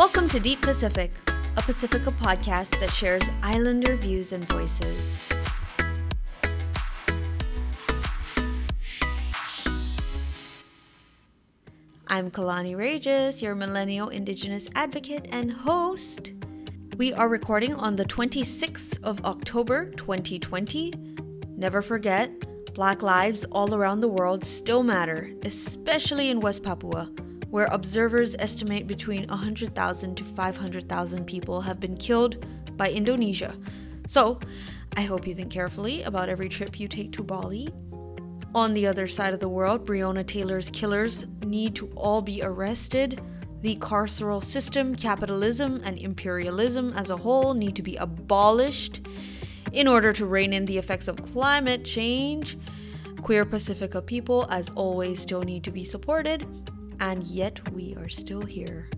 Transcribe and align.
Welcome 0.00 0.30
to 0.30 0.40
Deep 0.40 0.62
Pacific, 0.62 1.12
a 1.58 1.60
Pacifica 1.60 2.10
podcast 2.10 2.70
that 2.80 2.88
shares 2.88 3.22
islander 3.42 3.96
views 3.96 4.32
and 4.32 4.42
voices. 4.44 5.30
I'm 12.08 12.30
Kalani 12.30 12.74
Regis, 12.74 13.42
your 13.42 13.54
millennial 13.54 14.08
indigenous 14.08 14.70
advocate 14.74 15.26
and 15.32 15.52
host. 15.52 16.32
We 16.96 17.12
are 17.12 17.28
recording 17.28 17.74
on 17.74 17.96
the 17.96 18.06
26th 18.06 19.02
of 19.02 19.22
October 19.26 19.90
2020. 19.90 20.94
Never 21.58 21.82
forget, 21.82 22.32
Black 22.72 23.02
lives 23.02 23.44
all 23.52 23.74
around 23.74 24.00
the 24.00 24.08
world 24.08 24.44
still 24.44 24.82
matter, 24.82 25.30
especially 25.44 26.30
in 26.30 26.40
West 26.40 26.62
Papua, 26.62 27.10
where 27.50 27.66
observers 27.72 28.36
estimate 28.38 28.86
between 28.86 29.26
100,000 29.28 30.16
to 30.16 30.24
500,000 30.24 31.24
people 31.26 31.60
have 31.60 31.80
been 31.80 31.96
killed 31.96 32.44
by 32.76 32.90
Indonesia. 32.90 33.54
So, 34.06 34.38
I 34.96 35.02
hope 35.02 35.26
you 35.26 35.34
think 35.34 35.50
carefully 35.50 36.02
about 36.02 36.28
every 36.28 36.48
trip 36.48 36.80
you 36.80 36.88
take 36.88 37.12
to 37.12 37.22
Bali. 37.22 37.68
On 38.54 38.74
the 38.74 38.86
other 38.86 39.06
side 39.06 39.32
of 39.32 39.40
the 39.40 39.48
world, 39.48 39.86
Breonna 39.86 40.26
Taylor's 40.26 40.70
killers 40.70 41.26
need 41.44 41.76
to 41.76 41.88
all 41.94 42.20
be 42.20 42.42
arrested. 42.42 43.20
The 43.62 43.76
carceral 43.76 44.42
system, 44.42 44.96
capitalism, 44.96 45.80
and 45.84 45.98
imperialism 45.98 46.92
as 46.94 47.10
a 47.10 47.16
whole 47.16 47.54
need 47.54 47.76
to 47.76 47.82
be 47.82 47.96
abolished 47.96 49.06
in 49.72 49.86
order 49.86 50.12
to 50.12 50.26
rein 50.26 50.52
in 50.52 50.64
the 50.64 50.78
effects 50.78 51.06
of 51.06 51.24
climate 51.32 51.84
change. 51.84 52.58
Queer 53.22 53.44
Pacifica 53.44 54.02
people, 54.02 54.46
as 54.50 54.70
always, 54.70 55.20
still 55.20 55.42
need 55.42 55.62
to 55.64 55.70
be 55.70 55.84
supported, 55.84 56.44
and 57.00 57.26
yet 57.26 57.60
we 57.72 57.96
are 57.96 58.08
still 58.08 58.42
here. 58.42 58.88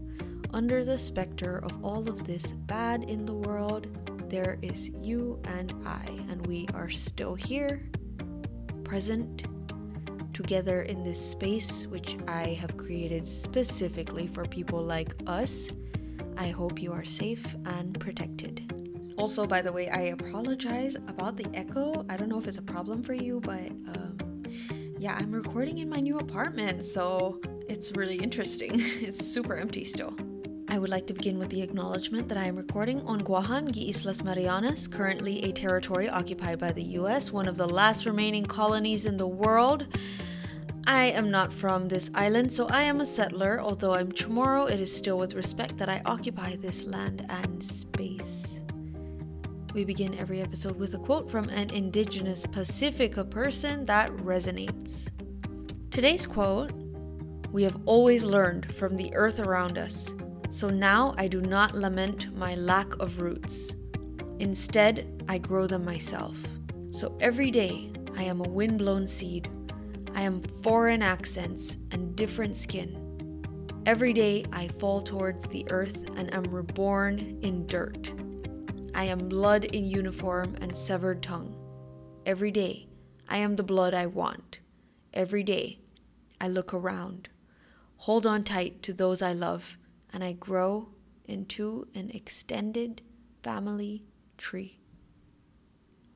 Under 0.52 0.84
the 0.84 0.98
specter 0.98 1.64
of 1.64 1.84
all 1.84 2.08
of 2.08 2.26
this 2.26 2.52
bad 2.52 3.04
in 3.04 3.24
the 3.24 3.34
world, 3.34 3.86
there 4.28 4.58
is 4.60 4.90
you 5.00 5.40
and 5.48 5.72
I, 5.86 6.04
and 6.28 6.44
we 6.46 6.66
are 6.74 6.90
still 6.90 7.34
here, 7.34 7.88
present, 8.84 9.46
together 10.32 10.82
in 10.82 11.04
this 11.04 11.20
space 11.20 11.86
which 11.86 12.16
I 12.26 12.48
have 12.54 12.76
created 12.76 13.26
specifically 13.26 14.26
for 14.26 14.44
people 14.44 14.82
like 14.82 15.14
us. 15.26 15.70
I 16.36 16.48
hope 16.48 16.80
you 16.80 16.92
are 16.92 17.04
safe 17.04 17.54
and 17.64 17.98
protected. 18.00 19.14
Also, 19.18 19.46
by 19.46 19.60
the 19.60 19.70
way, 19.70 19.88
I 19.90 20.14
apologize 20.18 20.96
about 20.96 21.36
the 21.36 21.46
echo. 21.54 22.04
I 22.08 22.16
don't 22.16 22.28
know 22.28 22.38
if 22.38 22.48
it's 22.48 22.58
a 22.58 22.62
problem 22.62 23.02
for 23.02 23.14
you, 23.14 23.40
but 23.40 23.70
um, 23.94 24.42
yeah, 24.98 25.14
I'm 25.14 25.30
recording 25.30 25.78
in 25.78 25.88
my 25.88 26.00
new 26.00 26.16
apartment, 26.16 26.84
so 26.84 27.40
it's 27.72 27.92
really 27.92 28.16
interesting. 28.16 28.70
it's 29.00 29.26
super 29.26 29.56
empty 29.56 29.84
still. 29.84 30.14
I 30.68 30.78
would 30.78 30.90
like 30.90 31.06
to 31.06 31.14
begin 31.14 31.38
with 31.38 31.48
the 31.48 31.62
acknowledgement 31.62 32.28
that 32.28 32.38
I 32.38 32.44
am 32.44 32.56
recording 32.56 33.00
on 33.02 33.22
Guahan 33.22 33.64
y 33.74 33.88
Islas 33.88 34.22
Marianas, 34.22 34.86
currently 34.86 35.42
a 35.44 35.52
territory 35.52 36.08
occupied 36.08 36.58
by 36.58 36.72
the 36.72 36.82
US, 37.00 37.32
one 37.32 37.48
of 37.48 37.56
the 37.56 37.66
last 37.66 38.04
remaining 38.04 38.44
colonies 38.44 39.06
in 39.06 39.16
the 39.16 39.26
world. 39.26 39.86
I 40.86 41.06
am 41.06 41.30
not 41.30 41.52
from 41.52 41.88
this 41.88 42.10
island, 42.14 42.52
so 42.52 42.66
I 42.68 42.82
am 42.82 43.00
a 43.00 43.06
settler. 43.06 43.60
Although 43.60 43.94
I'm 43.94 44.12
Chamorro, 44.12 44.70
it 44.70 44.80
is 44.80 44.94
still 44.94 45.16
with 45.16 45.34
respect 45.34 45.78
that 45.78 45.88
I 45.88 46.02
occupy 46.04 46.56
this 46.56 46.84
land 46.84 47.24
and 47.28 47.62
space. 47.62 48.60
We 49.74 49.84
begin 49.84 50.18
every 50.18 50.42
episode 50.42 50.78
with 50.78 50.92
a 50.92 50.98
quote 50.98 51.30
from 51.30 51.48
an 51.48 51.72
indigenous 51.72 52.44
Pacifica 52.44 53.24
person 53.24 53.86
that 53.86 54.10
resonates. 54.16 55.08
Today's 55.90 56.26
quote 56.26 56.81
We 57.52 57.62
have 57.64 57.78
always 57.84 58.24
learned 58.24 58.74
from 58.74 58.96
the 58.96 59.14
earth 59.14 59.38
around 59.38 59.76
us, 59.76 60.14
so 60.48 60.68
now 60.68 61.14
I 61.18 61.28
do 61.28 61.42
not 61.42 61.74
lament 61.74 62.34
my 62.34 62.54
lack 62.54 62.94
of 62.98 63.20
roots. 63.20 63.76
Instead, 64.38 65.22
I 65.28 65.36
grow 65.36 65.66
them 65.66 65.84
myself. 65.84 66.38
So 66.90 67.14
every 67.20 67.50
day, 67.50 67.92
I 68.16 68.22
am 68.22 68.40
a 68.40 68.48
wind-blown 68.48 69.06
seed. 69.06 69.50
I 70.14 70.22
am 70.22 70.40
foreign 70.62 71.02
accents 71.02 71.76
and 71.90 72.16
different 72.16 72.56
skin. 72.56 72.98
Every 73.84 74.14
day, 74.14 74.46
I 74.50 74.68
fall 74.78 75.02
towards 75.02 75.46
the 75.46 75.66
earth 75.70 76.04
and 76.16 76.32
am 76.32 76.44
reborn 76.44 77.38
in 77.42 77.66
dirt. 77.66 78.12
I 78.94 79.04
am 79.04 79.28
blood 79.28 79.64
in 79.64 79.84
uniform 79.84 80.56
and 80.62 80.74
severed 80.74 81.22
tongue. 81.22 81.54
Every 82.24 82.50
day, 82.50 82.88
I 83.28 83.38
am 83.38 83.56
the 83.56 83.62
blood 83.62 83.92
I 83.92 84.06
want. 84.06 84.60
Every 85.12 85.42
day, 85.42 85.80
I 86.40 86.48
look 86.48 86.72
around, 86.72 87.28
hold 88.02 88.26
on 88.26 88.42
tight 88.42 88.82
to 88.82 88.92
those 88.92 89.22
I 89.22 89.32
love, 89.32 89.76
and 90.12 90.24
I 90.24 90.32
grow 90.32 90.88
into 91.24 91.86
an 91.94 92.10
extended 92.10 93.02
family 93.42 94.04
tree. 94.36 94.78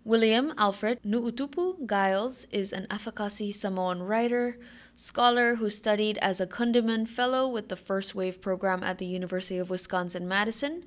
William 0.05 0.53
Alfred 0.59 1.03
Nuutupu 1.05 1.89
Giles 1.89 2.45
is 2.51 2.73
an 2.73 2.87
Afakasi 2.91 3.55
Samoan 3.55 4.03
writer, 4.03 4.59
scholar 4.95 5.57
who 5.57 5.71
studied 5.71 6.19
as 6.19 6.41
a 6.41 6.47
Kundiman 6.47 7.07
Fellow 7.09 7.49
with 7.49 7.69
the 7.69 7.77
First 7.77 8.15
Wave 8.15 8.41
program 8.41 8.83
at 8.83 8.99
the 8.99 9.07
University 9.07 9.59
of 9.59 9.71
Wisconsin 9.71 10.27
Madison 10.27 10.85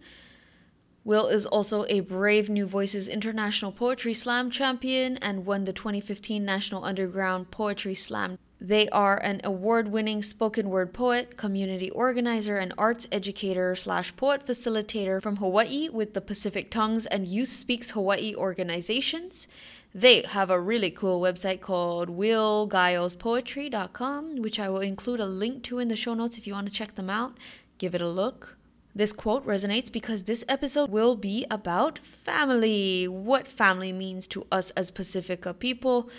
Will 1.05 1.27
is 1.27 1.45
also 1.45 1.85
a 1.87 2.01
Brave 2.01 2.49
New 2.49 2.65
Voices 2.65 3.07
International 3.07 3.71
Poetry 3.71 4.13
Slam 4.13 4.51
champion 4.51 5.17
and 5.17 5.45
won 5.45 5.63
the 5.63 5.73
2015 5.73 6.43
National 6.43 6.83
Underground 6.83 7.51
Poetry 7.51 7.95
Slam. 7.95 8.37
They 8.61 8.89
are 8.89 9.17
an 9.17 9.39
award-winning 9.45 10.21
spoken 10.21 10.69
word 10.69 10.93
poet, 10.93 11.37
community 11.37 11.89
organizer, 11.91 12.57
and 12.57 12.73
arts 12.77 13.07
educator 13.09 13.73
slash 13.73 14.13
poet 14.17 14.45
facilitator 14.45 15.21
from 15.21 15.37
Hawaii 15.37 15.87
with 15.87 16.13
the 16.13 16.19
Pacific 16.19 16.69
Tongues 16.69 17.05
and 17.05 17.25
Youth 17.25 17.47
Speaks 17.47 17.91
Hawaii 17.91 18.35
organizations. 18.35 19.47
They 19.95 20.23
have 20.27 20.49
a 20.49 20.59
really 20.59 20.91
cool 20.91 21.21
website 21.21 21.61
called 21.61 22.09
willgilespoetry.com, 22.09 24.41
which 24.41 24.59
I 24.59 24.67
will 24.67 24.81
include 24.81 25.21
a 25.21 25.25
link 25.25 25.63
to 25.63 25.79
in 25.79 25.87
the 25.87 25.95
show 25.95 26.13
notes 26.13 26.37
if 26.37 26.45
you 26.45 26.51
want 26.53 26.67
to 26.67 26.73
check 26.73 26.95
them 26.95 27.09
out. 27.09 27.37
Give 27.77 27.95
it 27.95 28.01
a 28.01 28.09
look. 28.09 28.57
This 28.93 29.13
quote 29.13 29.47
resonates 29.47 29.89
because 29.89 30.23
this 30.23 30.43
episode 30.49 30.89
will 30.89 31.15
be 31.15 31.45
about 31.49 31.99
family. 31.99 33.07
What 33.07 33.47
family 33.47 33.93
means 33.93 34.27
to 34.27 34.45
us 34.51 34.71
as 34.71 34.91
Pacifica 34.91 35.53
people, 35.53 36.09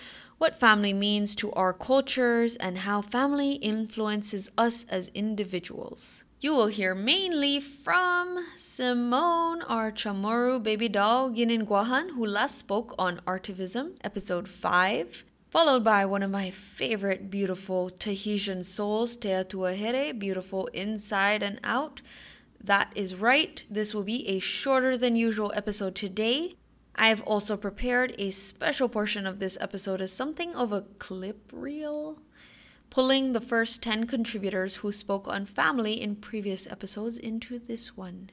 what 0.41 0.59
family 0.59 0.95
means 0.95 1.34
to 1.34 1.53
our 1.53 1.75
cultures, 1.75 2.56
and 2.56 2.78
how 2.78 3.03
family 3.03 3.53
influences 3.53 4.51
us 4.56 4.87
as 4.89 5.11
individuals. 5.12 6.25
You 6.41 6.55
will 6.55 6.69
hear 6.69 6.95
mainly 6.95 7.61
from 7.61 8.47
Simone, 8.56 9.61
our 9.61 9.93
Chamorro 9.93 10.62
baby 10.62 10.89
doll, 10.89 11.29
Ginin 11.31 11.67
Guahan, 11.67 12.12
who 12.12 12.25
last 12.25 12.56
spoke 12.56 12.95
on 12.99 13.21
Artivism, 13.27 13.97
episode 14.03 14.49
5 14.49 15.25
followed 15.50 15.83
by 15.83 16.06
one 16.06 16.23
of 16.23 16.31
my 16.31 16.49
favorite 16.49 17.29
beautiful 17.29 17.91
Tahitian 17.91 18.62
souls, 18.62 19.17
Teatuahere, 19.17 20.17
beautiful 20.17 20.69
inside 20.69 21.43
and 21.43 21.61
out. 21.65 22.00
That 22.62 22.93
is 22.95 23.17
right. 23.17 23.62
This 23.69 23.93
will 23.93 24.05
be 24.05 24.27
a 24.29 24.39
shorter 24.39 24.97
than 24.97 25.17
usual 25.17 25.53
episode 25.56 25.97
today. 25.97 26.55
I 26.95 27.09
have 27.09 27.23
also 27.23 27.56
prepared 27.56 28.15
a 28.19 28.31
special 28.31 28.89
portion 28.89 29.27
of 29.27 29.39
this 29.39 29.56
episode 29.61 30.01
as 30.01 30.12
something 30.12 30.55
of 30.55 30.73
a 30.73 30.83
clip 30.99 31.51
reel, 31.53 32.21
pulling 32.91 33.33
the 33.33 33.41
first 33.41 33.83
10 33.83 34.06
contributors 34.06 34.77
who 34.77 34.93
spoke 34.93 35.29
on 35.29 35.47
family 35.47 36.00
in 36.00 36.17
previous 36.17 36.67
episodes 36.67 37.17
into 37.17 37.59
this 37.59 37.97
one. 37.97 38.31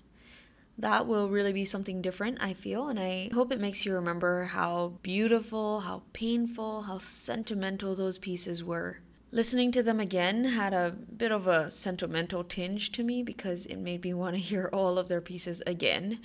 That 0.78 1.08
will 1.08 1.30
really 1.30 1.54
be 1.54 1.66
something 1.66 2.02
different, 2.02 2.38
I 2.42 2.54
feel, 2.54 2.88
and 2.88 3.00
I 3.00 3.30
hope 3.34 3.52
it 3.52 3.60
makes 3.60 3.86
you 3.86 3.94
remember 3.94 4.46
how 4.46 4.94
beautiful, 5.02 5.82
how 5.82 6.04
painful, 6.14 6.84
how 6.84 7.00
sentimental 7.00 7.96
those 7.96 8.20
pieces 8.20 8.64
were. 8.64 9.00
Listening 9.38 9.72
to 9.74 9.84
them 9.84 10.00
again 10.00 10.46
had 10.46 10.74
a 10.74 10.96
bit 11.16 11.32
of 11.32 11.46
a 11.46 11.70
sentimental 11.70 12.44
tinge 12.44 12.92
to 12.94 13.04
me 13.04 13.22
because 13.22 13.68
it 13.68 13.78
made 13.78 14.04
me 14.04 14.12
want 14.16 14.34
to 14.34 14.42
hear 14.42 14.68
all 14.74 14.98
of 14.98 15.10
their 15.10 15.22
pieces 15.22 15.62
again, 15.68 16.20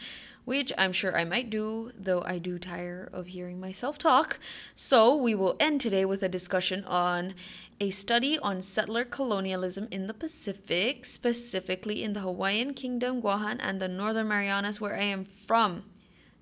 which 0.46 0.72
I'm 0.78 0.94
sure 0.94 1.14
I 1.14 1.24
might 1.24 1.50
do, 1.50 1.92
though 1.94 2.22
I 2.24 2.38
do 2.38 2.58
tire 2.58 3.10
of 3.12 3.26
hearing 3.26 3.60
myself 3.60 3.98
talk. 3.98 4.38
So 4.74 5.14
we 5.14 5.34
will 5.34 5.56
end 5.60 5.82
today 5.82 6.06
with 6.06 6.22
a 6.22 6.28
discussion 6.30 6.84
on 6.84 7.34
a 7.78 7.90
study 7.90 8.38
on 8.38 8.62
settler 8.62 9.04
colonialism 9.04 9.88
in 9.90 10.06
the 10.06 10.14
Pacific, 10.14 11.04
specifically 11.04 12.02
in 12.02 12.14
the 12.14 12.20
Hawaiian 12.20 12.72
Kingdom, 12.72 13.20
Guahan, 13.20 13.58
and 13.60 13.78
the 13.78 13.88
Northern 13.88 14.28
Marianas, 14.28 14.80
where 14.80 14.96
I 14.96 15.02
am 15.04 15.24
from. 15.24 15.84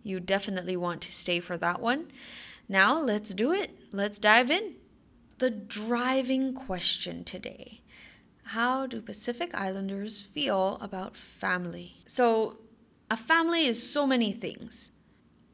You 0.04 0.20
definitely 0.20 0.76
want 0.76 1.00
to 1.00 1.10
stay 1.10 1.40
for 1.40 1.58
that 1.58 1.80
one. 1.80 2.12
Now, 2.68 3.00
let's 3.00 3.34
do 3.34 3.52
it. 3.52 3.76
Let's 3.90 4.20
dive 4.20 4.52
in 4.52 4.76
the 5.40 5.50
driving 5.50 6.52
question 6.52 7.24
today. 7.24 7.80
How 8.42 8.86
do 8.86 9.00
Pacific 9.00 9.54
Islanders 9.54 10.20
feel 10.20 10.76
about 10.82 11.16
family? 11.16 12.02
So, 12.06 12.58
a 13.10 13.16
family 13.16 13.64
is 13.64 13.90
so 13.90 14.06
many 14.06 14.32
things. 14.32 14.90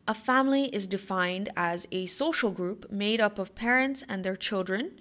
A 0.09 0.13
family 0.13 0.65
is 0.75 0.89
defined 0.89 1.51
as 1.57 1.87
a 1.93 2.07
social 2.07 2.51
group 2.51 2.91
made 2.91 3.21
up 3.21 3.39
of 3.39 3.55
parents 3.55 4.03
and 4.09 4.25
their 4.25 4.35
children. 4.35 4.99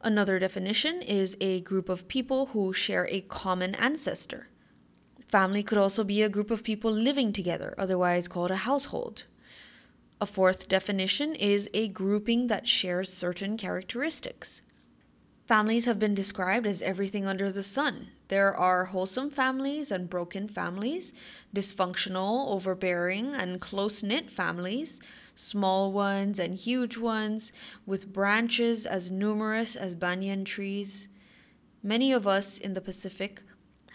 Another 0.00 0.38
definition 0.38 1.02
is 1.02 1.36
a 1.40 1.60
group 1.62 1.88
of 1.88 2.06
people 2.06 2.46
who 2.46 2.72
share 2.72 3.08
a 3.10 3.22
common 3.22 3.74
ancestor. 3.74 4.46
Family 5.26 5.64
could 5.64 5.78
also 5.78 6.04
be 6.04 6.22
a 6.22 6.28
group 6.28 6.52
of 6.52 6.62
people 6.62 6.92
living 6.92 7.32
together, 7.32 7.74
otherwise 7.76 8.28
called 8.28 8.52
a 8.52 8.58
household. 8.68 9.24
A 10.22 10.26
fourth 10.26 10.68
definition 10.68 11.34
is 11.34 11.70
a 11.72 11.88
grouping 11.88 12.48
that 12.48 12.68
shares 12.68 13.10
certain 13.10 13.56
characteristics. 13.56 14.60
Families 15.46 15.86
have 15.86 15.98
been 15.98 16.14
described 16.14 16.66
as 16.66 16.82
everything 16.82 17.26
under 17.26 17.50
the 17.50 17.62
sun. 17.62 18.08
There 18.28 18.54
are 18.54 18.84
wholesome 18.84 19.30
families 19.30 19.90
and 19.90 20.10
broken 20.10 20.46
families, 20.46 21.14
dysfunctional, 21.56 22.52
overbearing, 22.52 23.34
and 23.34 23.62
close 23.62 24.02
knit 24.02 24.28
families, 24.28 25.00
small 25.34 25.90
ones 25.90 26.38
and 26.38 26.54
huge 26.54 26.98
ones, 26.98 27.50
with 27.86 28.12
branches 28.12 28.84
as 28.84 29.10
numerous 29.10 29.74
as 29.74 29.94
banyan 29.94 30.44
trees. 30.44 31.08
Many 31.82 32.12
of 32.12 32.26
us 32.26 32.58
in 32.58 32.74
the 32.74 32.82
Pacific 32.82 33.42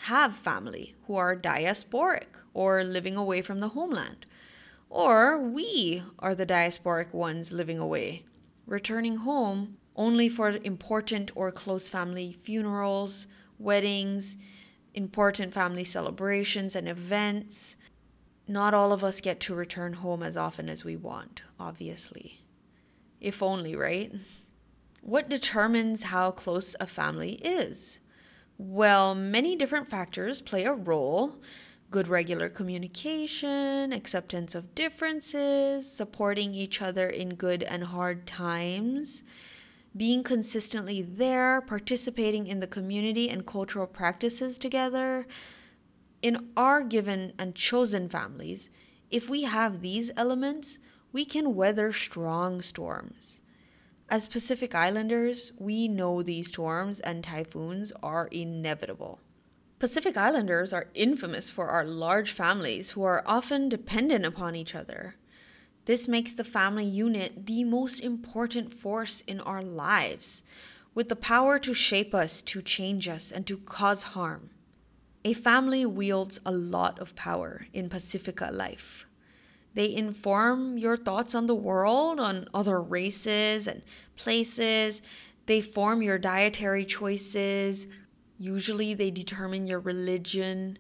have 0.06 0.36
family 0.36 0.96
who 1.06 1.16
are 1.16 1.36
diasporic 1.36 2.40
or 2.56 2.84
living 2.84 3.16
away 3.16 3.44
from 3.44 3.60
the 3.60 3.70
homeland. 3.70 4.26
Or 4.90 5.40
we 5.40 6.04
are 6.20 6.36
the 6.36 6.46
diasporic 6.46 7.14
ones 7.14 7.52
living 7.52 7.80
away, 7.80 8.24
returning 8.66 9.18
home 9.18 9.78
only 9.96 10.30
for 10.30 10.50
important 10.64 11.32
or 11.36 11.52
close 11.52 11.88
family 11.88 12.38
funerals, 12.42 13.28
weddings, 13.58 14.38
important 14.94 15.54
family 15.54 15.84
celebrations, 15.84 16.76
and 16.76 16.88
events. 16.88 17.76
Not 18.48 18.74
all 18.74 18.92
of 18.94 19.04
us 19.04 19.22
get 19.22 19.40
to 19.42 19.56
return 19.56 19.94
home 19.94 20.22
as 20.22 20.38
often 20.38 20.70
as 20.70 20.84
we 20.84 20.96
want, 20.96 21.44
obviously. 21.60 22.42
If 23.20 23.42
only, 23.42 23.76
right? 23.76 24.14
What 25.02 25.30
determines 25.30 26.04
how 26.04 26.32
close 26.32 26.76
a 26.80 26.88
family 26.88 27.34
is? 27.36 28.00
Well, 28.58 29.16
many 29.16 29.56
different 29.56 29.90
factors 29.90 30.42
play 30.42 30.64
a 30.64 30.74
role 30.74 31.42
good 31.96 32.10
regular 32.10 32.50
communication, 32.50 33.94
acceptance 33.94 34.54
of 34.54 34.76
differences, 34.76 35.90
supporting 35.90 36.54
each 36.54 36.82
other 36.82 37.08
in 37.08 37.36
good 37.36 37.64
and 37.64 37.86
hard 37.86 38.28
times, 38.28 39.24
being 39.96 40.22
consistently 40.22 41.02
there, 41.02 41.62
participating 41.62 42.48
in 42.48 42.60
the 42.60 42.68
community 42.68 43.30
and 43.30 43.48
cultural 43.48 43.88
practices 43.88 44.58
together. 44.58 45.26
In 46.22 46.50
our 46.58 46.84
given 46.84 47.32
and 47.40 47.56
chosen 47.56 48.10
families, 48.10 48.70
if 49.10 49.30
we 49.30 49.44
have 49.44 49.80
these 49.80 50.12
elements, 50.18 50.80
we 51.14 51.24
can 51.24 51.56
weather 51.56 51.94
strong 51.94 52.62
storms. 52.62 53.40
As 54.10 54.28
Pacific 54.28 54.76
Islanders, 54.76 55.54
we 55.58 55.88
know 55.88 56.22
these 56.22 56.50
storms 56.50 57.00
and 57.00 57.24
typhoons 57.24 57.94
are 58.04 58.28
inevitable. 58.34 59.22
Pacific 59.86 60.18
Islanders 60.18 60.74
are 60.74 60.88
infamous 60.96 61.52
for 61.52 61.68
our 61.68 61.86
large 61.86 62.32
families 62.32 62.90
who 62.90 63.04
are 63.04 63.22
often 63.28 63.70
dependent 63.70 64.26
upon 64.26 64.56
each 64.56 64.74
other. 64.74 65.14
This 65.86 66.08
makes 66.08 66.34
the 66.34 66.44
family 66.44 66.86
unit 66.86 67.46
the 67.46 67.64
most 67.64 68.00
important 68.00 68.74
force 68.74 69.22
in 69.28 69.40
our 69.42 69.62
lives, 69.62 70.42
with 70.96 71.08
the 71.08 71.16
power 71.16 71.60
to 71.60 71.76
shape 71.76 72.16
us, 72.16 72.42
to 72.42 72.64
change 72.64 73.08
us, 73.08 73.30
and 73.32 73.46
to 73.46 73.58
cause 73.58 74.16
harm. 74.18 74.50
A 75.24 75.34
family 75.34 75.86
wields 75.86 76.40
a 76.44 76.52
lot 76.52 76.98
of 76.98 77.16
power 77.16 77.68
in 77.72 77.88
Pacifica 77.88 78.50
life. 78.52 79.06
They 79.76 79.94
inform 79.94 80.80
your 80.80 80.98
thoughts 80.98 81.36
on 81.36 81.46
the 81.46 81.54
world, 81.54 82.20
on 82.20 82.50
other 82.56 82.82
races 82.82 83.68
and 83.68 83.84
places. 84.16 85.04
They 85.46 85.62
form 85.62 86.02
your 86.02 86.18
dietary 86.18 86.86
choices. 86.86 87.86
Usually, 88.38 88.94
they 88.94 89.12
determine 89.12 89.68
your 89.68 89.80
religion. 89.80 90.78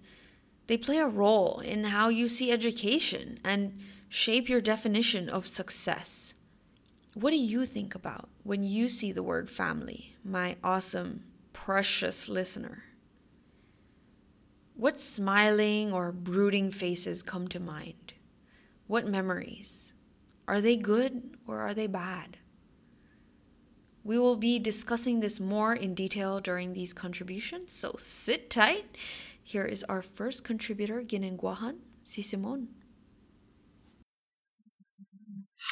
They 0.67 0.77
play 0.77 0.97
a 0.97 1.07
role 1.07 1.59
in 1.59 1.85
how 1.85 2.09
you 2.09 2.27
see 2.27 2.51
education 2.51 3.39
and 3.43 3.79
shape 4.09 4.49
your 4.49 4.61
definition 4.61 5.29
of 5.29 5.47
success. 5.47 6.33
What 7.13 7.31
do 7.31 7.37
you 7.37 7.65
think 7.65 7.95
about 7.95 8.29
when 8.43 8.63
you 8.63 8.89
see 8.89 9.11
the 9.11 9.23
word 9.23 9.49
family, 9.49 10.15
my 10.23 10.57
awesome, 10.63 11.23
precious 11.53 12.27
listener? 12.27 12.83
What 14.75 14.99
smiling 14.99 15.93
or 15.93 16.11
brooding 16.11 16.71
faces 16.71 17.23
come 17.23 17.47
to 17.47 17.59
mind? 17.61 18.13
What 18.87 19.07
memories? 19.07 19.93
Are 20.47 20.59
they 20.59 20.75
good 20.75 21.37
or 21.47 21.61
are 21.61 21.73
they 21.73 21.87
bad? 21.87 22.37
We 24.05 24.19
will 24.19 24.35
be 24.35 24.59
discussing 24.59 25.19
this 25.19 25.39
more 25.39 25.73
in 25.73 25.95
detail 25.95 26.39
during 26.39 26.73
these 26.73 26.93
contributions, 26.93 27.73
so 27.73 27.95
sit 27.97 28.51
tight. 28.51 28.85
Here 29.43 29.65
is 29.65 29.83
our 29.85 30.03
first 30.03 30.43
contributor, 30.43 31.01
Ginenguahan, 31.01 31.77
si 32.03 32.21
Simone. 32.21 32.67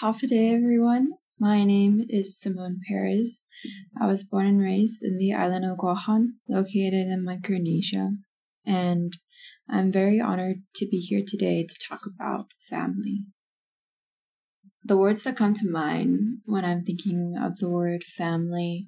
Hafa 0.01 0.23
adai, 0.23 0.55
everyone. 0.55 1.11
My 1.39 1.63
name 1.63 2.05
is 2.09 2.41
Simone 2.41 2.79
Perez. 2.89 3.45
I 4.01 4.07
was 4.07 4.23
born 4.23 4.47
and 4.47 4.59
raised 4.59 5.03
in 5.03 5.19
the 5.19 5.35
island 5.35 5.65
of 5.65 5.77
Guahan, 5.77 6.29
located 6.49 7.05
in 7.13 7.23
Micronesia, 7.23 8.13
and 8.65 9.13
I'm 9.69 9.91
very 9.91 10.19
honored 10.19 10.63
to 10.77 10.87
be 10.87 10.97
here 10.97 11.21
today 11.23 11.67
to 11.69 11.87
talk 11.87 12.07
about 12.07 12.47
family. 12.67 13.27
The 14.85 14.97
words 14.97 15.23
that 15.23 15.37
come 15.37 15.53
to 15.55 15.69
mind 15.69 16.39
when 16.45 16.65
I'm 16.65 16.83
thinking 16.83 17.35
of 17.41 17.57
the 17.57 17.69
word 17.69 18.03
family, 18.03 18.87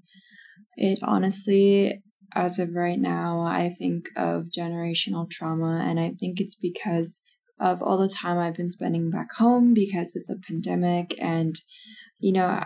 it 0.75 0.99
honestly, 1.01 2.01
as 2.33 2.59
of 2.59 2.73
right 2.73 2.99
now, 2.99 3.41
I 3.41 3.73
think 3.77 4.09
of 4.17 4.47
generational 4.55 5.29
trauma, 5.29 5.81
and 5.83 5.99
I 5.99 6.11
think 6.19 6.41
it's 6.41 6.55
because 6.55 7.23
of 7.59 7.81
all 7.81 7.97
the 7.97 8.09
time 8.09 8.37
I've 8.37 8.55
been 8.55 8.69
spending 8.69 9.09
back 9.09 9.33
home 9.37 9.73
because 9.73 10.15
of 10.15 10.25
the 10.27 10.37
pandemic. 10.45 11.15
And, 11.19 11.55
you 12.19 12.33
know, 12.33 12.61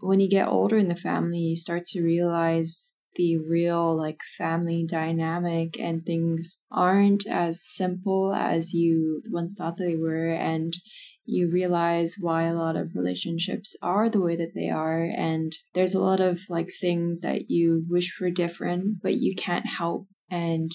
when 0.00 0.20
you 0.20 0.28
get 0.28 0.48
older 0.48 0.76
in 0.76 0.88
the 0.88 0.96
family, 0.96 1.38
you 1.38 1.56
start 1.56 1.84
to 1.86 2.02
realize 2.02 2.94
the 3.16 3.38
real 3.38 3.96
like 3.96 4.20
family 4.36 4.84
dynamic 4.86 5.78
and 5.78 6.04
things 6.04 6.58
aren't 6.70 7.26
as 7.26 7.62
simple 7.64 8.34
as 8.34 8.72
you 8.72 9.22
once 9.30 9.54
thought 9.54 9.76
they 9.76 9.94
were 9.94 10.30
and 10.30 10.76
you 11.26 11.50
realize 11.50 12.16
why 12.20 12.42
a 12.42 12.54
lot 12.54 12.76
of 12.76 12.94
relationships 12.94 13.74
are 13.82 14.08
the 14.08 14.20
way 14.20 14.36
that 14.36 14.54
they 14.54 14.68
are 14.68 15.04
and 15.04 15.56
there's 15.74 15.94
a 15.94 16.00
lot 16.00 16.20
of 16.20 16.40
like 16.48 16.70
things 16.80 17.22
that 17.22 17.50
you 17.50 17.84
wish 17.88 18.18
were 18.20 18.30
different 18.30 19.02
but 19.02 19.14
you 19.14 19.34
can't 19.34 19.66
help 19.66 20.06
and 20.30 20.70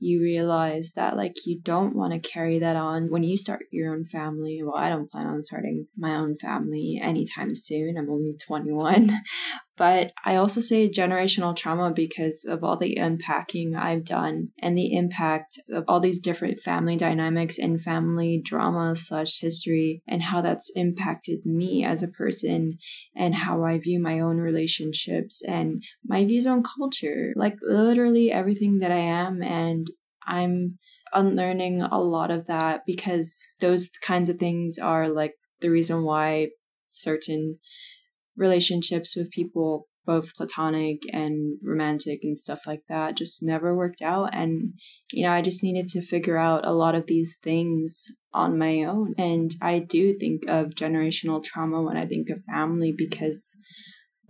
you 0.00 0.20
realize 0.20 0.92
that 0.92 1.16
like 1.16 1.34
you 1.44 1.60
don't 1.60 1.94
want 1.94 2.12
to 2.12 2.28
carry 2.28 2.58
that 2.60 2.76
on 2.76 3.10
when 3.10 3.22
you 3.22 3.36
start 3.36 3.66
your 3.72 3.92
own 3.92 4.04
family. 4.04 4.60
Well, 4.62 4.76
I 4.76 4.88
don't 4.88 5.10
plan 5.10 5.26
on 5.26 5.42
starting 5.42 5.86
my 5.96 6.14
own 6.16 6.36
family 6.38 7.00
anytime 7.02 7.54
soon. 7.54 7.96
I'm 7.98 8.10
only 8.10 8.36
21. 8.46 9.10
But 9.78 10.12
I 10.24 10.34
also 10.34 10.60
say 10.60 10.90
generational 10.90 11.54
trauma 11.54 11.92
because 11.94 12.44
of 12.44 12.64
all 12.64 12.76
the 12.76 12.96
unpacking 12.96 13.76
I've 13.76 14.04
done 14.04 14.48
and 14.60 14.76
the 14.76 14.92
impact 14.92 15.60
of 15.70 15.84
all 15.86 16.00
these 16.00 16.18
different 16.18 16.58
family 16.58 16.96
dynamics 16.96 17.58
and 17.58 17.80
family 17.80 18.42
drama 18.44 18.96
slash 18.96 19.38
history 19.40 20.02
and 20.08 20.20
how 20.20 20.40
that's 20.40 20.72
impacted 20.74 21.46
me 21.46 21.84
as 21.84 22.02
a 22.02 22.08
person 22.08 22.78
and 23.14 23.36
how 23.36 23.62
I 23.62 23.78
view 23.78 24.00
my 24.00 24.18
own 24.18 24.38
relationships 24.38 25.42
and 25.46 25.80
my 26.04 26.24
views 26.24 26.46
on 26.46 26.64
culture. 26.64 27.32
Like 27.36 27.56
literally 27.62 28.32
everything 28.32 28.80
that 28.80 28.90
I 28.90 28.96
am. 28.96 29.42
And 29.44 29.88
I'm 30.26 30.78
unlearning 31.12 31.82
a 31.82 32.00
lot 32.00 32.32
of 32.32 32.48
that 32.48 32.82
because 32.84 33.46
those 33.60 33.88
kinds 34.02 34.28
of 34.28 34.40
things 34.40 34.76
are 34.76 35.08
like 35.08 35.34
the 35.60 35.70
reason 35.70 36.02
why 36.02 36.48
certain 36.90 37.58
relationships 38.38 39.14
with 39.16 39.30
people, 39.30 39.88
both 40.06 40.34
platonic 40.34 41.02
and 41.12 41.58
romantic 41.62 42.20
and 42.22 42.38
stuff 42.38 42.60
like 42.66 42.82
that, 42.88 43.16
just 43.16 43.42
never 43.42 43.76
worked 43.76 44.00
out. 44.00 44.34
And, 44.34 44.72
you 45.12 45.26
know, 45.26 45.32
I 45.32 45.42
just 45.42 45.62
needed 45.62 45.86
to 45.88 46.00
figure 46.00 46.38
out 46.38 46.66
a 46.66 46.72
lot 46.72 46.94
of 46.94 47.06
these 47.06 47.36
things 47.42 48.06
on 48.32 48.58
my 48.58 48.84
own. 48.84 49.14
And 49.18 49.54
I 49.60 49.80
do 49.80 50.16
think 50.18 50.48
of 50.48 50.68
generational 50.68 51.42
trauma 51.44 51.82
when 51.82 51.96
I 51.96 52.06
think 52.06 52.30
of 52.30 52.42
family 52.44 52.94
because 52.96 53.54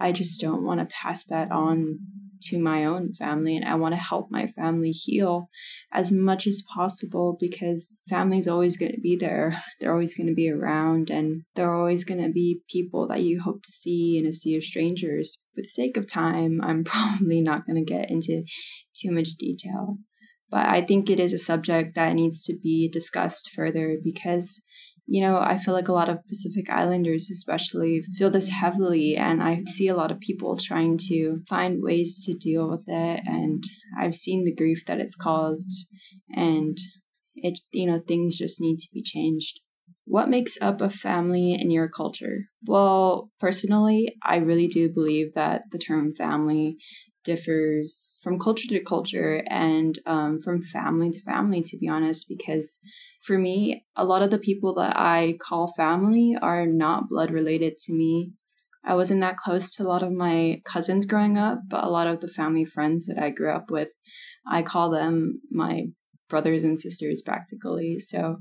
I 0.00 0.12
just 0.12 0.40
don't 0.40 0.64
want 0.64 0.80
to 0.80 0.86
pass 0.86 1.24
that 1.26 1.52
on 1.52 1.98
to 2.42 2.58
my 2.58 2.84
own 2.84 3.12
family 3.12 3.56
and 3.56 3.64
I 3.64 3.74
want 3.74 3.94
to 3.94 4.00
help 4.00 4.30
my 4.30 4.46
family 4.46 4.90
heal 4.90 5.48
as 5.92 6.12
much 6.12 6.46
as 6.46 6.62
possible 6.74 7.36
because 7.40 8.02
family's 8.08 8.48
always 8.48 8.76
going 8.76 8.92
to 8.92 9.00
be 9.00 9.16
there. 9.16 9.62
They're 9.80 9.92
always 9.92 10.16
going 10.16 10.28
to 10.28 10.34
be 10.34 10.50
around 10.50 11.10
and 11.10 11.42
they're 11.54 11.74
always 11.74 12.04
going 12.04 12.22
to 12.22 12.30
be 12.30 12.60
people 12.70 13.08
that 13.08 13.22
you 13.22 13.40
hope 13.40 13.62
to 13.62 13.72
see 13.72 14.18
in 14.18 14.26
a 14.26 14.32
sea 14.32 14.56
of 14.56 14.64
strangers. 14.64 15.36
For 15.54 15.62
the 15.62 15.68
sake 15.68 15.96
of 15.96 16.06
time, 16.06 16.60
I'm 16.62 16.84
probably 16.84 17.40
not 17.40 17.66
going 17.66 17.84
to 17.84 17.92
get 17.92 18.10
into 18.10 18.44
too 18.94 19.10
much 19.10 19.30
detail. 19.38 19.98
But 20.50 20.66
I 20.66 20.80
think 20.80 21.10
it 21.10 21.20
is 21.20 21.32
a 21.32 21.38
subject 21.38 21.94
that 21.94 22.14
needs 22.14 22.44
to 22.44 22.56
be 22.56 22.88
discussed 22.88 23.50
further 23.54 23.98
because 24.02 24.62
you 25.08 25.20
know, 25.22 25.38
I 25.38 25.58
feel 25.58 25.74
like 25.74 25.88
a 25.88 25.98
lot 26.00 26.10
of 26.10 26.26
Pacific 26.28 26.68
Islanders, 26.70 27.30
especially, 27.30 28.02
feel 28.16 28.30
this 28.30 28.50
heavily, 28.50 29.16
and 29.16 29.42
I 29.42 29.64
see 29.64 29.88
a 29.88 29.96
lot 29.96 30.12
of 30.12 30.20
people 30.20 30.56
trying 30.56 30.98
to 31.08 31.40
find 31.48 31.82
ways 31.82 32.24
to 32.26 32.34
deal 32.34 32.68
with 32.68 32.84
it. 32.88 33.22
And 33.26 33.64
I've 33.98 34.14
seen 34.14 34.44
the 34.44 34.54
grief 34.54 34.84
that 34.86 35.00
it's 35.00 35.16
caused, 35.16 35.86
and 36.30 36.76
It, 37.40 37.60
you 37.72 37.86
know, 37.86 38.00
things 38.00 38.36
just 38.36 38.60
need 38.60 38.78
to 38.80 38.88
be 38.92 39.02
changed. 39.02 39.60
What 40.04 40.28
makes 40.28 40.56
up 40.60 40.80
a 40.80 40.90
family 40.90 41.52
in 41.62 41.70
your 41.70 41.88
culture? 41.88 42.36
Well, 42.66 43.30
personally, 43.38 44.00
I 44.22 44.36
really 44.48 44.66
do 44.66 44.88
believe 44.98 45.34
that 45.34 45.62
the 45.70 45.78
term 45.78 46.14
family 46.14 46.76
differs 47.24 48.18
from 48.22 48.38
culture 48.38 48.68
to 48.68 48.80
culture 48.94 49.42
and 49.48 49.98
um, 50.06 50.40
from 50.40 50.62
family 50.62 51.10
to 51.10 51.20
family, 51.22 51.60
to 51.62 51.76
be 51.78 51.88
honest, 51.88 52.26
because 52.28 52.80
for 53.20 53.38
me, 53.38 53.84
a 53.96 54.04
lot 54.04 54.22
of 54.22 54.30
the 54.30 54.38
people 54.38 54.74
that 54.74 54.96
I 54.96 55.36
call 55.40 55.72
family 55.76 56.36
are 56.40 56.66
not 56.66 57.08
blood 57.08 57.30
related 57.30 57.76
to 57.78 57.92
me. 57.92 58.32
I 58.84 58.94
wasn't 58.94 59.20
that 59.20 59.36
close 59.36 59.74
to 59.74 59.82
a 59.82 59.88
lot 59.88 60.02
of 60.02 60.12
my 60.12 60.62
cousins 60.64 61.04
growing 61.04 61.36
up, 61.36 61.58
but 61.68 61.84
a 61.84 61.90
lot 61.90 62.06
of 62.06 62.20
the 62.20 62.28
family 62.28 62.64
friends 62.64 63.06
that 63.06 63.22
I 63.22 63.30
grew 63.30 63.52
up 63.52 63.70
with, 63.70 63.90
I 64.50 64.62
call 64.62 64.90
them 64.90 65.40
my 65.50 65.86
brothers 66.28 66.62
and 66.62 66.78
sisters 66.78 67.22
practically. 67.22 67.98
So 67.98 68.38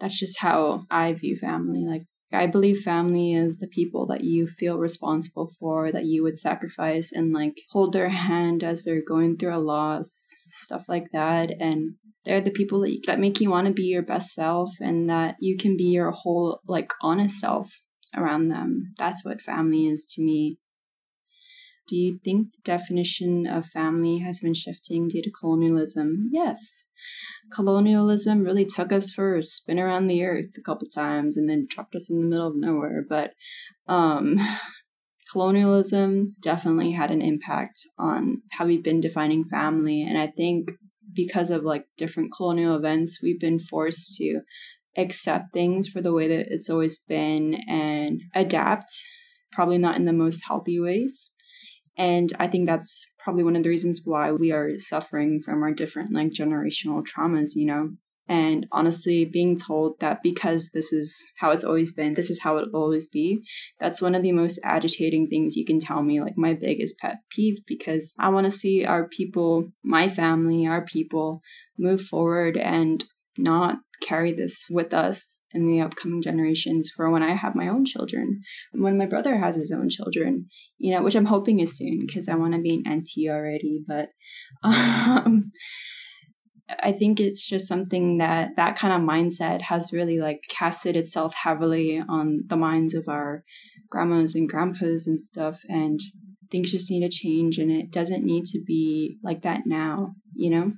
that's 0.00 0.18
just 0.18 0.40
how 0.40 0.84
I 0.90 1.12
view 1.12 1.36
family. 1.36 1.84
Like, 1.86 2.02
I 2.32 2.46
believe 2.46 2.80
family 2.80 3.32
is 3.34 3.58
the 3.58 3.68
people 3.68 4.06
that 4.08 4.24
you 4.24 4.48
feel 4.48 4.76
responsible 4.76 5.52
for, 5.60 5.92
that 5.92 6.04
you 6.04 6.24
would 6.24 6.38
sacrifice 6.38 7.12
and 7.12 7.32
like 7.32 7.54
hold 7.70 7.92
their 7.92 8.08
hand 8.08 8.64
as 8.64 8.82
they're 8.82 9.04
going 9.06 9.36
through 9.36 9.54
a 9.54 9.60
loss, 9.60 10.30
stuff 10.48 10.86
like 10.88 11.06
that. 11.12 11.52
And 11.60 11.94
they're 12.24 12.40
the 12.40 12.50
people 12.50 12.80
that, 12.80 12.92
you, 12.92 13.00
that 13.06 13.20
make 13.20 13.40
you 13.40 13.50
want 13.50 13.66
to 13.66 13.72
be 13.72 13.84
your 13.84 14.02
best 14.02 14.32
self 14.32 14.70
and 14.80 15.08
that 15.10 15.36
you 15.40 15.56
can 15.56 15.76
be 15.76 15.84
your 15.84 16.10
whole, 16.10 16.60
like, 16.66 16.90
honest 17.02 17.38
self 17.38 17.80
around 18.16 18.48
them. 18.48 18.94
That's 18.98 19.24
what 19.24 19.42
family 19.42 19.86
is 19.86 20.04
to 20.14 20.22
me. 20.22 20.58
Do 21.86 21.96
you 21.96 22.18
think 22.24 22.52
the 22.52 22.62
definition 22.64 23.46
of 23.46 23.66
family 23.66 24.18
has 24.20 24.40
been 24.40 24.54
shifting 24.54 25.06
due 25.06 25.22
to 25.22 25.30
colonialism? 25.30 26.30
Yes. 26.32 26.86
Colonialism 27.52 28.42
really 28.42 28.64
took 28.64 28.90
us 28.90 29.12
for 29.12 29.36
a 29.36 29.42
spin 29.42 29.78
around 29.78 30.06
the 30.06 30.24
earth 30.24 30.52
a 30.56 30.62
couple 30.62 30.88
times 30.88 31.36
and 31.36 31.48
then 31.48 31.66
dropped 31.68 31.94
us 31.94 32.08
in 32.08 32.16
the 32.16 32.26
middle 32.26 32.48
of 32.48 32.56
nowhere. 32.56 33.04
But 33.06 33.34
um, 33.86 34.36
colonialism 35.30 36.36
definitely 36.40 36.92
had 36.92 37.10
an 37.10 37.20
impact 37.20 37.80
on 37.98 38.40
how 38.52 38.64
we've 38.64 38.82
been 38.82 39.02
defining 39.02 39.44
family. 39.44 40.02
And 40.02 40.16
I 40.16 40.28
think 40.28 40.70
because 41.14 41.50
of 41.50 41.62
like 41.62 41.86
different 41.96 42.32
colonial 42.36 42.76
events, 42.76 43.20
we've 43.22 43.40
been 43.40 43.58
forced 43.58 44.16
to 44.16 44.40
accept 44.96 45.52
things 45.52 45.88
for 45.88 46.00
the 46.00 46.12
way 46.12 46.28
that 46.28 46.46
it's 46.52 46.70
always 46.70 46.98
been 46.98 47.54
and 47.68 48.22
adapt, 48.34 48.92
probably 49.52 49.78
not 49.78 49.96
in 49.96 50.04
the 50.04 50.12
most 50.12 50.42
healthy 50.46 50.78
ways. 50.80 51.30
And 51.96 52.32
I 52.38 52.48
think 52.48 52.66
that's 52.66 53.06
probably 53.18 53.44
one 53.44 53.56
of 53.56 53.62
the 53.62 53.70
reasons 53.70 54.02
why 54.04 54.32
we 54.32 54.52
are 54.52 54.78
suffering 54.78 55.40
from 55.44 55.62
our 55.62 55.72
different 55.72 56.12
like 56.12 56.30
generational 56.30 57.04
traumas, 57.04 57.50
you 57.54 57.66
know. 57.66 57.90
And 58.28 58.66
honestly, 58.72 59.24
being 59.24 59.58
told 59.58 60.00
that 60.00 60.22
because 60.22 60.70
this 60.72 60.92
is 60.92 61.26
how 61.38 61.50
it's 61.50 61.64
always 61.64 61.92
been, 61.92 62.14
this 62.14 62.30
is 62.30 62.40
how 62.40 62.56
it 62.56 62.72
will 62.72 62.82
always 62.82 63.06
be, 63.06 63.42
that's 63.78 64.00
one 64.00 64.14
of 64.14 64.22
the 64.22 64.32
most 64.32 64.58
agitating 64.64 65.28
things 65.28 65.56
you 65.56 65.66
can 65.66 65.78
tell 65.78 66.02
me, 66.02 66.20
like 66.20 66.38
my 66.38 66.54
biggest 66.54 66.96
pet 66.98 67.18
peeve, 67.30 67.58
because 67.66 68.14
I 68.18 68.30
want 68.30 68.44
to 68.44 68.50
see 68.50 68.84
our 68.84 69.08
people, 69.08 69.68
my 69.82 70.08
family, 70.08 70.66
our 70.66 70.84
people 70.84 71.42
move 71.78 72.00
forward 72.00 72.56
and 72.56 73.04
not 73.36 73.76
carry 74.00 74.32
this 74.32 74.66
with 74.70 74.92
us 74.92 75.40
in 75.52 75.66
the 75.66 75.80
upcoming 75.80 76.22
generations 76.22 76.90
for 76.94 77.10
when 77.10 77.22
I 77.22 77.34
have 77.34 77.54
my 77.54 77.68
own 77.68 77.84
children, 77.84 78.40
when 78.72 78.98
my 78.98 79.06
brother 79.06 79.38
has 79.38 79.56
his 79.56 79.72
own 79.72 79.88
children, 79.88 80.46
you 80.78 80.94
know, 80.94 81.02
which 81.02 81.14
I'm 81.14 81.26
hoping 81.26 81.60
is 81.60 81.76
soon 81.76 82.04
because 82.06 82.28
I 82.28 82.34
want 82.34 82.54
to 82.54 82.60
be 82.60 82.74
an 82.74 82.84
auntie 82.86 83.30
already. 83.30 83.82
But 83.86 84.08
um, 84.62 85.50
I 86.82 86.92
think 86.92 87.20
it's 87.20 87.46
just 87.46 87.68
something 87.68 88.18
that 88.18 88.56
that 88.56 88.76
kind 88.76 88.94
of 88.94 89.08
mindset 89.08 89.62
has 89.62 89.92
really 89.92 90.18
like 90.18 90.44
casted 90.48 90.96
itself 90.96 91.34
heavily 91.34 92.02
on 92.08 92.44
the 92.46 92.56
minds 92.56 92.94
of 92.94 93.08
our 93.08 93.44
grandmas 93.90 94.34
and 94.34 94.48
grandpas 94.48 95.06
and 95.06 95.22
stuff. 95.22 95.60
And 95.68 96.00
things 96.50 96.70
just 96.70 96.90
need 96.90 97.02
to 97.02 97.08
change 97.08 97.58
and 97.58 97.70
it 97.70 97.90
doesn't 97.90 98.24
need 98.24 98.46
to 98.46 98.62
be 98.64 99.18
like 99.22 99.42
that 99.42 99.62
now, 99.66 100.14
you 100.34 100.50
know? 100.50 100.72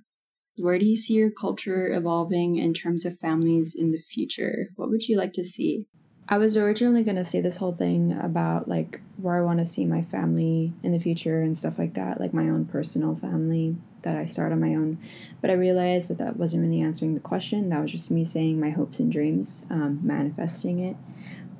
Where 0.58 0.78
do 0.78 0.86
you 0.86 0.96
see 0.96 1.14
your 1.14 1.30
culture 1.30 1.92
evolving 1.92 2.56
in 2.56 2.72
terms 2.72 3.04
of 3.04 3.18
families 3.18 3.74
in 3.78 3.90
the 3.90 3.98
future? 3.98 4.68
What 4.76 4.88
would 4.88 5.06
you 5.06 5.18
like 5.18 5.34
to 5.34 5.44
see? 5.44 5.86
I 6.28 6.38
was 6.38 6.56
originally 6.56 7.04
going 7.04 7.16
to 7.16 7.24
say 7.24 7.40
this 7.40 7.58
whole 7.58 7.74
thing 7.74 8.18
about 8.18 8.66
like 8.66 9.00
where 9.18 9.36
I 9.36 9.44
want 9.44 9.60
to 9.60 9.66
see 9.66 9.84
my 9.84 10.02
family 10.02 10.72
in 10.82 10.92
the 10.92 10.98
future 10.98 11.42
and 11.42 11.56
stuff 11.56 11.78
like 11.78 11.94
that, 11.94 12.18
like 12.20 12.34
my 12.34 12.48
own 12.48 12.64
personal 12.64 13.14
family 13.14 13.76
that 14.06 14.16
I 14.16 14.24
start 14.24 14.52
on 14.52 14.60
my 14.60 14.74
own. 14.74 14.98
But 15.40 15.50
I 15.50 15.54
realized 15.54 16.08
that 16.08 16.18
that 16.18 16.36
wasn't 16.36 16.62
really 16.62 16.80
answering 16.80 17.14
the 17.14 17.20
question. 17.20 17.68
That 17.70 17.82
was 17.82 17.90
just 17.90 18.08
me 18.08 18.24
saying 18.24 18.60
my 18.60 18.70
hopes 18.70 19.00
and 19.00 19.10
dreams, 19.10 19.64
um, 19.68 19.98
manifesting 20.02 20.78
it. 20.78 20.96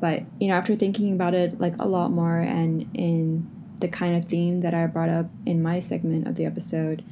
But, 0.00 0.22
you 0.38 0.46
know, 0.48 0.54
after 0.54 0.76
thinking 0.76 1.12
about 1.12 1.34
it 1.34 1.60
like 1.60 1.74
a 1.78 1.88
lot 1.88 2.12
more 2.12 2.38
and 2.38 2.88
in 2.94 3.50
the 3.80 3.88
kind 3.88 4.16
of 4.16 4.24
theme 4.24 4.60
that 4.60 4.74
I 4.74 4.86
brought 4.86 5.08
up 5.08 5.26
in 5.44 5.60
my 5.60 5.80
segment 5.80 6.28
of 6.28 6.36
the 6.36 6.44
episode, 6.44 7.04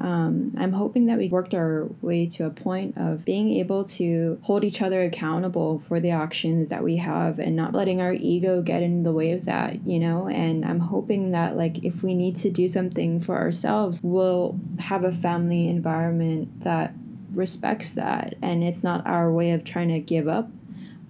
um, 0.00 0.54
I'm 0.56 0.72
hoping 0.72 1.06
that 1.06 1.18
we 1.18 1.28
worked 1.28 1.54
our 1.54 1.88
way 2.00 2.26
to 2.26 2.46
a 2.46 2.50
point 2.50 2.96
of 2.96 3.24
being 3.24 3.50
able 3.50 3.84
to 3.84 4.38
hold 4.42 4.64
each 4.64 4.80
other 4.80 5.02
accountable 5.02 5.80
for 5.80 5.98
the 5.98 6.10
actions 6.10 6.68
that 6.68 6.84
we 6.84 6.96
have 6.96 7.38
and 7.38 7.56
not 7.56 7.74
letting 7.74 8.00
our 8.00 8.12
ego 8.12 8.62
get 8.62 8.82
in 8.82 9.02
the 9.02 9.12
way 9.12 9.32
of 9.32 9.44
that, 9.46 9.86
you 9.86 9.98
know? 9.98 10.28
And 10.28 10.64
I'm 10.64 10.80
hoping 10.80 11.32
that, 11.32 11.56
like, 11.56 11.84
if 11.84 12.02
we 12.02 12.14
need 12.14 12.36
to 12.36 12.50
do 12.50 12.68
something 12.68 13.20
for 13.20 13.36
ourselves, 13.36 14.00
we'll 14.02 14.58
have 14.78 15.04
a 15.04 15.12
family 15.12 15.68
environment 15.68 16.62
that 16.62 16.94
respects 17.32 17.94
that. 17.94 18.34
And 18.40 18.62
it's 18.62 18.84
not 18.84 19.06
our 19.06 19.32
way 19.32 19.50
of 19.50 19.64
trying 19.64 19.88
to 19.88 20.00
give 20.00 20.28
up 20.28 20.50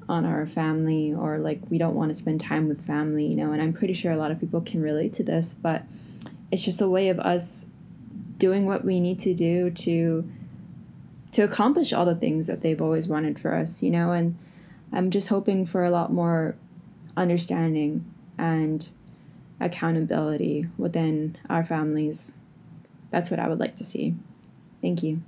on 0.09 0.25
our 0.25 0.47
family 0.47 1.13
or 1.13 1.39
like 1.39 1.61
we 1.69 1.77
don't 1.77 1.95
want 1.95 2.09
to 2.09 2.15
spend 2.15 2.41
time 2.41 2.67
with 2.67 2.87
family, 2.87 3.27
you 3.27 3.37
know? 3.37 3.53
And 3.53 3.61
I'm 3.61 3.75
pretty 3.75 3.93
sure 3.93 4.11
a 4.11 4.17
lot 4.17 4.31
of 4.31 4.41
people 4.41 4.61
can 4.61 4.81
relate 4.81 5.13
to 5.15 5.23
this, 5.23 5.55
but 5.55 5.85
it's 6.51 6.65
just 6.65 6.81
a 6.81 6.89
way 6.89 7.11
of 7.11 7.21
us 7.21 7.67
doing 8.39 8.67
what 8.67 8.85
we 8.85 9.01
need 9.01 9.19
to 9.21 9.35
do 9.35 9.71
to 9.71 10.31
to 11.31 11.43
accomplish 11.43 11.93
all 11.93 12.07
the 12.07 12.15
things 12.15 12.47
that 12.47 12.63
they've 12.63 12.81
always 12.81 13.07
wanted 13.07 13.39
for 13.39 13.55
us, 13.55 13.83
you 13.83 13.91
know, 13.91 14.13
and 14.13 14.37
I'm 14.93 15.11
just 15.11 15.29
hoping 15.29 15.67
for 15.67 15.85
a 15.85 15.91
lot 15.91 16.13
more 16.13 16.57
understanding 17.17 18.05
and 18.39 18.89
accountability 19.61 20.69
within 20.79 21.37
our 21.51 21.65
families. 21.65 22.33
That's 23.11 23.31
what 23.31 23.41
I 23.41 23.49
would 23.49 23.61
like 23.61 23.77
to 23.77 23.85
see. 23.85 24.15
Thank 24.81 25.03
you. 25.03 25.23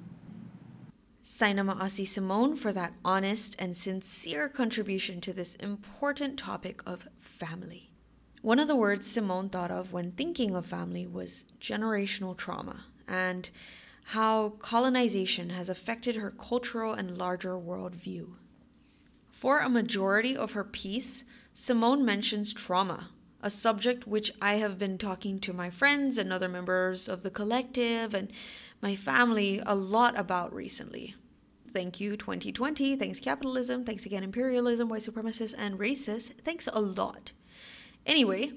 Saina 1.22 1.72
Asi 1.78 2.04
Simone 2.04 2.56
for 2.56 2.72
that 2.72 2.92
honest 3.04 3.56
and 3.58 3.76
sincere 3.76 4.48
contribution 4.48 5.20
to 5.22 5.32
this 5.32 5.54
important 5.56 6.38
topic 6.38 6.82
of 6.86 7.08
family. 7.18 7.90
One 8.42 8.58
of 8.58 8.68
the 8.68 8.76
words 8.76 9.06
Simone 9.06 9.48
thought 9.48 9.70
of 9.70 9.92
when 9.92 10.12
thinking 10.12 10.54
of 10.54 10.66
family 10.66 11.06
was 11.06 11.44
generational 11.60 12.36
trauma 12.36 12.84
and 13.10 13.50
how 14.04 14.50
colonization 14.60 15.50
has 15.50 15.68
affected 15.68 16.16
her 16.16 16.30
cultural 16.30 16.94
and 16.94 17.18
larger 17.18 17.54
worldview. 17.54 18.28
For 19.30 19.58
a 19.58 19.68
majority 19.68 20.36
of 20.36 20.52
her 20.52 20.64
piece, 20.64 21.24
Simone 21.54 22.04
mentions 22.04 22.52
trauma, 22.52 23.10
a 23.42 23.50
subject 23.50 24.06
which 24.06 24.32
I 24.40 24.56
have 24.56 24.78
been 24.78 24.98
talking 24.98 25.40
to 25.40 25.52
my 25.52 25.70
friends 25.70 26.18
and 26.18 26.32
other 26.32 26.48
members 26.48 27.08
of 27.08 27.22
the 27.22 27.30
collective 27.30 28.14
and 28.14 28.32
my 28.80 28.96
family 28.96 29.60
a 29.66 29.74
lot 29.74 30.18
about 30.18 30.54
recently. 30.54 31.14
Thank 31.72 32.00
you, 32.00 32.16
2020. 32.16 32.96
Thanks, 32.96 33.20
capitalism. 33.20 33.84
Thanks 33.84 34.06
again, 34.06 34.24
imperialism, 34.24 34.88
white 34.88 35.02
supremacists, 35.02 35.54
and 35.56 35.78
racists. 35.78 36.32
Thanks 36.44 36.68
a 36.72 36.80
lot. 36.80 37.32
Anyway, 38.04 38.52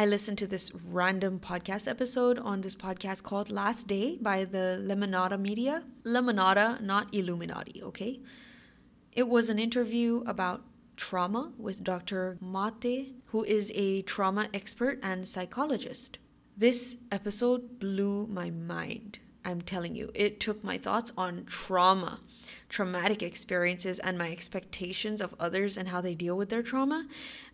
I 0.00 0.06
listened 0.06 0.38
to 0.38 0.46
this 0.46 0.72
random 0.74 1.38
podcast 1.40 1.86
episode 1.86 2.38
on 2.38 2.62
this 2.62 2.74
podcast 2.74 3.22
called 3.22 3.50
Last 3.50 3.86
Day 3.86 4.16
by 4.18 4.46
the 4.46 4.82
Lemonada 4.82 5.38
Media. 5.38 5.82
Lemonada, 6.04 6.80
not 6.80 7.14
Illuminati, 7.14 7.82
okay? 7.82 8.18
It 9.12 9.28
was 9.28 9.50
an 9.50 9.58
interview 9.58 10.22
about 10.24 10.64
trauma 10.96 11.52
with 11.58 11.84
Dr. 11.84 12.38
Mate, 12.40 13.14
who 13.26 13.44
is 13.44 13.70
a 13.74 14.00
trauma 14.00 14.48
expert 14.54 14.98
and 15.02 15.28
psychologist. 15.28 16.16
This 16.56 16.96
episode 17.12 17.78
blew 17.78 18.26
my 18.26 18.48
mind. 18.48 19.18
I'm 19.44 19.60
telling 19.60 19.94
you, 19.94 20.10
it 20.14 20.40
took 20.40 20.64
my 20.64 20.78
thoughts 20.78 21.12
on 21.18 21.44
trauma, 21.44 22.20
traumatic 22.70 23.22
experiences, 23.22 23.98
and 23.98 24.16
my 24.16 24.32
expectations 24.32 25.20
of 25.20 25.34
others 25.38 25.76
and 25.76 25.90
how 25.90 26.00
they 26.00 26.14
deal 26.14 26.38
with 26.38 26.48
their 26.48 26.62
trauma, 26.62 27.06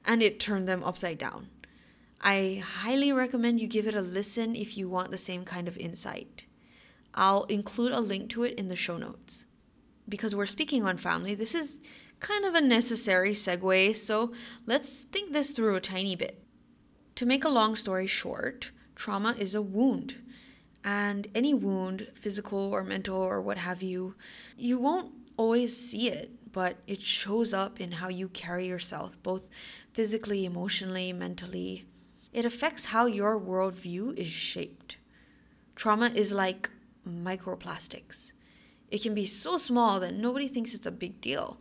and 0.05 0.23
it 0.23 0.38
turned 0.38 0.69
them 0.69 0.85
upside 0.85 1.19
down. 1.19 1.49
I 2.20 2.62
highly 2.64 3.12
recommend 3.12 3.61
you 3.61 3.68
give 3.68 3.87
it 3.87 3.94
a 3.94 4.00
listen 4.00 4.56
if 4.56 4.76
you 4.76 4.88
want 4.88 5.11
the 5.11 5.18
same 5.18 5.44
kind 5.44 5.68
of 5.68 5.76
insight. 5.76 6.44
I'll 7.14 7.44
include 7.44 7.92
a 7.92 8.00
link 8.00 8.30
to 8.30 8.44
it 8.44 8.54
in 8.58 8.68
the 8.68 8.76
show 8.76 8.96
notes. 8.96 9.44
Because 10.08 10.35
we're 10.35 10.46
speaking 10.46 10.85
on 10.85 10.96
family, 10.96 11.35
this 11.35 11.54
is 11.54 11.78
kind 12.20 12.44
of 12.44 12.54
a 12.54 12.61
necessary 12.61 13.32
segue, 13.32 13.96
so 13.96 14.32
let's 14.66 15.00
think 15.04 15.32
this 15.32 15.50
through 15.50 15.75
a 15.75 15.80
tiny 15.80 16.16
bit. 16.16 16.42
To 17.16 17.26
make 17.26 17.44
a 17.44 17.49
long 17.49 17.76
story 17.76 18.06
short, 18.06 18.70
trauma 18.94 19.35
is 19.38 19.54
a 19.54 19.62
wound. 19.62 20.16
And 20.85 21.28
any 21.35 21.54
wound, 21.54 22.08
physical 22.14 22.58
or 22.58 22.85
mental 22.85 23.16
or 23.16 23.40
what 23.40 23.58
have 23.58 23.82
you, 23.82 24.14
you 24.56 24.78
won't 24.78 25.12
always 25.37 25.76
see 25.76 26.08
it, 26.08 26.30
but 26.52 26.76
it 26.87 27.02
shows 27.02 27.52
up 27.52 27.80
in 27.80 27.92
how 27.92 28.08
you 28.08 28.28
carry 28.28 28.66
yourself, 28.66 29.20
both 29.23 29.49
physically, 29.92 30.44
emotionally, 30.44 31.12
mentally. 31.12 31.87
It 32.37 32.45
affects 32.45 32.85
how 32.87 33.07
your 33.07 33.40
worldview 33.40 34.19
is 34.19 34.26
shaped. 34.26 34.99
Trauma 35.75 36.11
is 36.14 36.33
like 36.33 36.69
microplastics. 37.09 38.33
It 38.90 39.00
can 39.00 39.14
be 39.14 39.25
so 39.25 39.57
small 39.57 39.99
that 40.00 40.12
nobody 40.12 40.47
thinks 40.47 40.75
it's 40.75 40.85
a 40.85 40.90
big 40.90 41.23
deal 41.23 41.57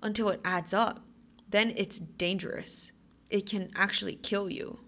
until 0.00 0.28
it 0.28 0.40
adds 0.44 0.72
up. 0.72 1.00
Then 1.48 1.74
it's 1.76 1.98
dangerous. 1.98 2.92
It 3.28 3.44
can 3.50 3.72
actually 3.74 4.14
kill 4.14 4.48
you. 4.48 4.78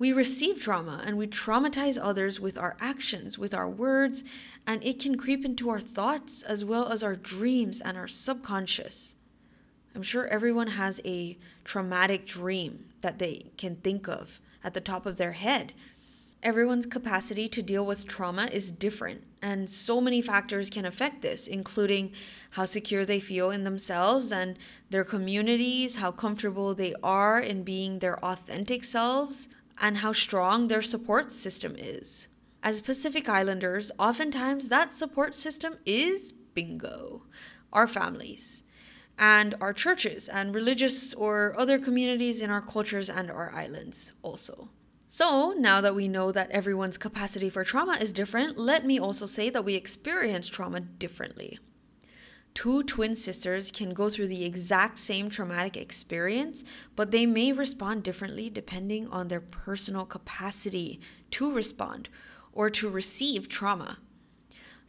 We 0.00 0.12
receive 0.12 0.60
trauma 0.60 1.00
and 1.06 1.16
we 1.16 1.28
traumatize 1.28 1.96
others 2.02 2.40
with 2.40 2.58
our 2.58 2.76
actions, 2.80 3.38
with 3.38 3.54
our 3.54 3.70
words, 3.70 4.24
and 4.66 4.82
it 4.82 4.98
can 4.98 5.16
creep 5.16 5.44
into 5.44 5.70
our 5.70 5.80
thoughts 5.80 6.42
as 6.42 6.64
well 6.64 6.88
as 6.88 7.04
our 7.04 7.14
dreams 7.14 7.80
and 7.80 7.96
our 7.96 8.08
subconscious. 8.08 9.14
I'm 9.94 10.02
sure 10.02 10.26
everyone 10.26 10.68
has 10.68 11.00
a 11.04 11.38
traumatic 11.62 12.26
dream 12.26 12.86
that 13.00 13.20
they 13.20 13.52
can 13.56 13.76
think 13.76 14.08
of 14.08 14.40
at 14.64 14.74
the 14.74 14.80
top 14.80 15.06
of 15.06 15.16
their 15.16 15.32
head 15.32 15.72
Everyone's 16.42 16.86
capacity 16.86 17.48
to 17.50 17.62
deal 17.62 17.86
with 17.86 18.04
trauma 18.04 18.48
is 18.50 18.72
different, 18.72 19.22
and 19.40 19.70
so 19.70 20.00
many 20.00 20.20
factors 20.20 20.70
can 20.70 20.84
affect 20.84 21.22
this, 21.22 21.46
including 21.46 22.10
how 22.50 22.64
secure 22.64 23.04
they 23.04 23.20
feel 23.20 23.52
in 23.52 23.62
themselves 23.62 24.32
and 24.32 24.58
their 24.90 25.04
communities, 25.04 25.96
how 25.96 26.10
comfortable 26.10 26.74
they 26.74 26.94
are 27.00 27.38
in 27.38 27.62
being 27.62 28.00
their 28.00 28.18
authentic 28.24 28.82
selves, 28.82 29.48
and 29.80 29.98
how 29.98 30.12
strong 30.12 30.66
their 30.66 30.82
support 30.82 31.30
system 31.30 31.76
is. 31.78 32.26
As 32.60 32.80
Pacific 32.80 33.28
Islanders, 33.28 33.92
oftentimes 33.96 34.66
that 34.66 34.94
support 34.94 35.36
system 35.36 35.76
is 35.86 36.32
bingo, 36.32 37.22
our 37.72 37.86
families, 37.86 38.61
and 39.22 39.54
our 39.60 39.72
churches, 39.72 40.28
and 40.28 40.52
religious 40.52 41.14
or 41.14 41.54
other 41.56 41.78
communities 41.78 42.42
in 42.42 42.50
our 42.50 42.60
cultures 42.60 43.08
and 43.08 43.30
our 43.30 43.52
islands 43.54 44.10
also. 44.20 44.68
So, 45.08 45.54
now 45.56 45.80
that 45.80 45.94
we 45.94 46.08
know 46.08 46.32
that 46.32 46.50
everyone's 46.50 46.98
capacity 46.98 47.48
for 47.48 47.62
trauma 47.62 47.98
is 48.00 48.12
different, 48.12 48.58
let 48.58 48.84
me 48.84 48.98
also 48.98 49.26
say 49.26 49.48
that 49.48 49.64
we 49.64 49.76
experience 49.76 50.48
trauma 50.48 50.80
differently. 50.80 51.60
Two 52.52 52.82
twin 52.82 53.14
sisters 53.14 53.70
can 53.70 53.94
go 53.94 54.08
through 54.08 54.26
the 54.26 54.44
exact 54.44 54.98
same 54.98 55.30
traumatic 55.30 55.76
experience, 55.76 56.64
but 56.96 57.12
they 57.12 57.24
may 57.24 57.52
respond 57.52 58.02
differently 58.02 58.50
depending 58.50 59.06
on 59.06 59.28
their 59.28 59.40
personal 59.40 60.04
capacity 60.04 61.00
to 61.30 61.52
respond 61.52 62.08
or 62.52 62.68
to 62.70 62.88
receive 62.88 63.48
trauma. 63.48 63.98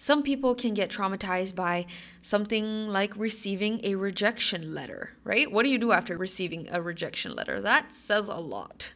Some 0.03 0.21
people 0.21 0.53
can 0.53 0.73
get 0.73 0.89
traumatized 0.89 1.55
by 1.55 1.85
something 2.21 2.89
like 2.89 3.15
receiving 3.15 3.79
a 3.85 3.95
rejection 3.95 4.75
letter, 4.75 5.11
right? 5.23 5.49
What 5.49 5.63
do 5.63 5.69
you 5.69 5.77
do 5.77 5.93
after 5.93 6.17
receiving 6.17 6.67
a 6.69 6.81
rejection 6.81 7.33
letter? 7.33 7.61
That 7.61 7.93
says 7.93 8.27
a 8.27 8.35
lot. 8.35 8.91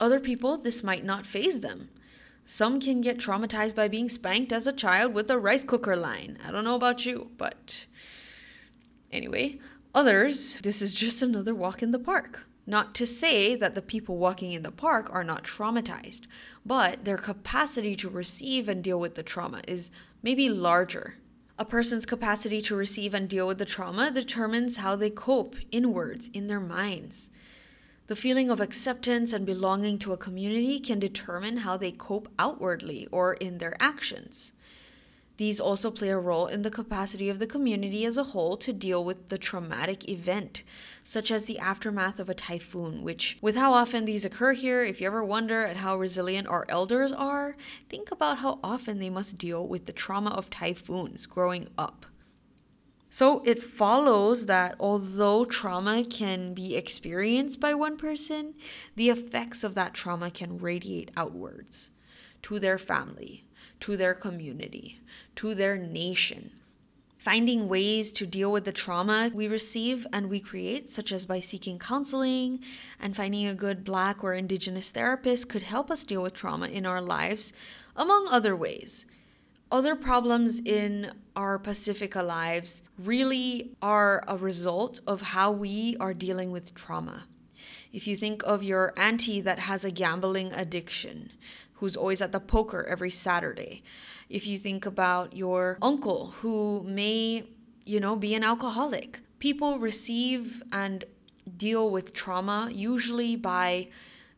Other 0.00 0.18
people, 0.18 0.58
this 0.58 0.82
might 0.82 1.04
not 1.04 1.24
faze 1.24 1.60
them. 1.60 1.88
Some 2.44 2.80
can 2.80 3.00
get 3.00 3.18
traumatized 3.18 3.76
by 3.76 3.86
being 3.86 4.08
spanked 4.08 4.52
as 4.52 4.66
a 4.66 4.72
child 4.72 5.14
with 5.14 5.30
a 5.30 5.38
rice 5.38 5.62
cooker 5.62 5.94
line. 5.94 6.36
I 6.44 6.50
don't 6.50 6.64
know 6.64 6.74
about 6.74 7.06
you, 7.06 7.30
but 7.38 7.86
anyway, 9.12 9.60
others, 9.94 10.58
this 10.64 10.82
is 10.82 10.96
just 10.96 11.22
another 11.22 11.54
walk 11.54 11.80
in 11.80 11.92
the 11.92 12.00
park. 12.00 12.49
Not 12.70 12.94
to 12.94 13.04
say 13.04 13.56
that 13.56 13.74
the 13.74 13.82
people 13.82 14.16
walking 14.16 14.52
in 14.52 14.62
the 14.62 14.70
park 14.70 15.10
are 15.12 15.24
not 15.24 15.42
traumatized, 15.42 16.28
but 16.64 17.04
their 17.04 17.18
capacity 17.18 17.96
to 17.96 18.08
receive 18.08 18.68
and 18.68 18.80
deal 18.80 19.00
with 19.00 19.16
the 19.16 19.24
trauma 19.24 19.60
is 19.66 19.90
maybe 20.22 20.48
larger. 20.48 21.16
A 21.58 21.64
person's 21.64 22.06
capacity 22.06 22.62
to 22.62 22.76
receive 22.76 23.12
and 23.12 23.28
deal 23.28 23.48
with 23.48 23.58
the 23.58 23.64
trauma 23.64 24.12
determines 24.12 24.76
how 24.76 24.94
they 24.94 25.10
cope 25.10 25.56
inwards 25.72 26.30
in 26.32 26.46
their 26.46 26.60
minds. 26.60 27.28
The 28.06 28.14
feeling 28.14 28.50
of 28.50 28.60
acceptance 28.60 29.32
and 29.32 29.44
belonging 29.44 29.98
to 29.98 30.12
a 30.12 30.16
community 30.16 30.78
can 30.78 31.00
determine 31.00 31.56
how 31.58 31.76
they 31.76 31.90
cope 31.90 32.28
outwardly 32.38 33.08
or 33.10 33.34
in 33.34 33.58
their 33.58 33.76
actions. 33.82 34.52
These 35.38 35.58
also 35.58 35.90
play 35.90 36.10
a 36.10 36.18
role 36.18 36.46
in 36.46 36.62
the 36.62 36.70
capacity 36.70 37.28
of 37.28 37.40
the 37.40 37.48
community 37.48 38.04
as 38.04 38.16
a 38.16 38.30
whole 38.30 38.56
to 38.58 38.72
deal 38.72 39.02
with 39.02 39.28
the 39.28 39.38
traumatic 39.38 40.08
event, 40.08 40.62
such 41.10 41.32
as 41.32 41.46
the 41.46 41.58
aftermath 41.58 42.20
of 42.20 42.28
a 42.28 42.34
typhoon, 42.34 43.02
which, 43.02 43.36
with 43.40 43.56
how 43.56 43.72
often 43.72 44.04
these 44.04 44.24
occur 44.24 44.52
here, 44.52 44.84
if 44.84 45.00
you 45.00 45.08
ever 45.08 45.24
wonder 45.24 45.66
at 45.66 45.78
how 45.78 45.96
resilient 45.96 46.46
our 46.46 46.64
elders 46.68 47.10
are, 47.10 47.56
think 47.88 48.12
about 48.12 48.38
how 48.38 48.60
often 48.62 49.00
they 49.00 49.10
must 49.10 49.36
deal 49.36 49.66
with 49.66 49.86
the 49.86 49.92
trauma 49.92 50.30
of 50.30 50.50
typhoons 50.50 51.26
growing 51.26 51.66
up. 51.76 52.06
So 53.10 53.42
it 53.44 53.60
follows 53.60 54.46
that 54.46 54.76
although 54.78 55.44
trauma 55.44 56.04
can 56.04 56.54
be 56.54 56.76
experienced 56.76 57.58
by 57.58 57.74
one 57.74 57.96
person, 57.96 58.54
the 58.94 59.10
effects 59.10 59.64
of 59.64 59.74
that 59.74 59.94
trauma 59.94 60.30
can 60.30 60.58
radiate 60.58 61.10
outwards 61.16 61.90
to 62.42 62.60
their 62.60 62.78
family, 62.78 63.44
to 63.80 63.96
their 63.96 64.14
community, 64.14 65.00
to 65.34 65.56
their 65.56 65.76
nation. 65.76 66.52
Finding 67.20 67.68
ways 67.68 68.10
to 68.12 68.26
deal 68.26 68.50
with 68.50 68.64
the 68.64 68.72
trauma 68.72 69.30
we 69.32 69.46
receive 69.46 70.06
and 70.12 70.28
we 70.28 70.40
create, 70.40 70.90
such 70.90 71.12
as 71.12 71.26
by 71.26 71.38
seeking 71.38 71.78
counseling 71.78 72.60
and 72.98 73.14
finding 73.14 73.46
a 73.46 73.54
good 73.54 73.84
Black 73.84 74.24
or 74.24 74.34
Indigenous 74.34 74.90
therapist, 74.90 75.48
could 75.48 75.62
help 75.62 75.90
us 75.90 76.02
deal 76.02 76.22
with 76.22 76.34
trauma 76.34 76.66
in 76.66 76.86
our 76.86 77.02
lives, 77.02 77.52
among 77.94 78.26
other 78.28 78.56
ways 78.56 79.06
other 79.70 79.94
problems 79.94 80.60
in 80.60 81.12
our 81.36 81.58
Pacifica 81.58 82.22
lives 82.22 82.82
really 82.98 83.70
are 83.80 84.24
a 84.26 84.36
result 84.36 85.00
of 85.06 85.20
how 85.20 85.50
we 85.52 85.96
are 86.00 86.14
dealing 86.14 86.50
with 86.50 86.74
trauma. 86.74 87.24
If 87.92 88.06
you 88.06 88.16
think 88.16 88.42
of 88.44 88.62
your 88.62 88.92
auntie 88.96 89.40
that 89.40 89.60
has 89.60 89.84
a 89.84 89.90
gambling 89.90 90.52
addiction, 90.52 91.30
who's 91.74 91.96
always 91.96 92.20
at 92.20 92.32
the 92.32 92.40
poker 92.40 92.84
every 92.88 93.10
Saturday, 93.10 93.82
if 94.30 94.46
you 94.46 94.56
think 94.56 94.86
about 94.86 95.36
your 95.36 95.76
uncle 95.82 96.28
who 96.40 96.82
may, 96.86 97.44
you 97.84 98.00
know, 98.00 98.14
be 98.16 98.34
an 98.34 98.44
alcoholic, 98.44 99.20
people 99.40 99.78
receive 99.78 100.62
and 100.72 101.04
deal 101.56 101.90
with 101.90 102.14
trauma 102.14 102.70
usually 102.72 103.34
by 103.34 103.88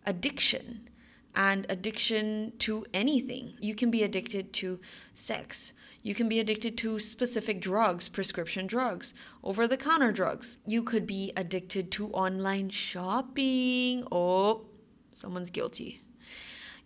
addiction 0.07 0.89
and 1.35 1.67
addiction 1.69 2.53
to 2.59 2.85
anything. 2.93 3.55
You 3.61 3.75
can 3.75 3.91
be 3.91 4.03
addicted 4.03 4.53
to 4.55 4.81
sex. 5.15 5.75
You 6.03 6.15
can 6.15 6.29
be 6.29 6.41
addicted 6.41 6.77
to 6.79 6.99
specific 6.99 7.61
drugs, 7.61 8.09
prescription 8.09 8.67
drugs, 8.67 9.15
over 9.45 9.69
the 9.69 9.77
counter 9.77 10.11
drugs. 10.11 10.59
You 10.67 10.83
could 10.83 11.07
be 11.07 11.33
addicted 11.37 11.93
to 11.93 12.09
online 12.09 12.71
shopping. 12.71 14.05
Oh, 14.11 14.67
someone's 15.13 15.51
guilty. 15.51 16.01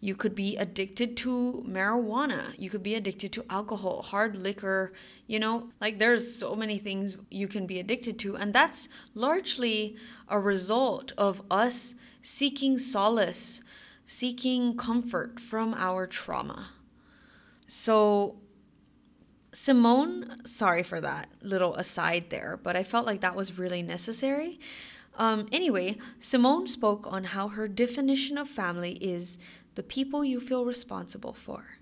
You 0.00 0.14
could 0.14 0.34
be 0.34 0.56
addicted 0.56 1.16
to 1.18 1.64
marijuana. 1.66 2.54
You 2.58 2.70
could 2.70 2.82
be 2.82 2.94
addicted 2.94 3.32
to 3.32 3.44
alcohol, 3.48 4.02
hard 4.02 4.36
liquor. 4.36 4.92
You 5.26 5.38
know, 5.38 5.70
like 5.80 5.98
there's 5.98 6.36
so 6.36 6.54
many 6.54 6.78
things 6.78 7.16
you 7.30 7.48
can 7.48 7.66
be 7.66 7.78
addicted 7.78 8.18
to. 8.20 8.36
And 8.36 8.52
that's 8.52 8.88
largely 9.14 9.96
a 10.28 10.38
result 10.38 11.12
of 11.16 11.42
us 11.50 11.94
seeking 12.20 12.78
solace 12.78 13.62
seeking 14.06 14.76
comfort 14.76 15.40
from 15.40 15.74
our 15.74 16.06
trauma. 16.06 16.68
So, 17.66 18.36
Simone, 19.52 20.42
sorry 20.46 20.84
for 20.84 21.00
that 21.00 21.28
little 21.42 21.74
aside 21.74 22.30
there, 22.30 22.58
but 22.62 22.76
I 22.76 22.84
felt 22.84 23.04
like 23.04 23.20
that 23.22 23.34
was 23.34 23.58
really 23.58 23.82
necessary. 23.82 24.60
Um, 25.16 25.48
anyway, 25.50 25.98
Simone 26.20 26.68
spoke 26.68 27.06
on 27.10 27.24
how 27.24 27.48
her 27.48 27.66
definition 27.66 28.38
of 28.38 28.48
family 28.48 28.92
is 29.00 29.38
the 29.76 29.82
people 29.82 30.24
you 30.24 30.40
feel 30.40 30.64
responsible 30.64 31.34
for, 31.34 31.78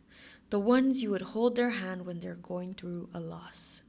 the 0.51 0.59
ones 0.59 1.01
you 1.01 1.11
would 1.11 1.23
hold 1.23 1.55
their 1.55 1.71
hand 1.71 2.05
when 2.05 2.21
they're 2.21 2.35
going 2.35 2.75
through 2.75 3.09
a 3.15 3.21
loss. 3.21 3.83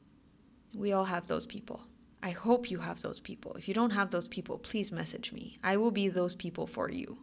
We 0.76 0.94
all 0.94 1.06
have 1.06 1.28
those 1.28 1.48
people. 1.48 1.82
I 2.22 2.30
hope 2.30 2.70
you 2.70 2.80
have 2.80 3.02
those 3.02 3.20
people. 3.20 3.54
If 3.54 3.68
you 3.68 3.74
don't 3.74 3.92
have 3.92 4.12
those 4.12 4.28
people, 4.28 4.60
please 4.60 4.92
message 4.92 5.34
me. 5.34 5.58
I 5.64 5.76
will 5.78 5.92
be 5.92 6.08
those 6.08 6.36
people 6.36 6.68
for 6.68 6.90
you. 6.90 7.18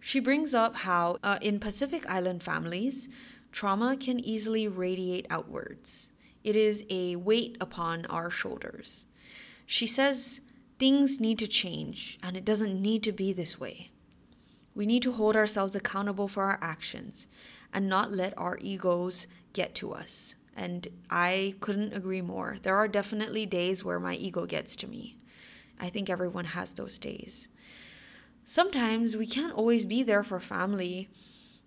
She 0.00 0.18
brings 0.18 0.54
up 0.54 0.76
how 0.76 1.18
uh, 1.22 1.38
in 1.40 1.60
Pacific 1.60 2.04
Island 2.08 2.42
families, 2.42 3.08
trauma 3.52 3.96
can 3.96 4.18
easily 4.20 4.66
radiate 4.66 5.26
outwards. 5.30 6.08
It 6.42 6.56
is 6.56 6.84
a 6.90 7.16
weight 7.16 7.56
upon 7.60 8.06
our 8.06 8.30
shoulders. 8.30 9.06
She 9.66 9.86
says 9.86 10.40
things 10.80 11.20
need 11.20 11.38
to 11.38 11.46
change, 11.46 12.18
and 12.22 12.36
it 12.36 12.44
doesn't 12.44 12.80
need 12.80 13.04
to 13.04 13.12
be 13.12 13.32
this 13.32 13.60
way. 13.60 13.90
We 14.76 14.86
need 14.86 15.02
to 15.02 15.12
hold 15.12 15.34
ourselves 15.34 15.74
accountable 15.74 16.28
for 16.28 16.44
our 16.44 16.58
actions 16.62 17.26
and 17.72 17.88
not 17.88 18.12
let 18.12 18.38
our 18.38 18.58
egos 18.60 19.26
get 19.52 19.74
to 19.76 19.92
us. 19.92 20.36
And 20.54 20.86
I 21.10 21.56
couldn't 21.60 21.94
agree 21.94 22.22
more. 22.22 22.58
There 22.62 22.76
are 22.76 22.86
definitely 22.86 23.44
days 23.44 23.84
where 23.84 23.98
my 23.98 24.14
ego 24.14 24.46
gets 24.46 24.76
to 24.76 24.86
me. 24.86 25.16
I 25.80 25.88
think 25.88 26.08
everyone 26.08 26.46
has 26.46 26.72
those 26.74 26.98
days 26.98 27.48
sometimes 28.46 29.16
we 29.16 29.26
can't 29.26 29.52
always 29.52 29.84
be 29.84 30.02
there 30.02 30.22
for 30.22 30.40
family 30.40 31.10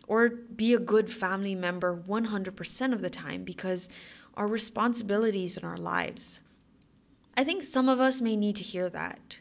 or 0.08 0.30
be 0.30 0.74
a 0.74 0.80
good 0.80 1.12
family 1.12 1.54
member 1.54 1.96
100% 1.96 2.94
of 2.94 3.02
the 3.02 3.10
time 3.12 3.44
because 3.44 3.90
our 4.34 4.48
responsibilities 4.48 5.58
in 5.58 5.64
our 5.64 5.78
lives. 5.78 6.40
I 7.38 7.44
think 7.44 7.62
some 7.62 7.90
of 7.90 8.00
us 8.00 8.22
may 8.22 8.36
need 8.36 8.56
to 8.56 8.64
hear 8.64 8.90
that. 8.90 9.38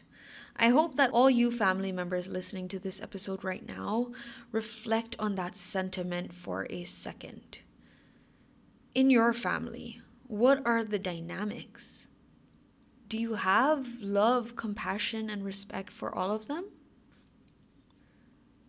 I 0.61 0.69
hope 0.69 0.95
that 0.95 1.11
all 1.11 1.29
you 1.29 1.51
family 1.51 1.93
members 1.93 2.27
listening 2.27 2.67
to 2.67 2.79
this 2.79 3.01
episode 3.01 3.45
right 3.45 3.65
now 3.65 4.11
reflect 4.51 5.15
on 5.17 5.35
that 5.35 5.55
sentiment 5.55 6.33
for 6.33 6.67
a 6.69 6.83
second. 6.83 7.59
In 8.93 9.09
your 9.09 9.31
family, 9.31 10.01
what 10.27 10.61
are 10.65 10.83
the 10.83 10.99
dynamics? 10.99 12.07
Do 13.07 13.17
you 13.17 13.35
have 13.35 14.01
love, 14.01 14.57
compassion, 14.57 15.29
and 15.29 15.45
respect 15.45 15.93
for 15.93 16.13
all 16.13 16.29
of 16.29 16.47
them? 16.47 16.65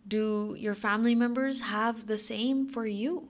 Do 0.07 0.55
your 0.57 0.75
family 0.75 1.13
members 1.13 1.59
have 1.59 2.07
the 2.07 2.17
same 2.17 2.67
for 2.67 2.87
you? 2.87 3.27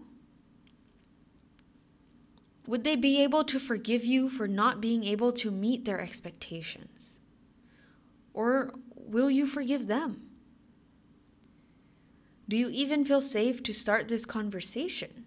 Would 2.67 2.83
they 2.83 2.95
be 2.95 3.23
able 3.23 3.43
to 3.45 3.59
forgive 3.59 4.05
you 4.05 4.29
for 4.29 4.47
not 4.47 4.79
being 4.79 5.03
able 5.03 5.33
to 5.33 5.49
meet 5.49 5.83
their 5.83 5.99
expectations? 5.99 7.00
Or 8.33 8.73
will 8.95 9.29
you 9.29 9.45
forgive 9.45 9.87
them? 9.87 10.23
Do 12.47 12.57
you 12.57 12.69
even 12.69 13.05
feel 13.05 13.21
safe 13.21 13.63
to 13.63 13.73
start 13.73 14.07
this 14.07 14.25
conversation? 14.25 15.25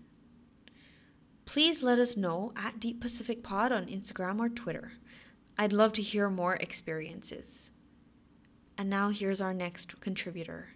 Please 1.47 1.83
let 1.83 1.99
us 1.99 2.17
know 2.17 2.53
at 2.57 2.81
Deep 2.81 3.01
Pacific 3.01 3.43
Pod 3.43 3.73
on 3.73 3.87
Instagram 3.87 4.40
or 4.40 4.49
Twitter. 4.49 4.93
I'd 5.57 5.73
love 5.73 5.93
to 5.95 6.03
hear 6.03 6.29
more 6.29 6.57
experiences. 6.57 7.71
And 8.77 8.90
now 8.90 9.11
here's 9.11 9.40
our 9.40 9.55
next 9.55 10.01
contributor. 10.01 10.69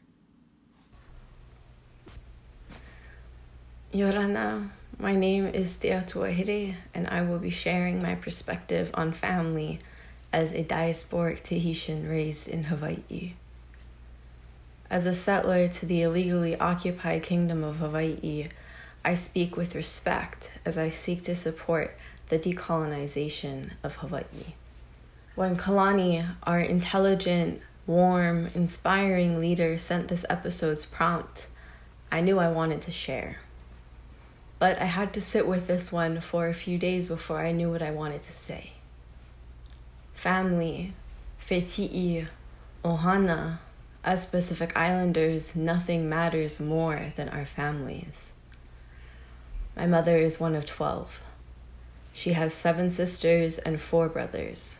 Yorana, 3.92 4.68
my 4.98 5.16
name 5.16 5.46
is 5.46 5.76
Tia 5.76 6.04
Tuahire, 6.06 6.76
and 6.94 7.08
I 7.08 7.22
will 7.22 7.38
be 7.38 7.50
sharing 7.50 8.02
my 8.02 8.14
perspective 8.14 8.90
on 8.94 9.12
family 9.12 9.80
as 10.32 10.52
a 10.52 10.64
diasporic 10.64 11.42
Tahitian 11.42 12.08
raised 12.08 12.48
in 12.48 12.64
Hawaii. 12.64 13.34
As 14.90 15.06
a 15.06 15.14
settler 15.14 15.68
to 15.68 15.86
the 15.86 16.02
illegally 16.02 16.58
occupied 16.58 17.22
Kingdom 17.22 17.62
of 17.62 17.76
Hawaii, 17.76 18.48
I 19.04 19.14
speak 19.14 19.56
with 19.56 19.74
respect 19.74 20.50
as 20.64 20.76
I 20.76 20.88
seek 20.88 21.22
to 21.24 21.34
support 21.34 21.96
the 22.28 22.38
decolonization 22.38 23.70
of 23.82 23.96
Hawaii. 23.96 24.54
When 25.34 25.56
Kalani, 25.56 26.26
our 26.42 26.58
intelligent, 26.58 27.62
warm, 27.86 28.50
inspiring 28.54 29.40
leader, 29.40 29.78
sent 29.78 30.08
this 30.08 30.24
episode's 30.28 30.84
prompt, 30.84 31.46
I 32.10 32.20
knew 32.20 32.38
I 32.38 32.48
wanted 32.48 32.82
to 32.82 32.90
share. 32.90 33.38
But 34.58 34.80
I 34.80 34.86
had 34.86 35.12
to 35.14 35.20
sit 35.20 35.46
with 35.46 35.66
this 35.66 35.92
one 35.92 36.20
for 36.20 36.48
a 36.48 36.54
few 36.54 36.78
days 36.78 37.06
before 37.06 37.40
I 37.40 37.52
knew 37.52 37.70
what 37.70 37.82
I 37.82 37.90
wanted 37.90 38.22
to 38.24 38.32
say. 38.32 38.72
Family, 40.18 40.94
feti'i, 41.40 42.26
ohana, 42.84 43.58
as 44.02 44.26
Pacific 44.26 44.76
Islanders, 44.76 45.54
nothing 45.54 46.08
matters 46.08 46.58
more 46.58 47.12
than 47.14 47.28
our 47.28 47.46
families. 47.46 48.32
My 49.76 49.86
mother 49.86 50.16
is 50.16 50.40
one 50.40 50.56
of 50.56 50.66
12. 50.66 51.20
She 52.12 52.32
has 52.32 52.52
seven 52.52 52.90
sisters 52.90 53.58
and 53.58 53.80
four 53.80 54.08
brothers. 54.08 54.78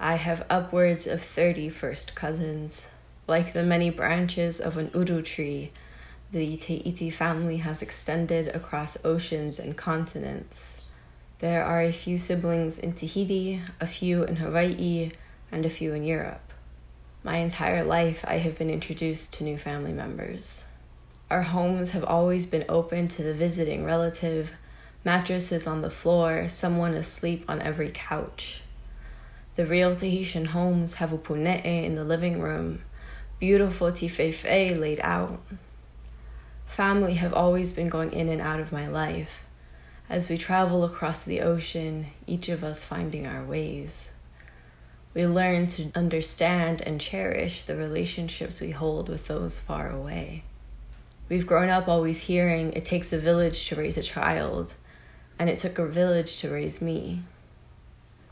I 0.00 0.16
have 0.16 0.44
upwards 0.50 1.06
of 1.06 1.22
30 1.22 1.68
first 1.68 2.16
cousins. 2.16 2.86
Like 3.28 3.52
the 3.52 3.62
many 3.62 3.88
branches 3.88 4.58
of 4.58 4.76
an 4.76 4.90
uru 4.92 5.22
tree, 5.22 5.70
the 6.32 6.56
Te'iti 6.56 7.12
family 7.12 7.58
has 7.58 7.82
extended 7.82 8.48
across 8.48 8.98
oceans 9.04 9.60
and 9.60 9.76
continents. 9.76 10.79
There 11.40 11.64
are 11.64 11.80
a 11.80 11.90
few 11.90 12.18
siblings 12.18 12.78
in 12.78 12.92
Tahiti, 12.92 13.62
a 13.80 13.86
few 13.86 14.24
in 14.24 14.36
Hawaii, 14.36 15.10
and 15.50 15.64
a 15.64 15.70
few 15.70 15.94
in 15.94 16.04
Europe. 16.04 16.52
My 17.24 17.38
entire 17.38 17.82
life, 17.82 18.26
I 18.28 18.36
have 18.36 18.58
been 18.58 18.68
introduced 18.68 19.32
to 19.34 19.44
new 19.44 19.56
family 19.56 19.92
members. 19.92 20.64
Our 21.30 21.40
homes 21.40 21.90
have 21.90 22.04
always 22.04 22.44
been 22.44 22.66
open 22.68 23.08
to 23.08 23.22
the 23.22 23.32
visiting 23.32 23.86
relative, 23.86 24.52
mattresses 25.02 25.66
on 25.66 25.80
the 25.80 25.88
floor, 25.88 26.50
someone 26.50 26.92
asleep 26.92 27.46
on 27.48 27.62
every 27.62 27.90
couch. 27.90 28.60
The 29.56 29.64
real 29.64 29.96
Tahitian 29.96 30.44
homes 30.44 30.94
have 30.94 31.08
upune'e 31.08 31.64
in 31.64 31.94
the 31.94 32.04
living 32.04 32.42
room, 32.42 32.82
beautiful 33.38 33.90
tifaifai 33.90 34.78
laid 34.78 35.00
out. 35.00 35.40
Family 36.66 37.14
have 37.14 37.32
always 37.32 37.72
been 37.72 37.88
going 37.88 38.12
in 38.12 38.28
and 38.28 38.42
out 38.42 38.60
of 38.60 38.72
my 38.72 38.86
life. 38.86 39.30
As 40.10 40.28
we 40.28 40.38
travel 40.38 40.82
across 40.82 41.22
the 41.22 41.40
ocean, 41.40 42.08
each 42.26 42.48
of 42.48 42.64
us 42.64 42.82
finding 42.82 43.28
our 43.28 43.44
ways. 43.44 44.10
We 45.14 45.24
learn 45.24 45.68
to 45.68 45.92
understand 45.94 46.82
and 46.82 47.00
cherish 47.00 47.62
the 47.62 47.76
relationships 47.76 48.60
we 48.60 48.72
hold 48.72 49.08
with 49.08 49.28
those 49.28 49.56
far 49.56 49.88
away. 49.88 50.42
We've 51.28 51.46
grown 51.46 51.68
up 51.68 51.86
always 51.86 52.22
hearing 52.22 52.72
it 52.72 52.84
takes 52.84 53.12
a 53.12 53.18
village 53.18 53.66
to 53.66 53.76
raise 53.76 53.96
a 53.96 54.02
child, 54.02 54.74
and 55.38 55.48
it 55.48 55.58
took 55.58 55.78
a 55.78 55.86
village 55.86 56.38
to 56.38 56.50
raise 56.50 56.82
me. 56.82 57.22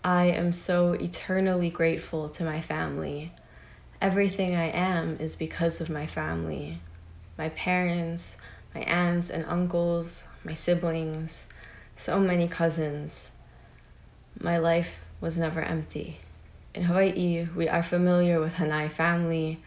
I 0.02 0.24
am 0.24 0.52
so 0.52 0.94
eternally 0.94 1.70
grateful 1.70 2.28
to 2.30 2.42
my 2.42 2.60
family. 2.60 3.30
Everything 4.02 4.56
I 4.56 4.70
am 4.70 5.16
is 5.20 5.36
because 5.36 5.80
of 5.80 5.88
my 5.88 6.08
family 6.08 6.80
my 7.36 7.50
parents, 7.50 8.36
my 8.74 8.80
aunts 8.80 9.30
and 9.30 9.44
uncles, 9.44 10.24
my 10.44 10.54
siblings, 10.54 11.44
so 11.98 12.20
many 12.20 12.46
cousins. 12.46 13.28
My 14.40 14.56
life 14.58 14.90
was 15.20 15.38
never 15.38 15.60
empty. 15.60 16.20
In 16.72 16.84
Hawaii, 16.84 17.48
we 17.56 17.68
are 17.68 17.82
familiar 17.82 18.40
with 18.40 18.54
Hanai 18.54 18.88
family, 18.88 19.60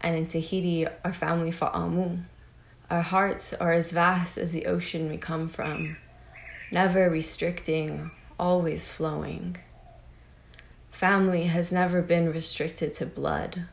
and 0.00 0.16
in 0.16 0.26
Tahiti, 0.26 0.88
our 1.04 1.14
family 1.14 1.52
Fa'amu. 1.52 2.24
Our 2.90 3.02
hearts 3.02 3.54
are 3.54 3.72
as 3.72 3.92
vast 3.92 4.38
as 4.38 4.50
the 4.50 4.66
ocean 4.66 5.08
we 5.08 5.18
come 5.18 5.48
from, 5.48 5.96
never 6.72 7.08
restricting, 7.08 8.10
always 8.40 8.88
flowing. 8.88 9.56
Family 10.90 11.44
has 11.44 11.70
never 11.70 12.02
been 12.02 12.32
restricted 12.32 12.92
to 12.94 13.06
blood. 13.06 13.66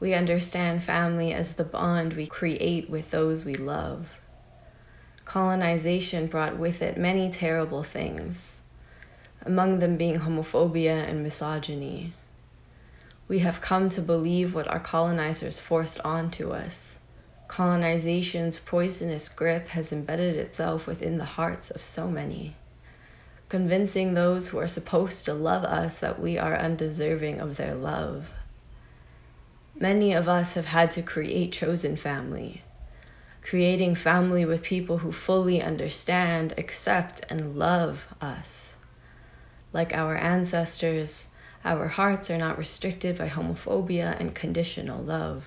We 0.00 0.12
understand 0.12 0.84
family 0.84 1.32
as 1.32 1.54
the 1.54 1.64
bond 1.64 2.12
we 2.12 2.26
create 2.26 2.90
with 2.90 3.10
those 3.10 3.46
we 3.46 3.54
love. 3.54 4.08
Colonization 5.30 6.26
brought 6.26 6.58
with 6.58 6.82
it 6.82 6.98
many 6.98 7.30
terrible 7.30 7.84
things, 7.84 8.56
among 9.46 9.78
them 9.78 9.96
being 9.96 10.18
homophobia 10.18 11.08
and 11.08 11.22
misogyny. 11.22 12.12
We 13.28 13.38
have 13.38 13.60
come 13.60 13.88
to 13.90 14.00
believe 14.00 14.56
what 14.56 14.66
our 14.66 14.80
colonizers 14.80 15.60
forced 15.60 16.00
onto 16.00 16.50
us. 16.50 16.96
Colonization's 17.46 18.58
poisonous 18.58 19.28
grip 19.28 19.68
has 19.68 19.92
embedded 19.92 20.34
itself 20.34 20.88
within 20.88 21.18
the 21.18 21.24
hearts 21.24 21.70
of 21.70 21.84
so 21.84 22.08
many, 22.08 22.56
convincing 23.48 24.14
those 24.14 24.48
who 24.48 24.58
are 24.58 24.66
supposed 24.66 25.24
to 25.26 25.32
love 25.32 25.62
us 25.62 25.96
that 26.00 26.20
we 26.20 26.40
are 26.40 26.58
undeserving 26.58 27.38
of 27.38 27.56
their 27.56 27.76
love. 27.76 28.30
Many 29.78 30.12
of 30.12 30.28
us 30.28 30.54
have 30.54 30.66
had 30.66 30.90
to 30.90 31.02
create 31.02 31.52
chosen 31.52 31.96
family, 31.96 32.64
creating 33.42 33.94
family 33.94 34.44
with 34.44 34.62
people 34.62 34.98
who 34.98 35.12
fully 35.12 35.62
understand, 35.62 36.54
accept, 36.58 37.22
and 37.28 37.56
love 37.56 38.06
us. 38.20 38.74
Like 39.72 39.94
our 39.94 40.16
ancestors, 40.16 41.26
our 41.64 41.88
hearts 41.88 42.30
are 42.30 42.38
not 42.38 42.58
restricted 42.58 43.18
by 43.18 43.28
homophobia 43.28 44.18
and 44.18 44.34
conditional 44.34 45.02
love. 45.02 45.44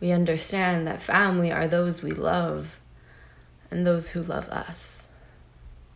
We 0.00 0.12
understand 0.12 0.86
that 0.86 1.02
family 1.02 1.52
are 1.52 1.68
those 1.68 2.02
we 2.02 2.10
love 2.10 2.68
and 3.70 3.86
those 3.86 4.10
who 4.10 4.22
love 4.22 4.48
us. 4.48 5.04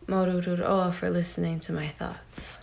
Mauruuru 0.07 0.59
roa 0.59 0.91
for 0.91 1.09
listening 1.09 1.59
to 1.61 1.73
my 1.73 1.89
thoughts. 1.89 2.57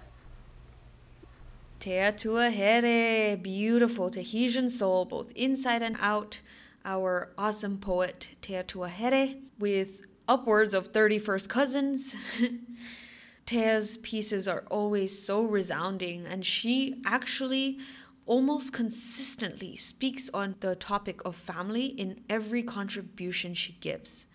Te 1.80 1.90
Here, 1.90 2.82
eh? 2.84 3.34
beautiful 3.34 4.08
Tahitian 4.08 4.70
soul, 4.70 5.04
both 5.04 5.32
inside 5.32 5.82
and 5.82 5.96
out. 5.98 6.38
Our 6.84 7.32
awesome 7.38 7.78
poet, 7.78 8.30
Te 8.40 8.54
Here, 8.54 9.34
with 9.58 10.02
upwards 10.26 10.74
of 10.74 10.88
30 10.88 11.18
first 11.20 11.48
cousins. 11.48 12.16
Tea's 13.46 13.98
pieces 13.98 14.48
are 14.48 14.64
always 14.70 15.24
so 15.24 15.42
resounding, 15.42 16.26
and 16.26 16.44
she 16.44 17.00
actually 17.04 17.78
almost 18.26 18.72
consistently 18.72 19.76
speaks 19.76 20.28
on 20.34 20.56
the 20.60 20.74
topic 20.74 21.20
of 21.24 21.36
family 21.36 21.86
in 21.86 22.20
every 22.28 22.62
contribution 22.62 23.54
she 23.54 23.72
gives. 23.80 24.26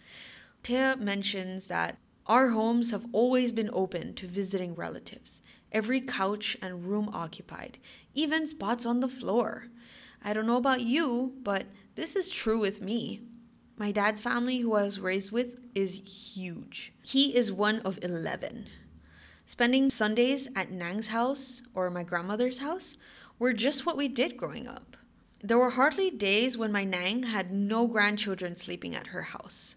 Tea 0.63 0.95
mentions 0.95 1.67
that 1.67 1.97
our 2.27 2.49
homes 2.49 2.91
have 2.91 3.05
always 3.12 3.51
been 3.51 3.69
open 3.73 4.13
to 4.15 4.27
visiting 4.27 4.75
relatives 4.75 5.41
every 5.71 5.99
couch 5.99 6.57
and 6.62 6.86
room 6.86 7.10
occupied, 7.13 7.77
even 8.13 8.47
spots 8.47 8.86
on 8.86 9.01
the 9.01 9.10
floor. 9.10 9.67
I 10.23 10.33
don't 10.33 10.47
know 10.47 10.57
about 10.57 10.81
you, 10.81 11.33
but 11.43 11.65
This 11.97 12.15
is 12.15 12.29
true 12.29 12.60
with 12.60 12.79
me. 12.79 13.21
My 13.75 13.91
dad's 13.91 14.21
family, 14.21 14.60
who 14.60 14.75
I 14.75 14.83
was 14.83 14.99
raised 14.99 15.31
with, 15.31 15.57
is 15.73 16.36
huge. 16.36 16.93
He 17.01 17.36
is 17.36 17.51
one 17.51 17.79
of 17.79 17.97
11. 18.03 18.67
Spending 19.47 19.89
Sundays 19.89 20.47
at 20.55 20.69
Nang's 20.69 21.07
house 21.07 21.63
or 21.73 21.89
my 21.89 22.03
grandmother's 22.03 22.60
house 22.60 22.97
were 23.39 23.51
just 23.51 23.83
what 23.83 23.97
we 23.97 24.07
did 24.07 24.38
growing 24.38 24.67
up. 24.67 24.95
There 25.41 25.57
were 25.57 25.71
hardly 25.71 26.12
days 26.12 26.55
when 26.55 26.71
my 26.71 26.83
Nang 26.83 27.23
had 27.23 27.51
no 27.51 27.88
grandchildren 27.88 28.55
sleeping 28.55 28.93
at 28.93 29.07
her 29.07 29.23
house. 29.23 29.75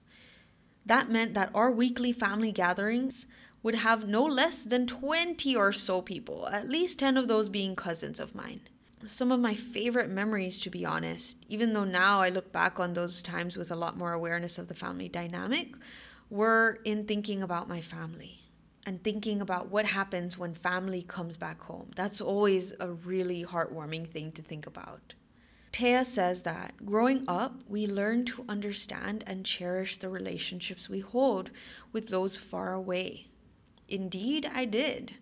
That 0.85 1.09
meant 1.09 1.33
that 1.33 1.51
our 1.55 1.73
weekly 1.73 2.13
family 2.13 2.53
gatherings 2.53 3.27
would 3.63 3.77
have 3.77 4.07
no 4.07 4.27
less 4.27 4.63
than 4.63 4.87
20 4.87 5.57
or 5.57 5.73
so 5.73 6.03
people, 6.03 6.47
at 6.49 6.69
least 6.69 6.99
10 6.99 7.17
of 7.17 7.29
those 7.29 7.49
being 7.49 7.75
cousins 7.75 8.21
of 8.21 8.35
mine. 8.35 8.61
Some 9.07 9.33
of 9.33 9.41
my 9.41 9.55
favorite 9.55 10.11
memories, 10.11 10.59
to 10.61 10.71
be 10.71 10.85
honest, 10.85 11.39
even 11.49 11.73
though 11.73 11.85
now 11.85 12.21
I 12.21 12.29
look 12.29 12.53
back 12.53 12.79
on 12.79 12.93
those 12.93 13.23
times 13.23 13.57
with 13.57 13.71
a 13.71 13.77
lot 13.77 13.97
more 13.97 14.13
awareness 14.13 14.59
of 14.59 14.69
the 14.69 14.75
family 14.75 15.09
dynamic, 15.09 15.75
were 16.29 16.81
in 16.85 17.07
thinking 17.07 17.43
about 17.43 17.69
my 17.69 17.81
family 17.81 18.41
and 18.85 19.03
thinking 19.03 19.41
about 19.41 19.71
what 19.71 19.87
happens 19.87 20.37
when 20.37 20.55
family 20.55 21.03
comes 21.03 21.37
back 21.37 21.63
home. 21.63 21.91
That's 21.97 22.21
always 22.21 22.73
a 22.79 22.91
really 22.91 23.45
heartwarming 23.45 24.11
thing 24.11 24.33
to 24.33 24.43
think 24.43 24.67
about. 24.67 25.15
Taya 25.73 26.05
says 26.05 26.43
that 26.43 26.85
growing 26.85 27.25
up, 27.29 27.61
we 27.69 27.87
learn 27.87 28.25
to 28.27 28.45
understand 28.49 29.23
and 29.27 29.47
cherish 29.47 29.99
the 29.99 30.09
relationships 30.09 30.89
we 30.89 31.01
hold 31.01 31.51
with 31.93 32.09
those 32.09 32.37
far 32.37 32.73
away. 32.73 33.29
Indeed, 33.89 34.51
I 34.53 34.65
did. 34.65 35.15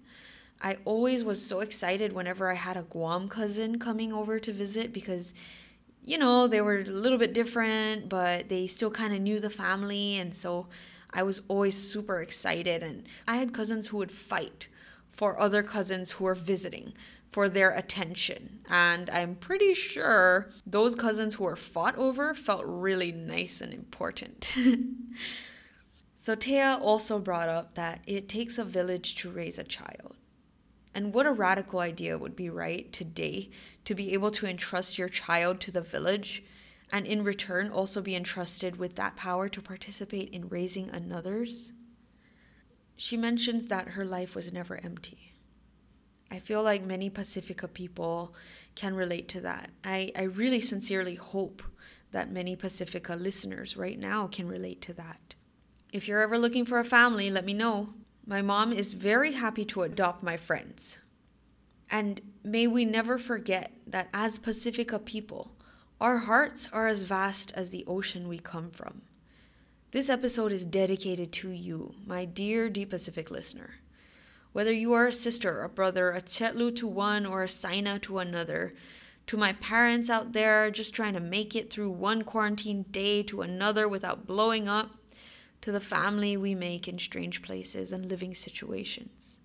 I 0.60 0.78
always 0.84 1.24
was 1.24 1.44
so 1.44 1.60
excited 1.60 2.12
whenever 2.12 2.50
I 2.50 2.54
had 2.54 2.76
a 2.76 2.82
Guam 2.82 3.28
cousin 3.28 3.78
coming 3.78 4.12
over 4.12 4.38
to 4.40 4.52
visit 4.52 4.92
because, 4.92 5.32
you 6.04 6.18
know, 6.18 6.46
they 6.46 6.60
were 6.60 6.80
a 6.80 6.84
little 6.84 7.18
bit 7.18 7.32
different, 7.32 8.08
but 8.08 8.48
they 8.48 8.66
still 8.66 8.90
kind 8.90 9.14
of 9.14 9.20
knew 9.20 9.40
the 9.40 9.50
family. 9.50 10.16
And 10.16 10.34
so 10.34 10.66
I 11.12 11.22
was 11.22 11.40
always 11.48 11.76
super 11.76 12.20
excited. 12.20 12.82
And 12.82 13.06
I 13.26 13.36
had 13.36 13.54
cousins 13.54 13.88
who 13.88 13.98
would 13.98 14.12
fight 14.12 14.66
for 15.10 15.40
other 15.40 15.62
cousins 15.62 16.12
who 16.12 16.24
were 16.24 16.34
visiting 16.34 16.92
for 17.30 17.48
their 17.48 17.70
attention. 17.70 18.60
And 18.68 19.10
I'm 19.10 19.36
pretty 19.36 19.74
sure 19.74 20.50
those 20.66 20.94
cousins 20.94 21.34
who 21.34 21.44
were 21.44 21.56
fought 21.56 21.96
over 21.96 22.34
felt 22.34 22.64
really 22.64 23.12
nice 23.12 23.60
and 23.60 23.72
important. 23.72 24.54
So 26.28 26.36
Taya 26.36 26.78
also 26.78 27.18
brought 27.18 27.48
up 27.48 27.74
that 27.74 28.02
it 28.06 28.28
takes 28.28 28.58
a 28.58 28.64
village 28.64 29.14
to 29.22 29.30
raise 29.30 29.58
a 29.58 29.64
child. 29.64 30.17
And 30.98 31.14
what 31.14 31.26
a 31.26 31.32
radical 31.32 31.78
idea 31.78 32.14
it 32.14 32.20
would 32.20 32.34
be, 32.34 32.50
right, 32.50 32.92
today 32.92 33.50
to 33.84 33.94
be 33.94 34.14
able 34.14 34.32
to 34.32 34.48
entrust 34.48 34.98
your 34.98 35.08
child 35.08 35.60
to 35.60 35.70
the 35.70 35.80
village 35.80 36.42
and 36.90 37.06
in 37.06 37.22
return 37.22 37.70
also 37.70 38.02
be 38.02 38.16
entrusted 38.16 38.80
with 38.80 38.96
that 38.96 39.14
power 39.14 39.48
to 39.48 39.62
participate 39.62 40.28
in 40.30 40.48
raising 40.48 40.90
another's? 40.90 41.72
She 42.96 43.16
mentions 43.16 43.68
that 43.68 43.90
her 43.90 44.04
life 44.04 44.34
was 44.34 44.52
never 44.52 44.80
empty. 44.82 45.34
I 46.32 46.40
feel 46.40 46.64
like 46.64 46.82
many 46.82 47.10
Pacifica 47.10 47.68
people 47.68 48.34
can 48.74 48.96
relate 48.96 49.28
to 49.28 49.40
that. 49.42 49.70
I, 49.84 50.10
I 50.16 50.22
really 50.22 50.60
sincerely 50.60 51.14
hope 51.14 51.62
that 52.10 52.32
many 52.32 52.56
Pacifica 52.56 53.14
listeners 53.14 53.76
right 53.76 54.00
now 54.00 54.26
can 54.26 54.48
relate 54.48 54.82
to 54.82 54.94
that. 54.94 55.36
If 55.92 56.08
you're 56.08 56.22
ever 56.22 56.38
looking 56.40 56.64
for 56.64 56.80
a 56.80 56.84
family, 56.84 57.30
let 57.30 57.44
me 57.44 57.54
know. 57.54 57.90
My 58.28 58.42
mom 58.42 58.74
is 58.74 58.92
very 58.92 59.32
happy 59.32 59.64
to 59.64 59.84
adopt 59.84 60.22
my 60.22 60.36
friends. 60.36 60.98
And 61.90 62.20
may 62.44 62.66
we 62.66 62.84
never 62.84 63.16
forget 63.16 63.72
that 63.86 64.10
as 64.12 64.38
Pacifica 64.38 64.98
people, 64.98 65.52
our 65.98 66.18
hearts 66.18 66.68
are 66.70 66.88
as 66.88 67.04
vast 67.04 67.52
as 67.54 67.70
the 67.70 67.86
ocean 67.86 68.28
we 68.28 68.38
come 68.38 68.70
from. 68.70 69.00
This 69.92 70.10
episode 70.10 70.52
is 70.52 70.66
dedicated 70.66 71.32
to 71.32 71.48
you, 71.48 71.94
my 72.04 72.26
dear 72.26 72.68
Deep 72.68 72.90
Pacific 72.90 73.30
listener. 73.30 73.76
Whether 74.52 74.72
you 74.72 74.92
are 74.92 75.06
a 75.06 75.12
sister, 75.12 75.62
a 75.62 75.68
brother, 75.70 76.10
a 76.10 76.20
Che'lu 76.20 76.76
to 76.76 76.86
one, 76.86 77.24
or 77.24 77.42
a 77.42 77.48
Saina 77.48 77.98
to 78.00 78.18
another, 78.18 78.74
to 79.26 79.38
my 79.38 79.54
parents 79.54 80.10
out 80.10 80.34
there 80.34 80.70
just 80.70 80.92
trying 80.94 81.14
to 81.14 81.20
make 81.20 81.56
it 81.56 81.72
through 81.72 81.92
one 81.92 82.24
quarantine 82.24 82.82
day 82.90 83.22
to 83.22 83.40
another 83.40 83.88
without 83.88 84.26
blowing 84.26 84.68
up, 84.68 84.97
to 85.60 85.72
the 85.72 85.80
family 85.80 86.36
we 86.36 86.54
make 86.54 86.86
in 86.88 86.98
strange 86.98 87.42
places 87.42 87.92
and 87.92 88.06
living 88.06 88.34
situations. 88.34 89.38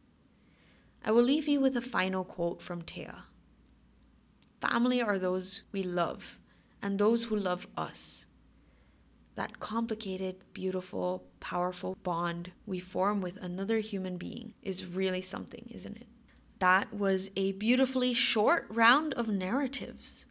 I 1.04 1.12
will 1.12 1.24
leave 1.24 1.48
you 1.48 1.60
with 1.60 1.76
a 1.76 1.82
final 1.82 2.24
quote 2.24 2.62
from 2.62 2.82
Taya 2.82 3.24
Family 4.62 5.02
are 5.02 5.20
those 5.20 5.64
we 5.74 5.84
love 5.84 6.40
and 6.82 6.98
those 6.98 7.26
who 7.26 7.36
love 7.36 7.68
us. 7.76 8.26
That 9.36 9.60
complicated, 9.60 10.38
beautiful, 10.54 11.26
powerful 11.40 11.98
bond 12.04 12.52
we 12.66 12.80
form 12.80 13.20
with 13.20 13.38
another 13.38 13.80
human 13.80 14.18
being 14.18 14.54
is 14.62 14.86
really 14.86 15.22
something, 15.22 15.70
isn't 15.74 15.98
it? 15.98 16.08
That 16.60 16.94
was 16.94 17.30
a 17.36 17.52
beautifully 17.54 18.14
short 18.14 18.68
round 18.70 19.14
of 19.16 19.28
narratives. 19.28 20.26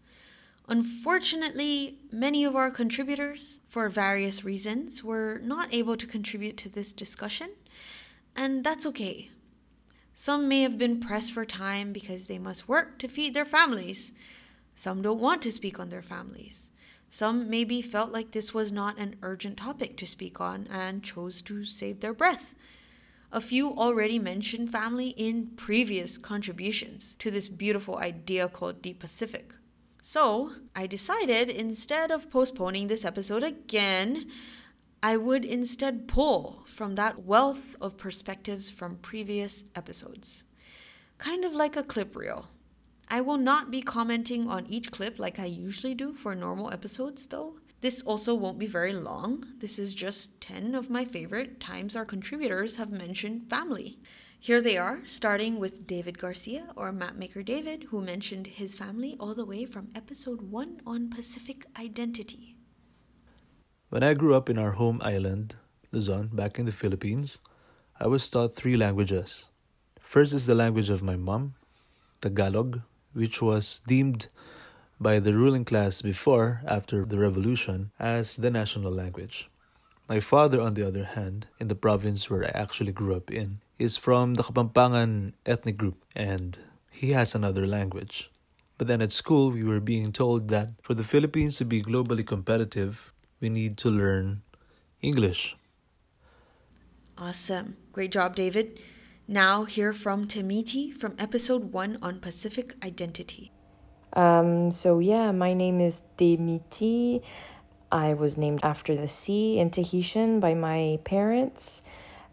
Unfortunately, 0.69 1.99
many 2.11 2.45
of 2.45 2.55
our 2.55 2.71
contributors, 2.71 3.59
for 3.69 3.89
various 3.89 4.45
reasons, 4.45 5.03
were 5.03 5.41
not 5.43 5.75
able 5.75 5.97
to 5.97 6.07
contribute 6.07 6.57
to 6.59 6.69
this 6.69 6.93
discussion, 6.93 7.51
and 8.37 8.63
that's 8.65 8.87
okay. 8.87 9.31
Some 10.15 10.49
may 10.49 10.63
have 10.63 10.79
been 10.79 11.01
pressed 11.01 11.33
for 11.33 11.45
time 11.45 11.93
because 11.93 12.29
they 12.29 12.39
must 12.39 12.69
work 12.69 12.99
to 12.99 13.09
feed 13.09 13.35
their 13.35 13.45
families. 13.45 14.13
Some 14.77 15.03
don't 15.03 15.21
want 15.21 15.43
to 15.43 15.53
speak 15.53 15.81
on 15.81 15.91
their 15.91 16.03
families. 16.03 16.71
Some 17.11 17.51
maybe 17.51 17.83
felt 17.83 18.13
like 18.13 18.31
this 18.31 18.55
was 18.55 18.73
not 18.73 18.99
an 18.99 19.17
urgent 19.23 19.59
topic 19.59 19.97
to 19.99 20.07
speak 20.07 20.41
on 20.41 20.67
and 20.71 21.03
chose 21.03 21.43
to 21.43 21.65
save 21.65 22.01
their 22.01 22.15
breath. 22.15 22.55
A 23.33 23.41
few 23.41 23.71
already 23.71 24.19
mentioned 24.19 24.71
family 24.71 25.09
in 25.09 25.49
previous 25.57 26.19
contributions 26.19 27.17
to 27.19 27.31
this 27.31 27.49
beautiful 27.49 27.97
idea 27.97 28.49
called 28.49 28.81
Deep 28.81 28.99
Pacific. 28.99 29.55
So 30.05 30.51
I 30.75 30.89
decided 30.89 31.49
instead 31.49 32.11
of 32.11 32.29
postponing 32.29 32.89
this 32.89 33.05
episode 33.05 33.45
again, 33.45 34.27
I 35.01 35.17
would 35.17 35.45
instead 35.45 36.09
pull 36.09 36.65
from 36.67 36.97
that 36.97 37.25
wealth 37.25 37.77
of 37.81 37.97
perspectives 37.97 38.69
from 38.69 38.97
previous 38.97 39.63
episodes. 39.77 40.43
Kind 41.19 41.45
of 41.45 41.53
like 41.53 41.77
a 41.77 41.85
clip 41.85 42.17
reel. 42.17 42.49
I 43.07 43.21
will 43.21 43.37
not 43.37 43.71
be 43.71 43.81
commenting 43.81 44.49
on 44.49 44.67
each 44.67 44.91
clip 44.91 45.21
like 45.21 45.39
I 45.39 45.45
usually 45.45 45.95
do 45.95 46.13
for 46.13 46.35
normal 46.35 46.73
episodes, 46.73 47.29
though. 47.29 47.59
This 47.81 48.03
also 48.03 48.35
won't 48.35 48.59
be 48.59 48.67
very 48.67 48.93
long. 48.93 49.55
This 49.59 49.79
is 49.79 49.95
just 49.95 50.41
10 50.41 50.75
of 50.75 50.91
my 50.91 51.05
favorite 51.05 51.61
times 51.61 51.95
our 51.95 52.05
contributors 52.05 52.77
have 52.77 52.91
mentioned 52.91 53.49
family. 53.49 54.01
Here 54.43 54.61
they 54.61 54.77
are, 54.77 55.03
starting 55.07 55.61
with 55.61 55.87
David 55.87 56.19
Garcia, 56.19 56.67
or 56.75 56.91
Mapmaker 56.91 57.45
David, 57.45 57.85
who 57.91 58.03
mentioned 58.03 58.49
his 58.49 58.75
family 58.75 59.17
all 59.21 59.37
the 59.37 59.45
way 59.45 59.65
from 59.65 59.91
episode 59.95 60.43
1 60.51 60.81
on 60.85 61.11
Pacific 61.11 61.65
identity. 61.79 62.57
When 63.91 64.03
I 64.03 64.15
grew 64.15 64.35
up 64.35 64.51
in 64.51 64.59
our 64.59 64.73
home 64.73 65.01
island, 65.05 65.55
Luzon, 65.93 66.31
back 66.33 66.59
in 66.59 66.67
the 66.67 66.73
Philippines, 66.73 67.39
I 68.01 68.09
was 68.09 68.29
taught 68.29 68.53
three 68.53 68.75
languages. 68.75 69.47
First 70.01 70.33
is 70.33 70.47
the 70.47 70.57
language 70.57 70.91
of 70.91 71.05
my 71.05 71.15
mom, 71.15 71.55
Tagalog, 72.21 72.81
which 73.13 73.41
was 73.41 73.81
deemed 73.87 74.27
by 74.99 75.21
the 75.21 75.35
ruling 75.35 75.65
class 75.65 76.03
before, 76.03 76.63
after 76.67 77.05
the 77.05 77.19
revolution, 77.19 77.93
as 78.01 78.35
the 78.35 78.51
national 78.51 78.91
language. 78.91 79.49
My 80.09 80.19
father, 80.19 80.61
on 80.61 80.75
the 80.75 80.85
other 80.85 81.05
hand, 81.05 81.47
in 81.61 81.69
the 81.69 81.77
province 81.77 82.29
where 82.29 82.45
I 82.45 82.51
actually 82.61 82.91
grew 82.91 83.15
up 83.15 83.31
in, 83.31 83.61
is 83.79 83.97
from 83.97 84.35
the 84.35 84.43
Kapampangan 84.43 85.33
ethnic 85.47 85.77
group 85.77 86.05
and 86.15 86.59
he 86.91 87.13
has 87.13 87.35
another 87.35 87.67
language. 87.67 88.31
But 88.79 88.89
then 88.89 89.03
at 89.03 89.13
school, 89.13 89.51
we 89.51 89.63
were 89.63 89.81
being 89.81 90.13
told 90.13 90.49
that 90.49 90.71
for 90.83 90.95
the 90.95 91.05
Philippines 91.05 91.57
to 91.59 91.65
be 91.65 91.83
globally 91.83 92.27
competitive, 92.27 93.13
we 93.41 93.49
need 93.49 93.77
to 93.79 93.91
learn 93.91 94.43
English. 95.01 95.57
Awesome. 97.19 97.77
Great 97.93 98.13
job, 98.13 98.37
David. 98.37 98.81
Now, 99.29 99.65
hear 99.65 99.93
from 99.93 100.27
Tamiti 100.27 100.93
from 100.93 101.15
episode 101.19 101.73
1 101.73 101.99
on 102.03 102.21
Pacific 102.21 102.75
identity. 102.85 103.53
Um, 104.15 104.73
so, 104.73 104.99
yeah, 104.99 105.31
my 105.33 105.55
name 105.55 105.81
is 105.81 106.03
Demiti. 106.19 107.23
I 107.91 108.15
was 108.15 108.37
named 108.37 108.61
after 108.63 108.97
the 108.97 109.09
sea 109.09 109.59
in 109.59 109.71
Tahitian 109.71 110.41
by 110.41 110.55
my 110.55 110.99
parents 111.05 111.83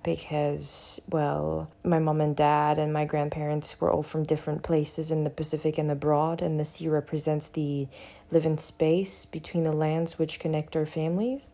because, 0.04 1.02
well, 1.10 1.70
my 1.84 2.00
mom 2.00 2.22
and 2.22 2.36
dad 2.36 2.80
and 2.80 2.94
my 2.94 3.06
grandparents 3.06 3.80
were 3.82 3.92
all 3.92 4.04
from 4.04 4.24
different 4.24 4.64
places 4.64 5.12
in 5.12 5.24
the 5.24 5.30
Pacific 5.30 5.78
and 5.78 5.92
abroad, 5.92 6.42
and 6.42 6.60
the 6.60 6.66
sea 6.66 6.88
represents 6.88 7.50
the 7.50 7.88
living 8.32 8.58
space 8.58 9.26
between 9.26 9.64
the 9.64 9.74
lands 9.74 10.18
which 10.18 10.40
connect 10.40 10.76
our 10.76 10.86
families. 10.86 11.54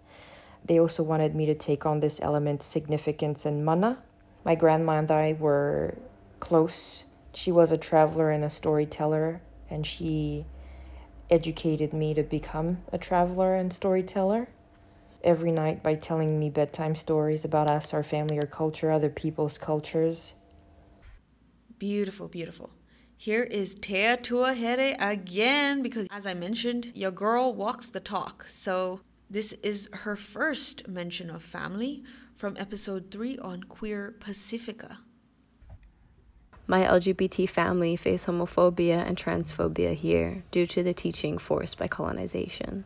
They 0.64 0.80
also 0.80 1.04
wanted 1.04 1.36
me 1.36 1.46
to 1.46 1.56
take 1.56 1.86
on 1.86 2.00
this 2.00 2.22
element 2.22 2.64
significance 2.64 3.46
and 3.46 3.66
mana. 3.66 4.00
My 4.44 4.56
grandma 4.56 5.00
and 5.00 5.12
I 5.12 5.34
were 5.34 5.96
close. 6.40 7.04
She 7.34 7.52
was 7.52 7.72
a 7.72 7.78
traveler 7.78 8.32
and 8.32 8.44
a 8.44 8.50
storyteller, 8.50 9.42
and 9.70 9.86
she 9.86 10.46
educated 11.30 11.94
me 11.94 12.14
to 12.14 12.24
become 12.24 12.84
a 12.92 12.98
traveler 12.98 13.56
and 13.56 13.74
storyteller. 13.74 14.48
Every 15.26 15.52
night 15.52 15.82
by 15.82 15.96
telling 15.96 16.40
me 16.40 16.52
bedtime 16.52 16.96
stories 16.96 17.44
about 17.44 17.68
us, 17.68 17.96
our 17.96 18.04
family, 18.04 18.38
our 18.38 18.46
culture, 18.46 18.92
other 18.92 19.10
people's 19.10 19.58
cultures. 19.58 20.36
Beautiful, 21.80 22.28
beautiful. 22.28 22.70
Here 23.18 23.42
is 23.42 23.74
Tea 23.74 24.18
Tuahere 24.18 24.96
again 25.00 25.82
because, 25.82 26.08
as 26.12 26.28
I 26.28 26.36
mentioned, 26.36 26.92
your 26.94 27.10
girl 27.10 27.56
walks 27.56 27.90
the 27.90 28.00
talk. 28.00 28.46
So, 28.48 29.02
this 29.28 29.54
is 29.64 29.90
her 29.92 30.16
first 30.16 30.88
mention 30.88 31.32
of 31.32 31.42
family 31.42 32.04
from 32.38 32.56
episode 32.60 33.10
3 33.10 33.40
on 33.40 33.64
Queer 33.64 34.14
Pacifica. 34.20 35.00
My 36.68 36.84
LGBT 36.84 37.50
family 37.50 37.96
face 37.96 38.26
homophobia 38.26 39.04
and 39.08 39.18
transphobia 39.18 39.96
here 39.96 40.44
due 40.52 40.68
to 40.68 40.84
the 40.84 40.94
teaching 40.94 41.40
forced 41.40 41.80
by 41.80 41.88
colonization. 41.88 42.86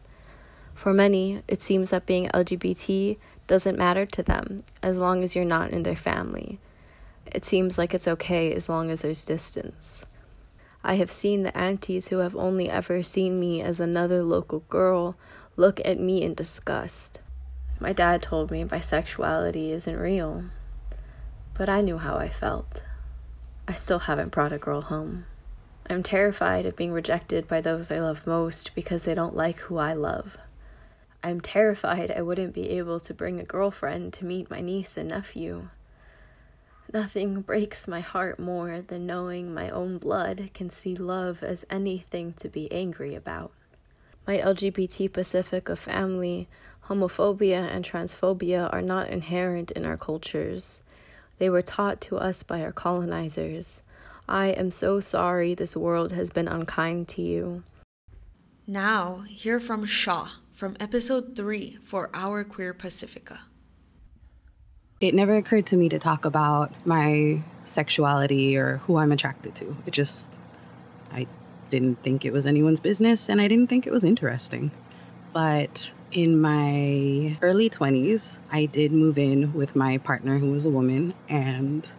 For 0.80 0.94
many, 0.94 1.44
it 1.46 1.62
seems 1.62 1.90
that 1.90 2.06
being 2.06 2.30
LGBT 2.30 3.18
doesn't 3.48 3.78
matter 3.78 4.06
to 4.06 4.24
them 4.24 4.64
as 4.82 4.98
long 4.98 5.26
as 5.26 5.36
you're 5.36 5.44
not 5.44 5.72
in 5.72 5.84
their 5.84 5.94
family. 5.94 6.58
It 7.26 7.44
seems 7.44 7.78
like 7.78 7.94
it's 7.94 8.08
okay 8.08 8.54
as 8.54 8.70
long 8.70 8.90
as 8.90 9.02
there's 9.02 9.26
distance. 9.26 10.06
I 10.82 10.96
have 10.96 11.12
seen 11.12 11.44
the 11.44 11.56
aunties 11.58 12.08
who 12.08 12.20
have 12.20 12.34
only 12.34 12.70
ever 12.70 13.04
seen 13.04 13.42
me 13.42 13.62
as 13.62 13.82
another 13.82 14.24
local 14.24 14.62
girl 14.70 15.18
look 15.58 15.82
at 15.84 16.00
me 16.00 16.22
in 16.22 16.34
disgust. 16.34 17.20
My 17.82 17.92
dad 17.92 18.22
told 18.22 18.50
me 18.50 18.64
bisexuality 18.64 19.72
isn't 19.72 20.00
real, 20.00 20.46
but 21.56 21.68
I 21.68 21.82
knew 21.82 21.98
how 21.98 22.16
I 22.16 22.30
felt. 22.30 22.84
I 23.68 23.74
still 23.74 24.00
haven't 24.00 24.32
brought 24.32 24.54
a 24.54 24.58
girl 24.58 24.84
home. 24.84 25.26
I'm 25.90 26.04
terrified 26.04 26.66
of 26.66 26.78
being 26.78 26.94
rejected 26.94 27.50
by 27.50 27.60
those 27.60 27.92
I 27.92 28.00
love 28.00 28.26
most 28.26 28.74
because 28.76 29.04
they 29.04 29.14
don't 29.14 29.36
like 29.36 29.58
who 29.58 29.78
I 29.78 29.92
love. 29.92 30.38
I'm 31.22 31.42
terrified 31.42 32.12
I 32.12 32.22
wouldn't 32.22 32.54
be 32.54 32.70
able 32.70 33.00
to 33.02 33.14
bring 33.14 33.40
a 33.40 33.44
girlfriend 33.44 34.14
to 34.14 34.26
meet 34.26 34.50
my 34.50 34.62
niece 34.62 34.96
and 34.96 35.10
nephew. 35.10 35.68
Nothing 36.94 37.42
breaks 37.42 37.88
my 37.88 38.00
heart 38.00 38.40
more 38.40 38.82
than 38.82 39.06
knowing 39.06 39.54
my 39.54 39.70
own 39.70 39.98
blood 39.98 40.50
can 40.54 40.70
see 40.70 40.96
love 40.96 41.44
as 41.44 41.66
anything 41.70 42.34
to 42.34 42.48
be 42.48 42.72
angry 42.72 43.16
about. 43.16 43.52
My 44.26 44.38
LGBT 44.38 45.12
Pacifica 45.12 45.76
family, 45.76 46.48
homophobia 46.88 47.70
and 47.70 47.84
transphobia 47.84 48.72
are 48.72 48.82
not 48.82 49.10
inherent 49.10 49.72
in 49.72 49.86
our 49.86 49.98
cultures. 49.98 50.82
They 51.38 51.50
were 51.50 51.62
taught 51.62 52.00
to 52.02 52.18
us 52.18 52.44
by 52.44 52.62
our 52.62 52.72
colonizers. 52.72 53.82
I 54.28 54.48
am 54.48 54.72
so 54.72 55.00
sorry 55.00 55.54
this 55.54 55.76
world 55.76 56.14
has 56.14 56.30
been 56.30 56.48
unkind 56.48 57.08
to 57.10 57.22
you. 57.22 57.64
Now, 58.66 59.24
hear 59.28 59.60
from 59.60 59.86
Shaw 59.86 60.30
from 60.60 60.76
episode 60.78 61.38
3 61.38 61.78
for 61.86 62.10
Our 62.14 62.44
Queer 62.44 62.74
Pacifica. 62.74 63.40
It 65.00 65.16
never 65.16 65.38
occurred 65.38 65.66
to 65.68 65.78
me 65.78 65.88
to 65.88 65.98
talk 65.98 66.26
about 66.26 66.74
my 66.86 67.42
sexuality 67.64 68.58
or 68.58 68.80
who 68.80 68.98
I'm 68.98 69.14
attracted 69.14 69.56
to. 69.56 69.78
It 69.86 69.92
just, 69.92 70.30
I 71.14 71.28
didn't 71.70 72.04
think 72.04 72.26
it 72.26 72.34
was 72.34 72.46
anyone's 72.46 72.82
business 72.82 73.30
and 73.30 73.40
I 73.40 73.48
didn't 73.48 73.68
think 73.68 73.88
it 73.88 73.92
was 73.92 74.04
interesting. 74.04 74.72
But 75.32 75.94
in 76.12 76.42
my 76.42 77.38
early 77.42 77.70
20s, 77.70 78.40
I 78.52 78.66
did 78.66 78.92
move 78.92 79.18
in 79.18 79.54
with 79.54 79.78
my 79.78 79.98
partner 80.00 80.40
who 80.40 80.52
was 80.52 80.66
a 80.66 80.70
woman. 80.70 81.14
And 81.30 81.90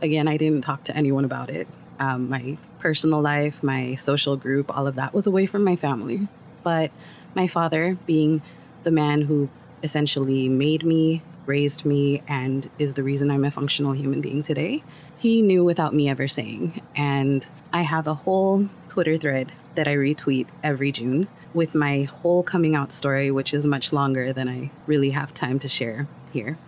again, 0.00 0.28
I 0.28 0.36
didn't 0.36 0.62
talk 0.62 0.84
to 0.84 0.96
anyone 0.96 1.24
about 1.24 1.50
it. 1.50 1.66
Um, 1.98 2.28
my 2.28 2.58
personal 2.78 3.20
life, 3.20 3.64
my 3.64 3.96
social 3.96 4.36
group, 4.36 4.70
all 4.70 4.86
of 4.86 4.94
that 4.94 5.12
was 5.12 5.26
away 5.26 5.46
from 5.46 5.64
my 5.64 5.74
family. 5.74 6.28
But 6.62 6.92
my 7.34 7.46
father, 7.46 7.96
being 8.06 8.42
the 8.82 8.90
man 8.90 9.22
who 9.22 9.48
essentially 9.82 10.48
made 10.48 10.84
me, 10.84 11.22
raised 11.46 11.84
me, 11.84 12.22
and 12.26 12.70
is 12.78 12.94
the 12.94 13.02
reason 13.02 13.30
I'm 13.30 13.44
a 13.44 13.50
functional 13.50 13.92
human 13.92 14.20
being 14.20 14.42
today, 14.42 14.82
he 15.18 15.42
knew 15.42 15.64
without 15.64 15.94
me 15.94 16.08
ever 16.08 16.26
saying. 16.28 16.80
And 16.96 17.46
I 17.72 17.82
have 17.82 18.06
a 18.06 18.14
whole 18.14 18.68
Twitter 18.88 19.16
thread 19.16 19.52
that 19.74 19.88
I 19.88 19.94
retweet 19.94 20.46
every 20.62 20.92
June 20.92 21.28
with 21.52 21.74
my 21.74 22.02
whole 22.02 22.42
coming 22.42 22.74
out 22.74 22.92
story, 22.92 23.30
which 23.30 23.54
is 23.54 23.66
much 23.66 23.92
longer 23.92 24.32
than 24.32 24.48
I 24.48 24.70
really 24.86 25.10
have 25.10 25.34
time 25.34 25.58
to 25.60 25.68
share 25.68 26.08
here. 26.32 26.58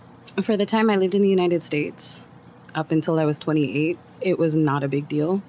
For 0.42 0.56
the 0.56 0.66
time 0.66 0.90
I 0.90 0.96
lived 0.96 1.14
in 1.14 1.22
the 1.22 1.28
United 1.28 1.62
States, 1.62 2.26
up 2.74 2.90
until 2.90 3.18
I 3.18 3.24
was 3.24 3.38
28, 3.38 3.98
it 4.20 4.38
was 4.38 4.54
not 4.54 4.84
a 4.84 4.88
big 4.88 5.08
deal. 5.08 5.42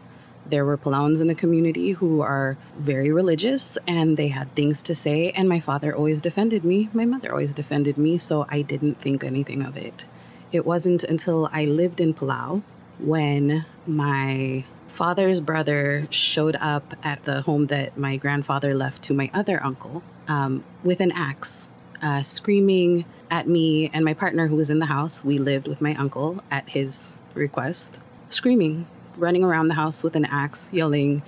There 0.49 0.63
were 0.63 0.77
Palauans 0.77 1.19
in 1.19 1.27
the 1.27 1.35
community 1.35 1.91
who 1.91 2.21
are 2.21 2.57
very 2.77 3.11
religious 3.11 3.77
and 3.85 4.15
they 4.15 4.29
had 4.29 4.53
things 4.55 4.81
to 4.83 4.95
say, 4.95 5.31
and 5.31 5.49
my 5.49 5.59
father 5.59 5.95
always 5.95 6.21
defended 6.21 6.63
me. 6.63 6.89
My 6.93 7.05
mother 7.05 7.31
always 7.31 7.53
defended 7.53 7.97
me, 7.97 8.17
so 8.17 8.45
I 8.49 8.61
didn't 8.61 9.01
think 9.01 9.23
anything 9.23 9.61
of 9.61 9.75
it. 9.75 10.05
It 10.51 10.65
wasn't 10.65 11.03
until 11.03 11.49
I 11.51 11.65
lived 11.65 11.99
in 11.99 12.13
Palau 12.13 12.63
when 12.99 13.65
my 13.85 14.63
father's 14.87 15.39
brother 15.39 16.07
showed 16.09 16.55
up 16.55 16.95
at 17.03 17.23
the 17.25 17.41
home 17.41 17.67
that 17.67 17.97
my 17.97 18.15
grandfather 18.15 18.73
left 18.73 19.03
to 19.03 19.13
my 19.13 19.29
other 19.33 19.61
uncle 19.63 20.01
um, 20.27 20.63
with 20.83 21.01
an 21.01 21.11
axe, 21.11 21.69
uh, 22.01 22.21
screaming 22.21 23.05
at 23.29 23.47
me 23.47 23.89
and 23.93 24.05
my 24.05 24.13
partner 24.13 24.47
who 24.47 24.55
was 24.55 24.69
in 24.69 24.79
the 24.79 24.85
house. 24.85 25.23
We 25.25 25.39
lived 25.39 25.67
with 25.67 25.81
my 25.81 25.93
uncle 25.95 26.41
at 26.49 26.69
his 26.69 27.13
request, 27.33 27.99
screaming 28.29 28.87
running 29.17 29.43
around 29.43 29.67
the 29.67 29.73
house 29.73 30.03
with 30.03 30.15
an 30.15 30.25
axe, 30.25 30.69
yelling, 30.71 31.21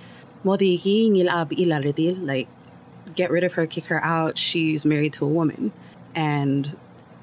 Modiki 0.44 1.10
ngilab 1.10 2.26
like, 2.26 2.48
get 3.14 3.30
rid 3.30 3.44
of 3.44 3.54
her, 3.54 3.66
kick 3.66 3.84
her 3.86 4.02
out. 4.02 4.38
She's 4.38 4.86
married 4.86 5.12
to 5.14 5.24
a 5.24 5.28
woman. 5.28 5.72
And 6.14 6.76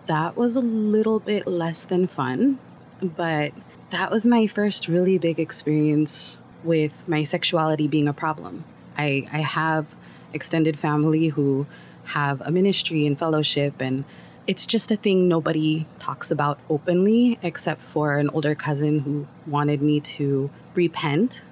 that 0.07 0.35
was 0.37 0.55
a 0.55 0.61
little 0.61 1.19
bit 1.19 1.47
less 1.47 1.83
than 1.83 2.07
fun, 2.07 2.59
but 3.01 3.51
that 3.89 4.11
was 4.11 4.25
my 4.25 4.47
first 4.47 4.87
really 4.87 5.17
big 5.17 5.39
experience 5.39 6.37
with 6.63 6.91
my 7.07 7.23
sexuality 7.23 7.87
being 7.87 8.07
a 8.07 8.13
problem. 8.13 8.63
I, 8.97 9.27
I 9.31 9.39
have 9.39 9.85
extended 10.33 10.77
family 10.77 11.29
who 11.29 11.67
have 12.05 12.41
a 12.41 12.51
ministry 12.51 13.05
and 13.05 13.17
fellowship 13.17 13.81
and 13.81 14.05
it's 14.47 14.65
just 14.65 14.91
a 14.91 14.95
thing 14.95 15.27
nobody 15.27 15.85
talks 15.99 16.31
about 16.31 16.57
openly, 16.69 17.37
except 17.41 17.81
for 17.81 18.17
an 18.17 18.29
older 18.29 18.55
cousin 18.55 18.99
who 18.99 19.27
wanted 19.45 19.81
me 19.81 19.99
to 19.99 20.49
repent 20.73 21.43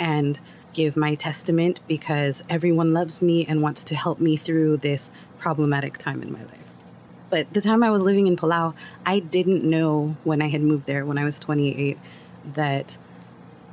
and 0.00 0.40
give 0.72 0.96
my 0.96 1.14
testament 1.14 1.78
because 1.86 2.42
everyone 2.50 2.92
loves 2.92 3.22
me 3.22 3.46
and 3.46 3.62
wants 3.62 3.84
to 3.84 3.94
help 3.94 4.18
me 4.18 4.36
through 4.36 4.76
this 4.78 5.12
problematic 5.38 5.96
time 5.96 6.22
in 6.22 6.32
my 6.32 6.40
life. 6.40 6.58
But 7.28 7.52
the 7.52 7.60
time 7.60 7.84
I 7.84 7.90
was 7.90 8.02
living 8.02 8.26
in 8.26 8.36
Palau, 8.36 8.74
I 9.06 9.20
didn't 9.20 9.62
know 9.62 10.16
when 10.24 10.42
I 10.42 10.48
had 10.48 10.60
moved 10.60 10.86
there 10.86 11.06
when 11.06 11.18
I 11.18 11.24
was 11.24 11.38
28 11.38 11.96
that 12.54 12.98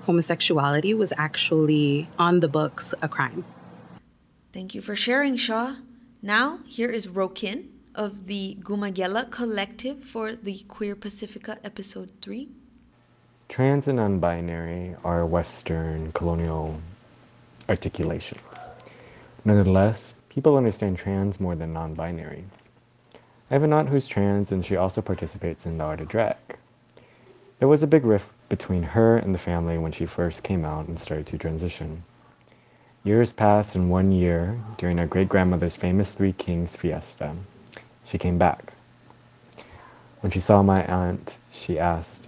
homosexuality 0.03 0.93
was 0.93 1.11
actually 1.17 2.07
on 2.19 2.41
the 2.41 2.47
books 2.47 2.93
a 3.01 3.07
crime. 3.07 3.43
Thank 4.53 4.75
you 4.75 4.81
for 4.81 4.95
sharing, 4.95 5.35
Shaw. 5.35 5.77
Now, 6.21 6.59
here 6.65 6.89
is 6.89 7.07
Rokin 7.07 7.69
of 7.97 8.27
the 8.27 8.55
Guma' 8.61 8.93
Gela' 8.93 9.25
Collective 9.25 10.03
for 10.03 10.35
the 10.35 10.59
Queer 10.67 10.95
Pacifica 10.95 11.57
episode 11.63 12.11
3. 12.21 12.47
Trans 13.49 13.87
and 13.87 13.97
non 13.97 14.19
binary 14.19 14.95
are 15.03 15.25
Western 15.25 16.11
colonial 16.11 16.79
articulations. 17.67 18.39
Nonetheless, 19.45 20.13
people 20.29 20.55
understand 20.55 20.95
trans 20.95 21.39
more 21.39 21.55
than 21.55 21.73
non 21.73 21.95
binary. 21.95 22.45
I 23.15 23.55
have 23.55 23.63
an 23.63 23.73
aunt 23.73 23.89
who's 23.89 24.07
trans 24.07 24.51
and 24.51 24.63
she 24.63 24.75
also 24.75 25.01
participates 25.01 25.65
in 25.65 25.79
the 25.79 25.83
art 25.83 25.99
of 25.99 26.07
drag. 26.07 26.37
There 27.57 27.67
was 27.67 27.81
a 27.81 27.87
big 27.87 28.05
rift 28.05 28.47
between 28.47 28.83
her 28.83 29.17
and 29.17 29.33
the 29.33 29.39
family 29.39 29.79
when 29.79 29.91
she 29.91 30.05
first 30.05 30.43
came 30.43 30.65
out 30.65 30.87
and 30.87 30.99
started 30.99 31.25
to 31.27 31.37
transition. 31.39 32.03
Years 33.03 33.33
passed, 33.33 33.75
and 33.75 33.89
one 33.89 34.11
year, 34.11 34.59
during 34.77 34.99
our 34.99 35.07
great 35.07 35.29
grandmother's 35.29 35.75
famous 35.75 36.11
Three 36.11 36.33
Kings 36.33 36.75
fiesta, 36.75 37.35
she 38.07 38.17
came 38.17 38.37
back. 38.37 38.73
When 40.21 40.31
she 40.31 40.39
saw 40.39 40.63
my 40.63 40.83
aunt, 40.85 41.37
she 41.51 41.77
asked, 41.77 42.27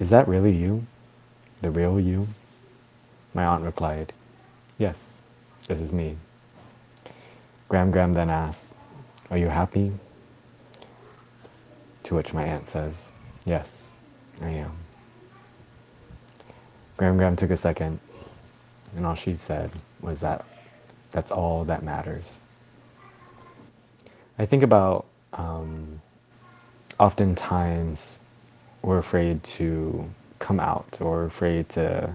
Is 0.00 0.10
that 0.10 0.28
really 0.28 0.54
you? 0.54 0.84
The 1.62 1.70
real 1.70 2.00
you? 2.00 2.26
My 3.32 3.44
aunt 3.44 3.64
replied, 3.64 4.12
Yes, 4.76 5.02
this 5.66 5.80
is 5.80 5.92
me. 5.92 6.16
Gram 7.68 7.90
Gram 7.90 8.12
then 8.12 8.28
asked, 8.28 8.74
Are 9.30 9.38
you 9.38 9.48
happy? 9.48 9.92
To 12.04 12.14
which 12.14 12.34
my 12.34 12.44
aunt 12.44 12.66
says, 12.66 13.10
Yes, 13.44 13.90
I 14.42 14.48
am. 14.48 14.72
Gram 16.96 17.16
Gram 17.16 17.36
took 17.36 17.50
a 17.50 17.56
second, 17.56 18.00
and 18.96 19.06
all 19.06 19.14
she 19.14 19.36
said 19.36 19.70
was 20.00 20.20
that 20.20 20.44
that's 21.12 21.30
all 21.30 21.64
that 21.64 21.82
matters. 21.84 22.40
I 24.38 24.46
think 24.46 24.62
about 24.62 25.06
um, 25.32 26.00
oftentimes 27.00 28.20
we're 28.82 28.98
afraid 28.98 29.42
to 29.42 30.08
come 30.38 30.60
out 30.60 30.98
or 31.00 31.24
afraid 31.24 31.68
to 31.70 32.14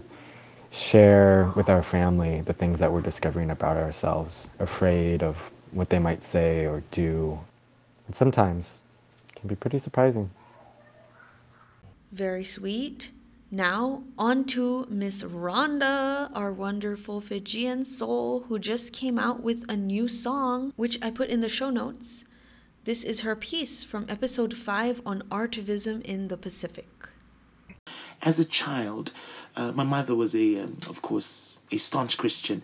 share 0.72 1.52
with 1.56 1.70
our 1.70 1.84
family 1.84 2.42
the 2.42 2.54
things 2.54 2.80
that 2.80 2.92
we're 2.92 3.02
discovering 3.02 3.52
about 3.52 3.78
ourselves, 3.78 4.50
afraid 4.60 5.22
of 5.22 5.52
what 5.72 5.90
they 5.90 6.00
might 6.00 6.24
say 6.24 6.66
or 6.66 6.82
do. 6.92 7.38
And 8.08 8.16
sometimes 8.16 8.82
it 9.30 9.40
can 9.40 9.50
be 9.50 9.56
pretty 9.56 9.78
surprising. 9.78 10.30
Very 12.12 12.44
sweet. 12.44 13.12
Now, 13.54 14.02
on 14.18 14.46
to 14.46 14.88
Miss 14.90 15.22
Rhonda, 15.22 16.32
our 16.34 16.52
wonderful 16.52 17.22
Fijian 17.22 17.86
soul 17.86 18.46
who 18.50 18.58
just 18.58 18.92
came 18.92 19.20
out 19.20 19.44
with 19.44 19.64
a 19.70 19.78
new 19.78 20.08
song, 20.08 20.74
which 20.76 20.98
I 21.04 21.12
put 21.12 21.30
in 21.30 21.42
the 21.42 21.50
show 21.50 21.70
notes. 21.70 22.26
This 22.86 23.04
is 23.04 23.20
her 23.20 23.36
piece 23.36 23.84
from 23.84 24.08
episode 24.10 24.56
5 24.56 25.04
on 25.06 25.22
artivism 25.30 26.02
in 26.02 26.30
the 26.30 26.36
Pacific. 26.36 26.90
As 28.24 28.40
a 28.40 28.44
child, 28.44 29.12
uh, 29.56 29.72
my 29.72 29.84
mother 29.84 30.16
was 30.16 30.34
a, 30.34 30.62
um, 30.62 30.78
of 30.90 31.04
course, 31.04 31.62
a 31.72 31.78
staunch 31.78 32.18
Christian, 32.18 32.64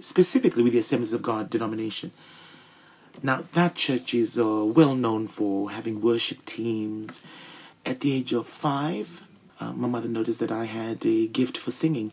specifically 0.00 0.64
with 0.64 0.72
the 0.72 0.80
Assemblies 0.80 1.12
of 1.12 1.22
God 1.22 1.50
denomination. 1.50 2.10
Now, 3.22 3.42
that 3.52 3.76
church 3.76 4.12
is 4.12 4.36
uh, 4.40 4.64
well 4.64 4.96
known 4.96 5.28
for 5.28 5.70
having 5.70 6.00
worship 6.00 6.44
teams. 6.44 7.24
At 7.84 8.00
the 8.00 8.12
age 8.12 8.32
of 8.32 8.48
five, 8.48 9.22
uh, 9.60 9.72
my 9.72 9.88
mother 9.88 10.08
noticed 10.08 10.40
that 10.40 10.52
I 10.52 10.64
had 10.64 11.04
a 11.06 11.28
gift 11.28 11.56
for 11.56 11.70
singing. 11.70 12.12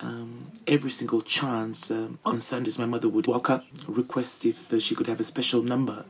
Um, 0.00 0.52
every 0.66 0.90
single 0.90 1.22
chance 1.22 1.90
um, 1.90 2.18
on 2.24 2.40
Sundays, 2.40 2.78
my 2.78 2.86
mother 2.86 3.08
would 3.08 3.26
walk 3.26 3.48
up, 3.48 3.64
request 3.86 4.44
if 4.44 4.72
uh, 4.72 4.78
she 4.78 4.94
could 4.94 5.06
have 5.06 5.20
a 5.20 5.24
special 5.24 5.62
number. 5.62 6.04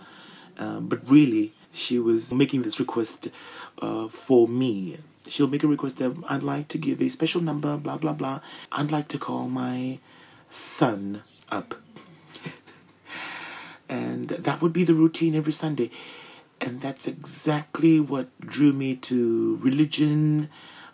Um, 0.58 0.88
but 0.88 1.08
really, 1.08 1.52
she 1.72 1.98
was 1.98 2.32
making 2.32 2.62
this 2.62 2.80
request 2.80 3.28
uh, 3.80 4.08
for 4.08 4.48
me. 4.48 4.98
She'll 5.28 5.48
make 5.48 5.62
a 5.62 5.68
request 5.68 5.98
that 5.98 6.16
I'd 6.28 6.42
like 6.42 6.68
to 6.68 6.78
give 6.78 7.00
a 7.00 7.08
special 7.08 7.40
number, 7.40 7.76
blah, 7.76 7.96
blah, 7.96 8.12
blah. 8.12 8.40
I'd 8.72 8.90
like 8.90 9.08
to 9.08 9.18
call 9.18 9.48
my 9.48 9.98
son 10.50 11.22
up. 11.50 11.74
and 13.88 14.28
that 14.28 14.62
would 14.62 14.72
be 14.72 14.84
the 14.84 14.94
routine 14.94 15.34
every 15.34 15.52
Sunday. 15.52 15.90
And 16.60 16.80
that's 16.80 17.06
exactly 17.06 18.00
what 18.00 18.28
drew 18.40 18.72
me 18.72 18.96
to 18.96 19.56
religion, 19.56 20.48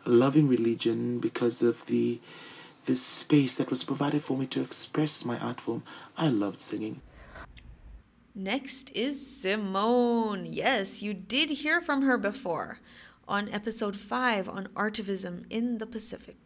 loving 0.05 0.49
religion, 0.49 1.19
because 1.19 1.63
of 1.63 1.87
the 1.87 2.21
the 2.85 2.97
space 2.97 3.55
that 3.57 3.71
was 3.71 3.85
provided 3.85 4.21
for 4.21 4.37
me 4.37 4.45
to 4.47 4.61
express 4.61 5.25
my 5.25 5.39
art 5.39 5.61
form. 5.61 5.85
I 6.17 6.29
loved 6.29 6.61
singing. 6.61 7.01
Next 8.35 8.91
is 8.95 9.25
Simone. 9.25 10.47
Yes, 10.47 11.01
you 11.01 11.15
did 11.15 11.51
hear 11.51 11.81
from 11.81 12.03
her 12.03 12.19
before 12.19 12.81
on 13.29 13.49
episode 13.51 13.97
5 13.97 14.49
on 14.49 14.67
artivism 14.75 15.45
in 15.49 15.79
the 15.79 15.87
Pacific. 15.87 16.37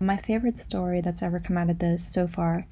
My 0.00 0.16
favorite 0.16 0.58
story 0.58 1.00
that's 1.00 1.22
ever 1.22 1.38
come 1.40 1.58
out 1.58 1.70
of 1.70 1.80
this 1.80 2.06
so 2.06 2.28
far 2.28 2.66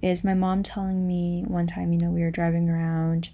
is 0.00 0.24
my 0.24 0.34
mom 0.34 0.62
telling 0.62 1.06
me 1.06 1.44
one 1.46 1.66
time, 1.66 1.92
you 1.92 1.98
know, 1.98 2.10
we 2.10 2.22
were 2.22 2.30
driving 2.30 2.70
around 2.70 3.30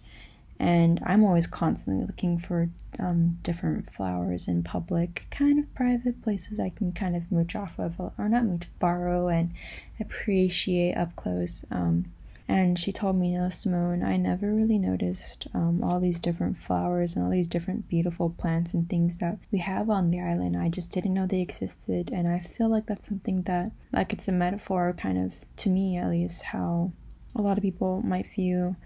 and 0.58 1.00
I'm 1.04 1.24
always 1.24 1.46
constantly 1.46 2.04
looking 2.06 2.38
for 2.38 2.70
um, 2.98 3.38
different 3.42 3.92
flowers 3.92 4.48
in 4.48 4.62
public, 4.62 5.26
kind 5.30 5.58
of 5.58 5.74
private 5.74 6.22
places 6.22 6.58
I 6.58 6.70
can 6.70 6.92
kind 6.92 7.14
of 7.14 7.30
mooch 7.30 7.54
off 7.54 7.78
of, 7.78 8.00
or 8.00 8.28
not 8.28 8.44
mooch, 8.44 8.66
borrow 8.78 9.28
and 9.28 9.52
appreciate 10.00 10.94
up 10.94 11.14
close. 11.16 11.64
Um, 11.70 12.06
and 12.48 12.78
she 12.78 12.92
told 12.92 13.16
me, 13.16 13.32
know, 13.32 13.48
Simone, 13.48 14.04
I 14.04 14.16
never 14.16 14.54
really 14.54 14.78
noticed 14.78 15.48
um, 15.52 15.82
all 15.82 15.98
these 15.98 16.20
different 16.20 16.56
flowers 16.56 17.14
and 17.14 17.24
all 17.24 17.30
these 17.30 17.48
different 17.48 17.88
beautiful 17.88 18.30
plants 18.30 18.72
and 18.72 18.88
things 18.88 19.18
that 19.18 19.38
we 19.50 19.58
have 19.58 19.90
on 19.90 20.10
the 20.10 20.20
island. 20.20 20.56
I 20.56 20.68
just 20.68 20.92
didn't 20.92 21.14
know 21.14 21.26
they 21.26 21.40
existed. 21.40 22.10
And 22.12 22.28
I 22.28 22.38
feel 22.38 22.68
like 22.68 22.86
that's 22.86 23.08
something 23.08 23.42
that, 23.42 23.72
like, 23.92 24.12
it's 24.12 24.28
a 24.28 24.32
metaphor, 24.32 24.94
kind 24.96 25.18
of, 25.18 25.44
to 25.56 25.68
me 25.68 25.96
at 25.96 26.08
least, 26.08 26.42
how 26.42 26.92
a 27.34 27.42
lot 27.42 27.58
of 27.58 27.62
people 27.62 28.00
might 28.02 28.28
view 28.28 28.76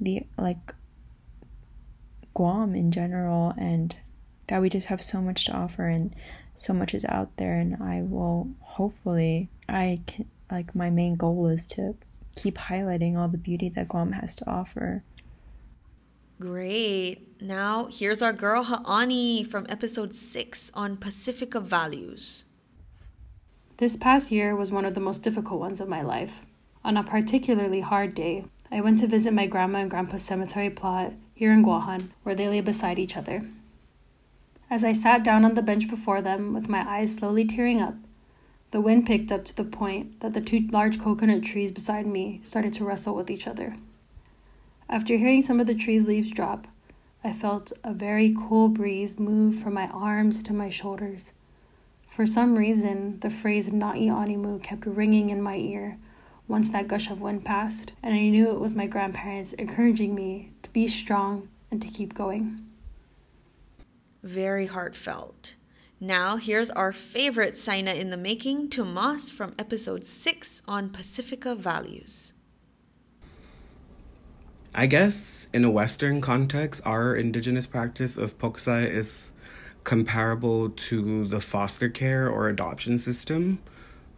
the, 0.00 0.26
like, 0.36 0.74
Guam 2.36 2.74
in 2.74 2.92
general 2.92 3.54
and 3.56 3.96
that 4.48 4.60
we 4.60 4.68
just 4.68 4.88
have 4.88 5.02
so 5.02 5.22
much 5.22 5.46
to 5.46 5.52
offer 5.52 5.88
and 5.88 6.14
so 6.54 6.74
much 6.74 6.92
is 6.94 7.04
out 7.06 7.34
there 7.38 7.58
and 7.58 7.82
I 7.82 8.02
will 8.02 8.50
hopefully 8.60 9.48
I 9.68 10.00
can 10.06 10.26
like 10.50 10.74
my 10.74 10.90
main 10.90 11.16
goal 11.16 11.46
is 11.48 11.66
to 11.68 11.96
keep 12.36 12.58
highlighting 12.58 13.16
all 13.16 13.28
the 13.28 13.38
beauty 13.38 13.70
that 13.70 13.88
Guam 13.88 14.12
has 14.12 14.36
to 14.36 14.48
offer. 14.48 15.02
Great. 16.38 17.40
Now, 17.40 17.88
here's 17.90 18.20
our 18.20 18.34
girl 18.34 18.64
Ha'ani 18.64 19.42
from 19.42 19.64
episode 19.70 20.14
6 20.14 20.70
on 20.74 20.98
Pacifica 20.98 21.58
values. 21.58 22.44
This 23.78 23.96
past 23.96 24.30
year 24.30 24.54
was 24.54 24.70
one 24.70 24.84
of 24.84 24.94
the 24.94 25.00
most 25.00 25.22
difficult 25.22 25.58
ones 25.58 25.80
of 25.80 25.88
my 25.88 26.02
life. 26.02 26.44
On 26.84 26.98
a 26.98 27.02
particularly 27.02 27.80
hard 27.80 28.14
day, 28.14 28.44
I 28.70 28.82
went 28.82 28.98
to 28.98 29.06
visit 29.06 29.32
my 29.32 29.46
grandma 29.46 29.78
and 29.78 29.90
grandpa's 29.90 30.22
cemetery 30.22 30.68
plot 30.68 31.14
here 31.36 31.52
in 31.52 31.62
Guahan, 31.62 32.08
where 32.22 32.34
they 32.34 32.48
lay 32.48 32.62
beside 32.62 32.98
each 32.98 33.16
other. 33.16 33.44
As 34.70 34.82
I 34.82 34.92
sat 34.92 35.22
down 35.22 35.44
on 35.44 35.54
the 35.54 35.62
bench 35.62 35.86
before 35.86 36.22
them, 36.22 36.54
with 36.54 36.68
my 36.68 36.80
eyes 36.88 37.14
slowly 37.14 37.44
tearing 37.44 37.80
up, 37.80 37.94
the 38.70 38.80
wind 38.80 39.06
picked 39.06 39.30
up 39.30 39.44
to 39.44 39.54
the 39.54 39.62
point 39.62 40.18
that 40.20 40.32
the 40.32 40.40
two 40.40 40.66
large 40.72 40.98
coconut 40.98 41.44
trees 41.44 41.70
beside 41.70 42.06
me 42.06 42.40
started 42.42 42.72
to 42.74 42.84
wrestle 42.84 43.14
with 43.14 43.30
each 43.30 43.46
other. 43.46 43.76
After 44.88 45.16
hearing 45.16 45.42
some 45.42 45.60
of 45.60 45.66
the 45.66 45.74
trees' 45.74 46.06
leaves 46.06 46.30
drop, 46.30 46.66
I 47.22 47.32
felt 47.32 47.72
a 47.84 47.92
very 47.92 48.34
cool 48.36 48.70
breeze 48.70 49.18
move 49.18 49.56
from 49.56 49.74
my 49.74 49.88
arms 49.88 50.42
to 50.44 50.54
my 50.54 50.70
shoulders. 50.70 51.32
For 52.08 52.24
some 52.24 52.56
reason, 52.56 53.20
the 53.20 53.30
phrase 53.30 53.68
Na'i 53.68 54.08
Animu 54.08 54.62
kept 54.62 54.86
ringing 54.86 55.28
in 55.28 55.42
my 55.42 55.56
ear 55.56 55.98
once 56.48 56.70
that 56.70 56.88
gush 56.88 57.10
of 57.10 57.20
wind 57.20 57.44
passed, 57.44 57.92
and 58.02 58.14
I 58.14 58.28
knew 58.28 58.50
it 58.50 58.60
was 58.60 58.74
my 58.74 58.86
grandparents 58.86 59.52
encouraging 59.54 60.14
me 60.14 60.52
be 60.76 60.86
strong 60.86 61.48
and 61.70 61.80
to 61.80 61.88
keep 61.88 62.12
going. 62.12 62.60
Very 64.22 64.66
heartfelt. 64.66 65.54
Now, 66.00 66.36
here's 66.36 66.68
our 66.68 66.92
favorite 66.92 67.56
Saina 67.56 67.94
in 67.94 68.10
the 68.10 68.16
making, 68.18 68.68
Tomas 68.68 69.30
from 69.30 69.54
episode 69.58 70.04
6 70.04 70.60
on 70.68 70.90
Pacifica 70.90 71.54
values. 71.54 72.34
I 74.74 74.84
guess 74.84 75.48
in 75.54 75.64
a 75.64 75.70
Western 75.70 76.20
context, 76.20 76.86
our 76.86 77.16
indigenous 77.16 77.66
practice 77.66 78.18
of 78.18 78.36
poksai 78.36 78.86
is 78.86 79.32
comparable 79.84 80.68
to 80.68 81.26
the 81.26 81.40
foster 81.40 81.88
care 81.88 82.28
or 82.28 82.50
adoption 82.50 82.98
system. 82.98 83.60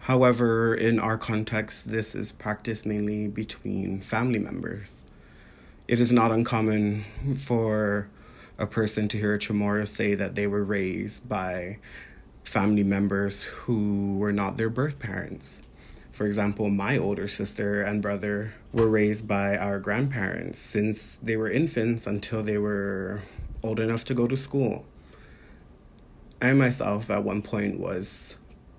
However, 0.00 0.74
in 0.74 0.98
our 0.98 1.18
context, 1.18 1.92
this 1.92 2.16
is 2.16 2.32
practiced 2.32 2.84
mainly 2.84 3.28
between 3.28 4.00
family 4.00 4.40
members. 4.40 5.04
It 5.88 6.02
is 6.02 6.12
not 6.12 6.30
uncommon 6.32 7.06
for 7.34 8.10
a 8.58 8.66
person 8.66 9.08
to 9.08 9.16
hear 9.16 9.32
a 9.32 9.38
Chamorro 9.38 9.88
say 9.88 10.14
that 10.14 10.34
they 10.34 10.46
were 10.46 10.62
raised 10.62 11.26
by 11.26 11.78
family 12.44 12.84
members 12.84 13.44
who 13.44 14.18
were 14.18 14.32
not 14.32 14.58
their 14.58 14.68
birth 14.68 14.98
parents. 14.98 15.62
For 16.12 16.26
example, 16.26 16.68
my 16.68 16.98
older 16.98 17.26
sister 17.26 17.80
and 17.80 18.02
brother 18.02 18.52
were 18.70 18.86
raised 18.86 19.26
by 19.26 19.56
our 19.56 19.78
grandparents 19.78 20.58
since 20.58 21.16
they 21.22 21.38
were 21.38 21.50
infants 21.50 22.06
until 22.06 22.42
they 22.42 22.58
were 22.58 23.22
old 23.62 23.80
enough 23.80 24.04
to 24.06 24.14
go 24.14 24.28
to 24.28 24.36
school. 24.36 24.84
I 26.42 26.52
myself, 26.52 27.08
at 27.10 27.24
one 27.24 27.40
point, 27.40 27.80
was 27.80 28.36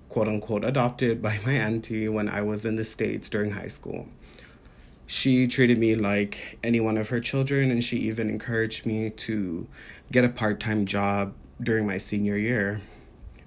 quote 0.08 0.28
unquote 0.28 0.64
adopted 0.64 1.20
by 1.20 1.40
my 1.44 1.54
auntie 1.54 2.08
when 2.08 2.28
I 2.28 2.42
was 2.42 2.64
in 2.64 2.76
the 2.76 2.84
States 2.84 3.28
during 3.28 3.50
high 3.50 3.66
school. 3.66 4.06
She 5.10 5.48
treated 5.48 5.76
me 5.76 5.96
like 5.96 6.56
any 6.62 6.78
one 6.78 6.96
of 6.96 7.08
her 7.08 7.18
children, 7.18 7.72
and 7.72 7.82
she 7.82 7.96
even 7.96 8.30
encouraged 8.30 8.86
me 8.86 9.10
to 9.10 9.66
get 10.12 10.22
a 10.22 10.28
part 10.28 10.60
time 10.60 10.86
job 10.86 11.34
during 11.60 11.84
my 11.84 11.96
senior 11.96 12.36
year, 12.36 12.80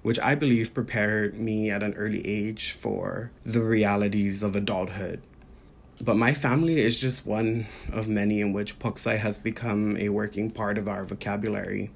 which 0.02 0.18
I 0.18 0.34
believe 0.34 0.74
prepared 0.74 1.38
me 1.38 1.70
at 1.70 1.82
an 1.82 1.94
early 1.94 2.20
age 2.26 2.72
for 2.72 3.30
the 3.44 3.62
realities 3.62 4.42
of 4.42 4.54
adulthood. 4.54 5.22
But 6.02 6.18
my 6.18 6.34
family 6.34 6.82
is 6.82 7.00
just 7.00 7.24
one 7.24 7.66
of 7.90 8.10
many 8.10 8.42
in 8.42 8.52
which 8.52 8.78
Poksai 8.78 9.16
has 9.16 9.38
become 9.38 9.96
a 9.96 10.10
working 10.10 10.50
part 10.50 10.76
of 10.76 10.86
our 10.86 11.02
vocabulary. 11.02 11.90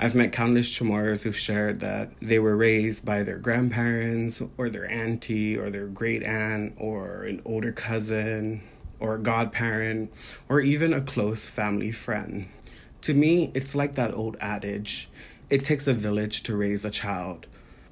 I've 0.00 0.14
met 0.14 0.32
countless 0.32 0.70
Chamorros 0.70 1.22
who've 1.22 1.36
shared 1.36 1.80
that 1.80 2.12
they 2.22 2.38
were 2.38 2.56
raised 2.56 3.04
by 3.04 3.24
their 3.24 3.38
grandparents, 3.38 4.40
or 4.56 4.70
their 4.70 4.90
auntie, 4.90 5.54
or 5.54 5.68
their 5.68 5.86
great 5.86 6.22
aunt, 6.22 6.72
or 6.78 7.24
an 7.24 7.42
older 7.44 7.72
cousin, 7.72 8.62
or 8.98 9.16
a 9.16 9.20
godparent, 9.20 10.12
or 10.48 10.60
even 10.60 10.92
a 10.92 11.00
close 11.00 11.48
family 11.48 11.92
friend. 11.92 12.48
To 13.02 13.14
me, 13.14 13.50
it's 13.54 13.74
like 13.74 13.94
that 13.94 14.14
old 14.14 14.36
adage 14.40 15.08
it 15.48 15.64
takes 15.64 15.86
a 15.86 15.94
village 15.94 16.42
to 16.42 16.56
raise 16.56 16.84
a 16.84 16.90
child. 16.90 17.46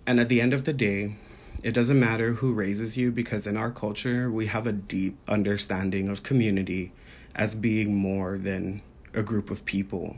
And 0.07 0.18
at 0.18 0.28
the 0.28 0.40
end 0.40 0.52
of 0.52 0.64
the 0.64 0.72
day, 0.72 1.16
it 1.62 1.72
doesn't 1.72 1.98
matter 1.98 2.32
who 2.32 2.52
raises 2.52 2.96
you 2.96 3.12
because 3.12 3.46
in 3.46 3.57
our 3.57 3.70
culture, 3.70 4.30
we 4.30 4.46
have 4.46 4.66
a 4.66 4.72
deep 4.72 5.16
understanding 5.28 6.09
of 6.09 6.22
community 6.22 6.92
as 7.34 7.55
being 7.55 7.94
more 7.94 8.38
than 8.38 8.82
a 9.14 9.22
group 9.22 9.50
of 9.50 9.64
people. 9.64 10.16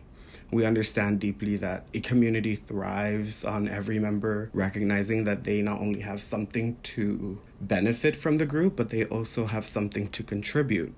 We 0.50 0.64
understand 0.64 1.20
deeply 1.20 1.56
that 1.58 1.84
a 1.92 2.00
community 2.00 2.56
thrives 2.56 3.44
on 3.44 3.68
every 3.68 3.98
member 3.98 4.48
recognizing 4.54 5.24
that 5.24 5.44
they 5.44 5.60
not 5.60 5.80
only 5.80 6.00
have 6.00 6.20
something 6.20 6.76
to 6.94 7.38
benefit 7.60 8.16
from 8.16 8.38
the 8.38 8.46
group, 8.46 8.76
but 8.76 8.90
they 8.90 9.04
also 9.04 9.46
have 9.46 9.64
something 9.64 10.08
to 10.08 10.22
contribute. 10.22 10.94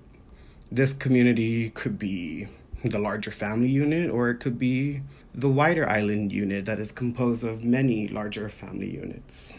This 0.71 0.93
community 0.93 1.69
could 1.69 1.97
be 1.97 2.47
the 2.83 2.99
larger 2.99 3.31
family 3.31 3.69
unit, 3.69 4.09
or 4.09 4.29
it 4.29 4.39
could 4.39 4.59
be 4.59 5.01
the 5.33 5.49
wider 5.49 5.87
island 5.87 6.31
unit 6.31 6.65
that 6.65 6.79
is 6.79 6.91
composed 6.91 7.43
of 7.43 7.63
many 7.63 8.07
larger 8.07 8.49
family 8.49 8.89
units. 8.89 9.51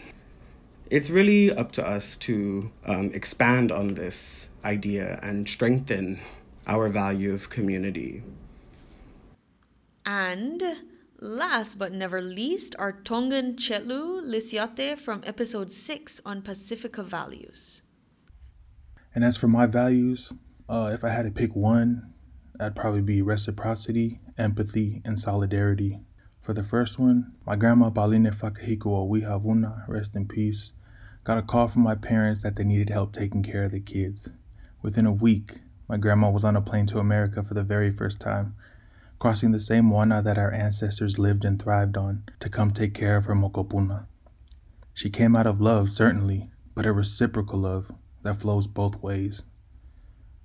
It's 0.89 1.09
really 1.09 1.51
up 1.51 1.71
to 1.73 1.87
us 1.87 2.17
to 2.17 2.71
um, 2.85 3.11
expand 3.13 3.71
on 3.71 3.93
this 3.93 4.49
idea 4.65 5.19
and 5.23 5.47
strengthen 5.47 6.19
our 6.67 6.89
value 6.89 7.33
of 7.33 7.49
community. 7.49 8.23
And 10.05 10.61
last 11.21 11.77
but 11.77 11.93
never 11.93 12.19
least, 12.19 12.75
our 12.79 12.91
Tongan 12.91 13.55
Che'lu 13.55 14.21
Lisiate 14.25 14.97
from 14.97 15.21
episode 15.23 15.71
6 15.71 16.19
on 16.25 16.41
Pacifica 16.41 17.03
values. 17.03 17.83
And 19.13 19.23
as 19.23 19.37
for 19.37 19.47
my 19.47 19.67
values, 19.67 20.33
uh, 20.67 20.89
if 20.93 21.03
I 21.03 21.09
had 21.09 21.25
to 21.25 21.31
pick 21.31 21.55
one, 21.55 22.13
that'd 22.55 22.75
probably 22.75 23.01
be 23.01 23.21
reciprocity, 23.21 24.19
empathy, 24.37 25.01
and 25.05 25.19
solidarity. 25.19 25.99
For 26.41 26.53
the 26.53 26.63
first 26.63 26.97
one, 26.97 27.35
my 27.45 27.55
grandma 27.55 27.91
Baline 27.91 28.33
Fakahiko 28.33 29.07
Wihavuna, 29.07 29.87
rest 29.87 30.15
in 30.15 30.27
peace, 30.27 30.71
got 31.23 31.37
a 31.37 31.43
call 31.43 31.67
from 31.67 31.83
my 31.83 31.93
parents 31.93 32.41
that 32.41 32.55
they 32.55 32.63
needed 32.63 32.89
help 32.89 33.13
taking 33.13 33.43
care 33.43 33.65
of 33.65 33.73
the 33.73 33.79
kids. 33.79 34.31
Within 34.81 35.05
a 35.05 35.13
week, 35.13 35.59
my 35.87 35.97
grandma 35.97 36.31
was 36.31 36.43
on 36.43 36.55
a 36.55 36.61
plane 36.61 36.87
to 36.87 36.97
America 36.97 37.43
for 37.43 37.53
the 37.53 37.63
very 37.63 37.91
first 37.91 38.19
time, 38.19 38.55
crossing 39.21 39.51
the 39.51 39.59
same 39.59 39.85
moana 39.85 40.19
that 40.19 40.39
our 40.39 40.51
ancestors 40.51 41.19
lived 41.19 41.45
and 41.45 41.61
thrived 41.61 41.95
on 41.95 42.23
to 42.39 42.49
come 42.49 42.71
take 42.71 42.91
care 42.91 43.15
of 43.15 43.25
her 43.25 43.35
mokopuna. 43.35 44.07
She 44.95 45.11
came 45.11 45.35
out 45.35 45.45
of 45.45 45.61
love, 45.61 45.91
certainly, 45.91 46.49
but 46.73 46.87
a 46.87 46.91
reciprocal 46.91 47.59
love 47.59 47.91
that 48.23 48.37
flows 48.37 48.65
both 48.65 48.99
ways. 49.03 49.43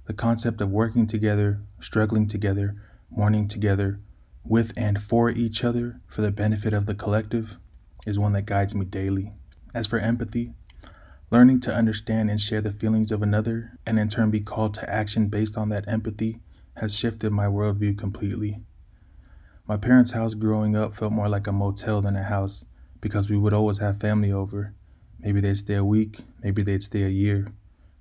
The 0.04 0.12
concept 0.12 0.60
of 0.60 0.70
working 0.70 1.06
together, 1.06 1.62
struggling 1.80 2.28
together, 2.28 2.74
mourning 3.10 3.48
together, 3.48 3.98
with 4.44 4.74
and 4.76 5.02
for 5.02 5.30
each 5.30 5.64
other 5.64 6.02
for 6.06 6.20
the 6.20 6.30
benefit 6.30 6.74
of 6.74 6.84
the 6.84 6.94
collective 6.94 7.56
is 8.06 8.18
one 8.18 8.34
that 8.34 8.44
guides 8.44 8.74
me 8.74 8.84
daily. 8.84 9.32
As 9.72 9.86
for 9.86 9.98
empathy, 9.98 10.52
learning 11.30 11.60
to 11.60 11.72
understand 11.72 12.28
and 12.28 12.38
share 12.38 12.60
the 12.60 12.72
feelings 12.72 13.10
of 13.10 13.22
another 13.22 13.78
and 13.86 13.98
in 13.98 14.08
turn 14.08 14.30
be 14.30 14.40
called 14.40 14.74
to 14.74 14.90
action 14.90 15.28
based 15.28 15.56
on 15.56 15.70
that 15.70 15.88
empathy 15.88 16.42
has 16.76 16.94
shifted 16.94 17.32
my 17.32 17.46
worldview 17.46 17.96
completely. 17.96 18.58
My 19.66 19.76
parents' 19.76 20.12
house 20.12 20.34
growing 20.34 20.76
up 20.76 20.94
felt 20.94 21.12
more 21.12 21.28
like 21.28 21.46
a 21.46 21.52
motel 21.52 22.00
than 22.00 22.16
a 22.16 22.22
house 22.22 22.64
because 23.00 23.28
we 23.28 23.36
would 23.36 23.52
always 23.52 23.78
have 23.78 24.00
family 24.00 24.30
over. 24.30 24.74
Maybe 25.18 25.40
they'd 25.40 25.58
stay 25.58 25.74
a 25.74 25.84
week, 25.84 26.20
maybe 26.42 26.62
they'd 26.62 26.82
stay 26.82 27.02
a 27.02 27.08
year. 27.08 27.48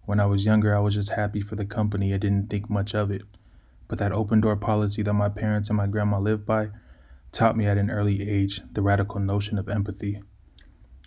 When 0.05 0.19
I 0.19 0.25
was 0.27 0.45
younger, 0.45 0.75
I 0.75 0.79
was 0.79 0.93
just 0.93 1.13
happy 1.13 1.41
for 1.41 1.55
the 1.55 1.65
company. 1.65 2.13
I 2.13 2.17
didn't 2.17 2.49
think 2.49 2.69
much 2.69 2.93
of 2.93 3.09
it. 3.09 3.23
But 3.87 3.97
that 3.99 4.11
open 4.11 4.41
door 4.41 4.55
policy 4.55 5.01
that 5.01 5.13
my 5.13 5.29
parents 5.29 5.69
and 5.69 5.77
my 5.77 5.87
grandma 5.87 6.19
lived 6.19 6.45
by 6.45 6.69
taught 7.31 7.57
me 7.57 7.65
at 7.65 7.77
an 7.77 7.89
early 7.89 8.29
age 8.29 8.61
the 8.71 8.81
radical 8.81 9.19
notion 9.19 9.57
of 9.57 9.67
empathy. 9.67 10.21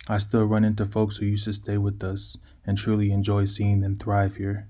I 0.07 0.17
still 0.17 0.45
run 0.45 0.65
into 0.65 0.85
folks 0.85 1.17
who 1.17 1.25
used 1.25 1.45
to 1.45 1.53
stay 1.53 1.77
with 1.77 2.03
us 2.03 2.37
and 2.65 2.77
truly 2.77 3.11
enjoy 3.11 3.45
seeing 3.45 3.79
them 3.81 3.97
thrive 3.97 4.35
here. 4.35 4.67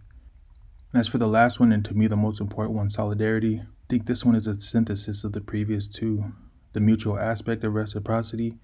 As 0.93 1.07
for 1.07 1.19
the 1.19 1.27
last 1.27 1.59
one, 1.59 1.71
and 1.71 1.85
to 1.85 1.93
me 1.93 2.07
the 2.07 2.17
most 2.17 2.41
important 2.41 2.75
one, 2.75 2.89
solidarity, 2.89 3.61
I 3.61 3.65
think 3.87 4.07
this 4.07 4.25
one 4.25 4.35
is 4.35 4.47
a 4.47 4.59
synthesis 4.59 5.23
of 5.23 5.33
the 5.33 5.41
previous 5.41 5.87
two 5.87 6.33
the 6.73 6.79
mutual 6.79 7.17
aspect 7.17 7.63
of 7.63 7.73
reciprocity 7.73 8.55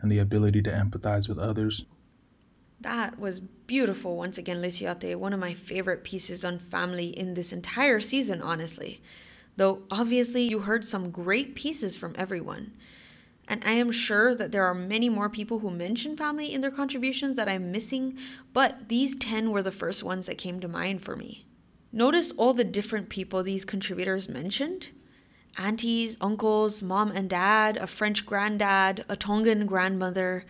and 0.00 0.10
the 0.10 0.18
ability 0.20 0.62
to 0.62 0.70
empathize 0.70 1.28
with 1.28 1.38
others. 1.38 1.84
That 2.80 3.18
was 3.18 3.40
beautiful 3.40 4.16
once 4.16 4.38
again, 4.38 4.62
Lisiate. 4.62 5.18
One 5.18 5.32
of 5.32 5.40
my 5.40 5.54
favorite 5.54 6.04
pieces 6.04 6.44
on 6.44 6.60
family 6.60 7.08
in 7.08 7.34
this 7.34 7.52
entire 7.52 7.98
season, 7.98 8.40
honestly. 8.40 9.02
Though 9.56 9.82
obviously 9.90 10.42
you 10.44 10.60
heard 10.60 10.84
some 10.84 11.10
great 11.10 11.56
pieces 11.56 11.96
from 11.96 12.14
everyone. 12.16 12.76
And 13.48 13.64
I 13.64 13.72
am 13.72 13.90
sure 13.90 14.36
that 14.36 14.52
there 14.52 14.64
are 14.64 14.74
many 14.74 15.08
more 15.08 15.28
people 15.28 15.58
who 15.58 15.70
mention 15.70 16.16
family 16.16 16.52
in 16.52 16.60
their 16.60 16.70
contributions 16.70 17.36
that 17.38 17.48
I'm 17.48 17.72
missing, 17.72 18.16
but 18.52 18.88
these 18.88 19.16
10 19.16 19.50
were 19.50 19.62
the 19.62 19.72
first 19.72 20.04
ones 20.04 20.26
that 20.26 20.38
came 20.38 20.60
to 20.60 20.68
mind 20.68 21.02
for 21.02 21.16
me. 21.16 21.47
Notice 21.92 22.32
all 22.32 22.52
the 22.52 22.64
different 22.64 23.08
people 23.08 23.42
these 23.42 23.64
contributors 23.64 24.28
mentioned 24.28 24.88
aunties, 25.56 26.16
uncles, 26.20 26.82
mom 26.82 27.10
and 27.10 27.28
dad, 27.28 27.76
a 27.78 27.86
French 27.86 28.24
granddad, 28.24 29.04
a 29.08 29.16
Tongan 29.16 29.66
grandmother, 29.66 30.44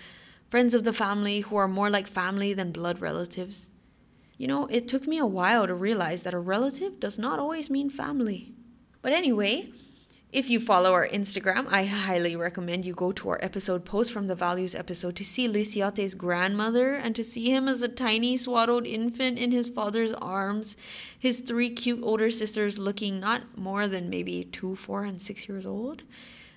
friends 0.50 0.74
of 0.74 0.84
the 0.84 0.92
family 0.92 1.40
who 1.40 1.56
are 1.56 1.68
more 1.68 1.88
like 1.88 2.06
family 2.06 2.52
than 2.52 2.72
blood 2.72 3.00
relatives. 3.00 3.70
You 4.36 4.46
know, 4.46 4.66
it 4.66 4.86
took 4.86 5.06
me 5.06 5.18
a 5.18 5.26
while 5.26 5.66
to 5.66 5.74
realize 5.74 6.22
that 6.24 6.34
a 6.34 6.38
relative 6.38 7.00
does 7.00 7.18
not 7.18 7.38
always 7.38 7.70
mean 7.70 7.90
family. 7.90 8.52
But 9.00 9.12
anyway, 9.12 9.72
if 10.30 10.50
you 10.50 10.60
follow 10.60 10.92
our 10.92 11.08
Instagram, 11.08 11.66
I 11.70 11.86
highly 11.86 12.36
recommend 12.36 12.84
you 12.84 12.92
go 12.92 13.12
to 13.12 13.30
our 13.30 13.38
episode 13.42 13.86
post 13.86 14.12
from 14.12 14.26
the 14.26 14.34
values 14.34 14.74
episode 14.74 15.16
to 15.16 15.24
see 15.24 15.48
Lisiate's 15.48 16.14
grandmother 16.14 16.94
and 16.94 17.16
to 17.16 17.24
see 17.24 17.50
him 17.50 17.66
as 17.66 17.80
a 17.80 17.88
tiny 17.88 18.36
swaddled 18.36 18.86
infant 18.86 19.38
in 19.38 19.52
his 19.52 19.70
father's 19.70 20.12
arms, 20.12 20.76
his 21.18 21.40
three 21.40 21.70
cute 21.70 22.00
older 22.02 22.30
sisters 22.30 22.78
looking 22.78 23.18
not 23.18 23.56
more 23.56 23.88
than 23.88 24.10
maybe 24.10 24.44
two, 24.44 24.76
four, 24.76 25.04
and 25.04 25.22
six 25.22 25.48
years 25.48 25.64
old. 25.64 26.02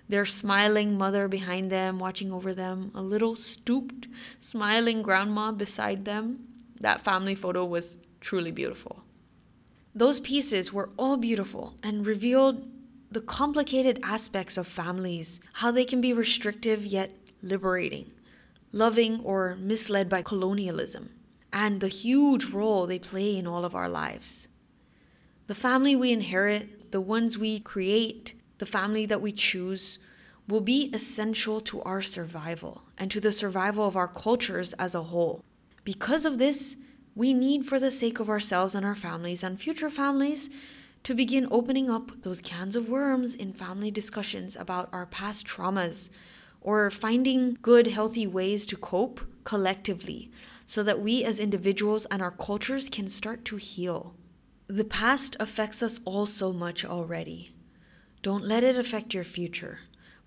Their 0.10 0.26
smiling 0.26 0.98
mother 0.98 1.30
behind 1.30 1.72
them, 1.72 1.98
watching 1.98 2.34
over 2.34 2.54
them, 2.54 2.92
a 2.94 3.02
little 3.02 3.38
stooped, 3.38 4.10
smiling 4.40 5.02
grandma 5.02 5.54
beside 5.54 6.04
them. 6.04 6.46
That 6.82 7.06
family 7.06 7.36
photo 7.36 7.64
was 7.64 7.96
truly 8.20 8.52
beautiful. 8.52 9.06
Those 9.96 10.20
pieces 10.20 10.74
were 10.74 10.90
all 10.98 11.16
beautiful 11.16 11.78
and 11.82 12.06
revealed 12.06 12.68
the 13.12 13.22
complicated 13.22 14.00
aspects 14.04 14.58
of 14.58 14.66
families, 14.66 15.42
how 15.54 15.70
they 15.70 15.84
can 15.84 16.00
be 16.00 16.14
restrictive 16.14 16.86
yet 16.86 17.12
liberating, 17.42 18.10
loving 18.72 19.20
or 19.24 19.58
misled 19.60 20.08
by 20.08 20.22
colonialism, 20.22 21.10
and 21.52 21.82
the 21.82 21.90
huge 21.90 22.46
role 22.46 22.88
they 22.88 22.98
play 22.98 23.36
in 23.36 23.46
all 23.46 23.66
of 23.66 23.76
our 23.76 23.90
lives. 23.90 24.48
The 25.48 25.56
family 25.56 25.94
we 25.94 26.14
inherit, 26.14 26.92
the 26.92 27.02
ones 27.02 27.38
we 27.38 27.60
create, 27.60 28.34
the 28.60 28.66
family 28.66 29.06
that 29.06 29.22
we 29.22 29.34
choose, 29.34 30.00
will 30.48 30.62
be 30.62 30.90
essential 30.94 31.60
to 31.62 31.82
our 31.82 32.02
survival 32.02 32.84
and 32.98 33.12
to 33.12 33.20
the 33.20 33.34
survival 33.34 33.86
of 33.86 33.98
our 33.98 34.08
cultures 34.08 34.72
as 34.74 34.96
a 34.96 35.04
whole. 35.04 35.44
Because 35.84 36.24
of 36.24 36.38
this, 36.38 36.78
we 37.16 37.34
need, 37.34 37.66
for 37.66 37.80
the 37.80 37.92
sake 37.92 38.22
of 38.22 38.30
ourselves 38.30 38.74
and 38.74 38.86
our 38.86 38.96
families 38.96 39.44
and 39.44 39.60
future 39.60 39.90
families, 39.90 40.50
to 41.04 41.16
begin 41.16 41.48
opening 41.50 41.90
up 41.90 42.22
those 42.22 42.42
cans 42.42 42.76
of 42.76 42.90
worms 42.90 43.34
in 43.34 43.54
family 43.54 43.90
discussions 43.90 44.56
about 44.56 44.90
our 44.94 45.06
past 45.06 45.48
traumas 45.48 46.10
or 46.62 46.92
finding 46.92 47.58
good, 47.62 47.88
healthy 47.88 48.28
ways 48.28 48.66
to 48.68 48.78
cope 48.78 49.22
collectively 49.44 50.32
so 50.68 50.84
that 50.84 51.02
we 51.02 51.24
as 51.24 51.40
individuals 51.40 52.06
and 52.06 52.22
our 52.22 52.32
cultures 52.32 52.88
can 52.88 53.08
start 53.08 53.44
to 53.44 53.56
heal. 53.58 54.14
The 54.68 54.86
past 54.86 55.36
affects 55.40 55.82
us 55.82 56.00
all 56.06 56.28
so 56.28 56.54
much 56.54 56.86
already. 56.86 57.52
Don't 58.22 58.46
let 58.46 58.64
it 58.64 58.78
affect 58.78 59.14
your 59.14 59.24
future, 59.24 59.80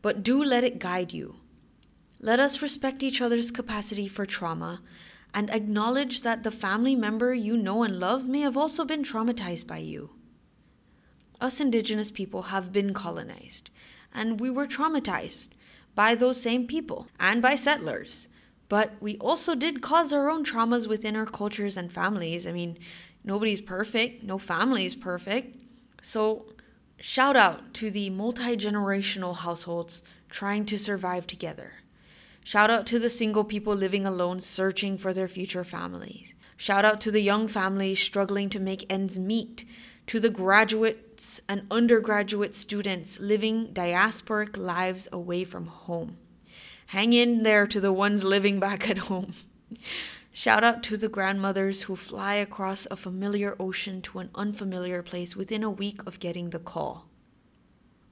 but 0.03 0.25
do 0.25 0.43
let 0.43 0.65
it 0.65 0.81
guide 0.81 1.13
you. 1.13 1.37
Let 2.21 2.41
us 2.41 2.61
respect 2.61 3.03
each 3.03 3.21
other's 3.21 3.53
capacity 3.53 4.09
for 4.09 4.27
trauma 4.27 4.83
and 5.33 5.51
acknowledge 5.51 6.23
that 6.23 6.43
the 6.43 6.51
family 6.51 6.97
member 6.97 7.33
you 7.33 7.57
know 7.57 7.85
and 7.85 8.01
love 8.01 8.27
may 8.27 8.41
have 8.41 8.57
also 8.57 8.85
been 8.85 9.05
traumatized 9.05 9.67
by 9.67 9.79
you 9.79 10.11
us 11.41 11.61
indigenous 11.61 12.11
people 12.11 12.43
have 12.43 12.73
been 12.73 12.95
colonized, 12.95 13.71
and 14.13 14.41
we 14.41 14.51
were 14.51 14.67
traumatized 14.67 15.49
by 15.95 16.15
those 16.15 16.41
same 16.41 16.67
people 16.67 17.09
and 17.19 17.41
by 17.41 17.55
settlers. 17.55 18.29
But 18.69 18.95
we 19.01 19.17
also 19.19 19.55
did 19.55 19.83
cause 19.83 20.13
our 20.13 20.31
own 20.31 20.45
traumas 20.45 20.89
within 20.89 21.17
our 21.17 21.27
cultures 21.27 21.77
and 21.77 21.93
families. 21.93 22.47
I 22.47 22.53
mean, 22.53 22.79
nobody's 23.23 23.61
perfect, 23.61 24.23
no 24.23 24.39
family 24.39 24.87
is 24.87 24.95
perfect. 24.95 25.57
So, 26.03 26.47
shout 26.99 27.37
out 27.37 27.75
to 27.75 27.91
the 27.91 28.11
multi 28.11 28.57
generational 28.57 29.37
households 29.37 30.03
trying 30.29 30.65
to 30.67 30.79
survive 30.79 31.27
together. 31.27 31.73
Shout 32.43 32.71
out 32.71 32.87
to 32.87 32.99
the 32.99 33.09
single 33.09 33.45
people 33.45 33.75
living 33.75 34.05
alone 34.05 34.41
searching 34.41 34.99
for 34.99 35.15
their 35.15 35.29
future 35.29 35.65
families. 35.65 36.35
Shout 36.57 36.85
out 36.85 37.01
to 37.03 37.11
the 37.11 37.21
young 37.21 37.49
families 37.49 37.99
struggling 37.99 38.51
to 38.51 38.61
make 38.61 38.91
ends 38.93 39.19
meet, 39.19 39.65
to 40.07 40.21
the 40.21 40.31
graduates 40.31 41.41
and 41.49 41.67
undergraduate 41.71 42.55
students 42.55 43.19
living 43.19 43.69
diasporic 43.69 44.57
lives 44.57 45.09
away 45.13 45.45
from 45.45 45.67
home. 45.67 46.19
Hang 46.89 47.13
in 47.13 47.43
there 47.43 47.67
to 47.67 47.81
the 47.81 47.93
ones 47.93 48.25
living 48.25 48.61
back 48.61 48.89
at 48.89 48.99
home. 48.99 49.33
Shout 50.33 50.65
out 50.65 50.83
to 50.85 50.97
the 50.97 51.09
grandmothers 51.09 51.83
who 51.83 51.95
fly 51.95 52.35
across 52.35 52.87
a 52.91 52.97
familiar 52.97 53.57
ocean 53.61 54.03
to 54.03 54.19
an 54.19 54.31
unfamiliar 54.35 55.03
place 55.03 55.37
within 55.37 55.63
a 55.63 55.71
week 55.71 56.01
of 56.07 56.19
getting 56.19 56.51
the 56.51 56.59
call. 56.59 57.07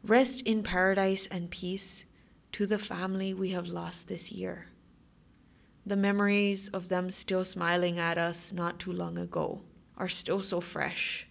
Rest 0.04 0.42
in 0.42 0.62
paradise 0.62 1.26
and 1.26 1.50
peace 1.50 2.04
to 2.52 2.66
the 2.66 2.78
family 2.78 3.34
we 3.34 3.50
have 3.50 3.66
lost 3.66 4.06
this 4.06 4.30
year. 4.30 4.66
The 5.84 5.96
memories 5.96 6.68
of 6.68 6.88
them 6.88 7.10
still 7.10 7.44
smiling 7.44 7.98
at 7.98 8.18
us 8.18 8.52
not 8.52 8.78
too 8.78 8.92
long 8.92 9.18
ago 9.18 9.62
are 9.96 10.08
still 10.08 10.40
so 10.40 10.60
fresh. 10.60 11.26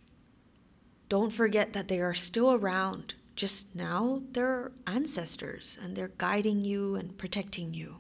Don't 1.12 1.34
forget 1.34 1.74
that 1.74 1.90
they 1.90 2.00
are 2.00 2.14
still 2.14 2.54
around. 2.54 3.16
Just 3.36 3.76
now, 3.76 4.22
they're 4.32 4.72
ancestors 4.88 5.78
and 5.84 5.94
they're 5.94 6.14
guiding 6.18 6.64
you 6.64 6.96
and 6.96 7.18
protecting 7.18 7.74
you. 7.74 7.98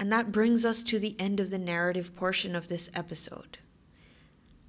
And 0.00 0.10
that 0.10 0.32
brings 0.32 0.64
us 0.64 0.82
to 0.82 0.98
the 0.98 1.14
end 1.16 1.38
of 1.38 1.50
the 1.50 1.60
narrative 1.60 2.16
portion 2.16 2.56
of 2.56 2.66
this 2.66 2.90
episode. 2.92 3.58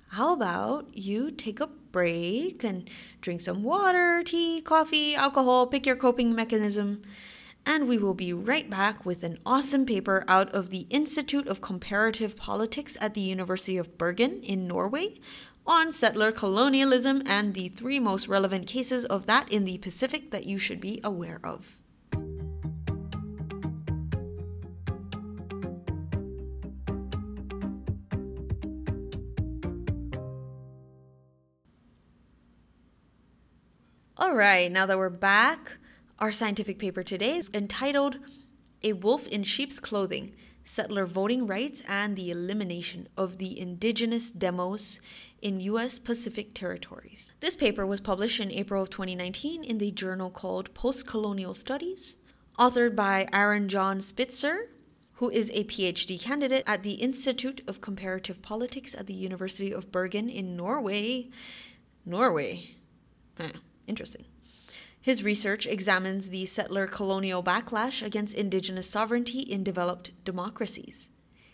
How 0.09 0.31
about 0.31 0.95
you 0.95 1.31
take 1.31 1.59
a 1.59 1.65
break 1.65 2.63
and 2.63 2.87
drink 3.19 3.41
some 3.41 3.63
water, 3.63 4.21
tea, 4.23 4.61
coffee, 4.61 5.15
alcohol, 5.15 5.65
pick 5.65 5.87
your 5.87 5.95
coping 5.95 6.35
mechanism, 6.35 7.01
and 7.65 7.87
we 7.87 7.97
will 7.97 8.13
be 8.13 8.31
right 8.31 8.69
back 8.69 9.07
with 9.07 9.23
an 9.23 9.39
awesome 9.43 9.87
paper 9.87 10.23
out 10.27 10.53
of 10.53 10.69
the 10.69 10.85
Institute 10.91 11.47
of 11.47 11.61
Comparative 11.61 12.35
Politics 12.35 12.95
at 13.01 13.15
the 13.15 13.21
University 13.21 13.77
of 13.77 13.97
Bergen 13.97 14.43
in 14.43 14.67
Norway 14.67 15.19
on 15.65 15.93
settler 15.93 16.31
colonialism 16.31 17.21
and 17.25 17.53
the 17.53 17.69
three 17.69 17.99
most 17.99 18.27
relevant 18.27 18.67
cases 18.67 19.05
of 19.05 19.25
that 19.25 19.51
in 19.51 19.65
the 19.65 19.77
Pacific 19.77 20.31
that 20.31 20.45
you 20.45 20.57
should 20.57 20.81
be 20.81 20.99
aware 21.03 21.39
of. 21.43 21.77
All 34.17 34.35
right, 34.35 34.71
now 34.71 34.85
that 34.85 34.97
we're 34.97 35.09
back, 35.09 35.77
our 36.19 36.31
scientific 36.31 36.77
paper 36.77 37.03
today 37.03 37.37
is 37.37 37.49
entitled 37.53 38.17
A 38.83 38.93
Wolf 38.93 39.27
in 39.27 39.43
Sheep's 39.43 39.79
Clothing 39.79 40.33
Settler 40.63 41.05
Voting 41.05 41.47
Rights 41.47 41.81
and 41.87 42.15
the 42.15 42.29
Elimination 42.29 43.07
of 43.17 43.39
the 43.39 43.59
Indigenous 43.59 44.31
Demos 44.31 45.01
in 45.41 45.59
U.S. 45.61 45.99
Pacific 45.99 46.53
Territories. 46.53 47.33
This 47.39 47.55
paper 47.55 47.85
was 47.85 48.01
published 48.01 48.39
in 48.39 48.51
April 48.51 48.81
of 48.83 48.89
2019 48.89 49.63
in 49.63 49.77
the 49.77 49.91
journal 49.91 50.29
called 50.29 50.73
Postcolonial 50.73 51.55
Studies, 51.55 52.17
authored 52.57 52.95
by 52.95 53.27
Aaron 53.31 53.69
John 53.69 54.01
Spitzer, 54.01 54.69
who 55.15 55.29
is 55.29 55.51
a 55.51 55.65
PhD 55.65 56.19
candidate 56.19 56.63
at 56.65 56.81
the 56.81 56.93
Institute 56.93 57.61
of 57.67 57.79
Comparative 57.79 58.41
Politics 58.41 58.95
at 58.95 59.05
the 59.05 59.13
University 59.13 59.71
of 59.71 59.91
Bergen 59.91 60.29
in 60.29 60.57
Norway. 60.57 61.29
Norway. 62.05 62.71
Interesting. 63.85 64.25
His 64.99 65.23
research 65.23 65.67
examines 65.67 66.31
the 66.31 66.47
settler 66.47 66.87
colonial 66.87 67.43
backlash 67.43 68.03
against 68.03 68.33
indigenous 68.33 68.89
sovereignty 68.89 69.41
in 69.41 69.63
developed 69.63 70.09
democracies. 70.25 71.10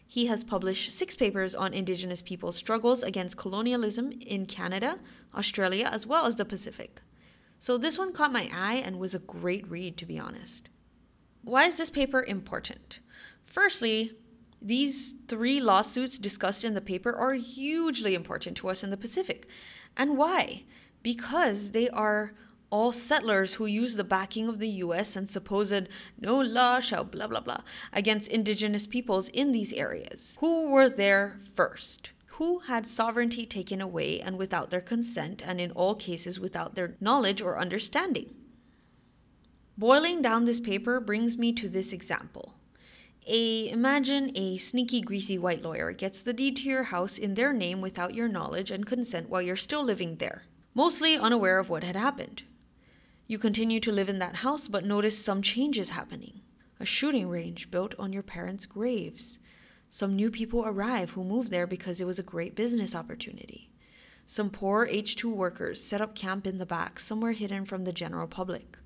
He 0.08 0.28
has 0.28 0.43
published 0.43 0.93
six 0.93 1.16
papers 1.16 1.53
on 1.53 1.74
indigenous 1.74 2.22
peoples' 2.22 2.55
struggles 2.55 3.03
against 3.03 3.38
colonialism 3.38 4.14
in 4.22 4.45
Canada, 4.45 4.99
Australia, 5.36 5.89
as 5.91 6.08
well 6.08 6.26
as 6.26 6.38
the 6.38 6.45
Pacific. 6.45 7.01
So 7.60 7.78
this 7.78 7.97
one 7.97 8.14
caught 8.14 8.32
my 8.32 8.49
eye 8.53 8.82
and 8.84 8.99
was 8.99 9.14
a 9.14 9.20
great 9.20 9.70
read, 9.70 9.97
to 9.97 10.05
be 10.05 10.18
honest. 10.18 10.70
Why 11.43 11.66
is 11.66 11.78
this 11.78 11.89
paper 11.89 12.24
important? 12.24 12.99
Firstly, 13.45 14.14
these 14.62 15.14
three 15.28 15.60
lawsuits 15.60 16.18
discussed 16.18 16.64
in 16.64 16.74
the 16.74 16.82
paper 16.82 17.14
are 17.14 17.34
hugely 17.34 18.16
important 18.16 18.58
to 18.58 18.70
us 18.70 18.84
in 18.84 18.89
the 18.89 18.97
Pacific. 18.97 19.47
And 19.95 20.18
why? 20.18 20.64
because 21.08 21.72
they 21.72 21.89
are 21.89 22.34
all 22.70 22.91
settlers 22.91 23.53
who 23.53 23.65
use 23.65 23.95
the 23.95 24.03
backing 24.03 24.47
of 24.47 24.59
the 24.59 24.68
US 24.68 25.15
and 25.15 25.30
supposed 25.30 25.88
no 26.20 26.39
law 26.39 26.80
shall 26.80 27.03
blah 27.03 27.28
blah 27.28 27.39
blah 27.39 27.61
against 27.93 28.28
indigenous 28.30 28.88
peoples 28.88 29.30
in 29.30 29.51
these 29.51 29.74
areas. 29.74 30.38
Who 30.39 30.70
were 30.70 30.89
there 30.89 31.39
first? 31.55 32.11
Who 32.38 32.59
had 32.59 32.86
sovereignty 32.86 33.45
taken 33.45 33.82
away 33.82 34.20
and 34.20 34.38
without 34.38 34.70
their 34.70 34.82
consent, 34.82 35.41
and 35.43 35.59
in 35.59 35.72
all 35.72 35.95
cases 35.95 36.39
without 36.39 36.76
their 36.76 36.95
knowledge 36.99 37.41
or 37.41 37.59
understanding? 37.59 38.36
Boiling 39.78 40.22
down 40.22 40.45
this 40.45 40.59
paper 40.59 40.99
brings 40.99 41.38
me 41.38 41.51
to 41.53 41.68
this 41.68 41.93
example. 41.93 42.53
A 43.26 43.70
imagine 43.70 44.32
a 44.36 44.57
sneaky 44.57 45.01
greasy 45.01 45.38
white 45.38 45.63
lawyer 45.63 45.91
gets 45.91 46.22
the 46.22 46.34
deed 46.34 46.57
to 46.57 46.70
your 46.70 46.84
house 46.84 47.18
in 47.18 47.34
their 47.34 47.53
name 47.53 47.82
without 47.82 48.13
your 48.13 48.28
knowledge 48.28 48.72
and 48.72 48.86
consent 48.86 49.30
while 49.30 49.41
you're 49.41 49.55
still 49.55 49.84
living 49.84 50.18
there 50.18 50.43
mostly 50.78 51.18
unaware 51.18 51.57
of 51.57 51.72
what 51.72 51.84
had 51.84 51.95
happened. 51.95 52.43
You 53.30 53.38
continue 53.38 53.82
to 53.82 53.91
live 53.91 54.07
in 54.07 54.19
that 54.19 54.38
house, 54.38 54.69
but 54.69 54.86
notice 54.86 55.17
some 55.17 55.41
changes 55.41 55.89
happening. 55.89 56.39
A 56.80 56.86
shooting 56.86 57.28
range 57.28 57.69
built 57.69 57.93
on 57.99 58.13
your 58.13 58.23
parents' 58.23 58.65
graves. 58.65 59.38
Some 59.89 60.15
new 60.15 60.32
people 60.32 60.63
arrive 60.65 61.11
who 61.11 61.25
move 61.25 61.49
there 61.49 61.67
because 61.67 61.99
it 61.99 62.07
was 62.07 62.19
a 62.19 62.23
great 62.23 62.55
business 62.55 62.95
opportunity. 62.95 63.69
Some 64.25 64.49
poor 64.49 64.88
H2 64.88 65.25
workers 65.25 65.84
set 65.84 65.99
up 65.99 66.15
camp 66.15 66.47
in 66.47 66.57
the 66.57 66.65
back, 66.65 67.01
somewhere 67.01 67.34
hidden 67.34 67.65
from 67.65 67.84
the 67.84 67.91
general 67.91 68.28
public. 68.28 68.78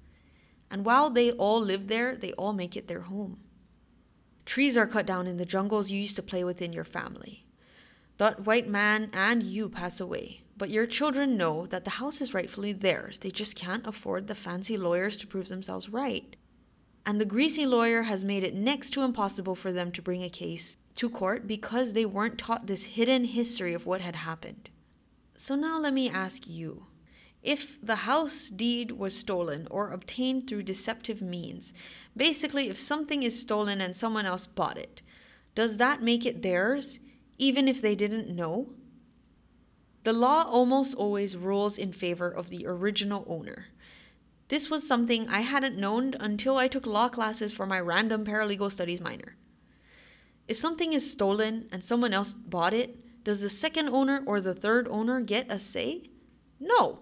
And 0.71 0.85
while 0.85 1.11
they 1.11 1.31
all 1.31 1.61
live 1.61 1.87
there, 1.87 2.15
they 2.15 2.31
all 2.33 2.53
make 2.53 2.75
it 2.75 2.87
their 2.87 3.01
home. 3.01 3.41
Trees 4.45 4.75
are 4.75 4.87
cut 4.87 5.05
down 5.05 5.27
in 5.27 5.37
the 5.37 5.45
jungles 5.45 5.91
you 5.91 5.99
used 5.99 6.15
to 6.15 6.23
play 6.23 6.43
with 6.43 6.63
in 6.63 6.73
your 6.73 6.83
family. 6.83 7.45
That 8.17 8.45
white 8.45 8.67
man 8.67 9.11
and 9.13 9.43
you 9.43 9.69
pass 9.69 9.99
away, 9.99 10.40
but 10.61 10.69
your 10.69 10.85
children 10.85 11.37
know 11.37 11.65
that 11.65 11.85
the 11.85 11.97
house 11.97 12.21
is 12.21 12.35
rightfully 12.35 12.71
theirs. 12.71 13.17
They 13.17 13.31
just 13.31 13.55
can't 13.55 13.87
afford 13.87 14.27
the 14.27 14.35
fancy 14.35 14.77
lawyers 14.77 15.17
to 15.17 15.25
prove 15.25 15.47
themselves 15.47 15.89
right. 15.89 16.35
And 17.03 17.19
the 17.19 17.25
greasy 17.25 17.65
lawyer 17.65 18.03
has 18.03 18.23
made 18.23 18.43
it 18.43 18.53
next 18.53 18.91
to 18.91 19.01
impossible 19.01 19.55
for 19.55 19.71
them 19.71 19.91
to 19.91 20.03
bring 20.03 20.21
a 20.21 20.29
case 20.29 20.77
to 20.97 21.09
court 21.09 21.47
because 21.47 21.93
they 21.93 22.05
weren't 22.05 22.37
taught 22.37 22.67
this 22.67 22.83
hidden 22.83 23.23
history 23.23 23.73
of 23.73 23.87
what 23.87 24.01
had 24.01 24.17
happened. 24.17 24.69
So 25.35 25.55
now 25.55 25.79
let 25.79 25.95
me 25.95 26.11
ask 26.11 26.47
you 26.47 26.85
if 27.41 27.83
the 27.83 28.05
house 28.05 28.47
deed 28.49 28.91
was 28.91 29.17
stolen 29.17 29.67
or 29.71 29.89
obtained 29.89 30.47
through 30.47 30.61
deceptive 30.61 31.23
means, 31.23 31.73
basically, 32.15 32.69
if 32.69 32.77
something 32.77 33.23
is 33.23 33.41
stolen 33.41 33.81
and 33.81 33.95
someone 33.95 34.27
else 34.27 34.45
bought 34.45 34.77
it, 34.77 35.01
does 35.55 35.77
that 35.77 36.03
make 36.03 36.23
it 36.23 36.43
theirs, 36.43 36.99
even 37.39 37.67
if 37.67 37.81
they 37.81 37.95
didn't 37.95 38.29
know? 38.29 38.75
The 40.03 40.13
law 40.13 40.43
almost 40.43 40.95
always 40.95 41.37
rules 41.37 41.77
in 41.77 41.93
favor 41.93 42.29
of 42.29 42.49
the 42.49 42.65
original 42.65 43.23
owner. 43.27 43.65
This 44.47 44.69
was 44.69 44.87
something 44.87 45.29
I 45.29 45.41
hadn't 45.41 45.77
known 45.77 46.15
until 46.19 46.57
I 46.57 46.67
took 46.67 46.85
law 46.85 47.07
classes 47.07 47.53
for 47.53 47.65
my 47.65 47.79
random 47.79 48.25
paralegal 48.25 48.71
studies 48.71 48.99
minor. 48.99 49.37
If 50.47 50.57
something 50.57 50.91
is 50.93 51.09
stolen 51.09 51.69
and 51.71 51.83
someone 51.83 52.13
else 52.13 52.33
bought 52.33 52.73
it, 52.73 53.23
does 53.23 53.41
the 53.41 53.49
second 53.49 53.89
owner 53.89 54.23
or 54.25 54.41
the 54.41 54.55
third 54.55 54.87
owner 54.89 55.21
get 55.21 55.45
a 55.49 55.59
say? 55.59 56.09
No. 56.59 56.99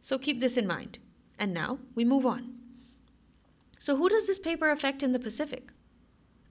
So 0.00 0.18
keep 0.18 0.40
this 0.40 0.56
in 0.56 0.66
mind. 0.66 0.98
And 1.38 1.52
now 1.52 1.78
we 1.94 2.04
move 2.04 2.26
on. 2.26 2.54
So, 3.78 3.96
who 3.96 4.08
does 4.08 4.26
this 4.26 4.38
paper 4.38 4.70
affect 4.70 5.02
in 5.02 5.12
the 5.12 5.18
Pacific? 5.18 5.70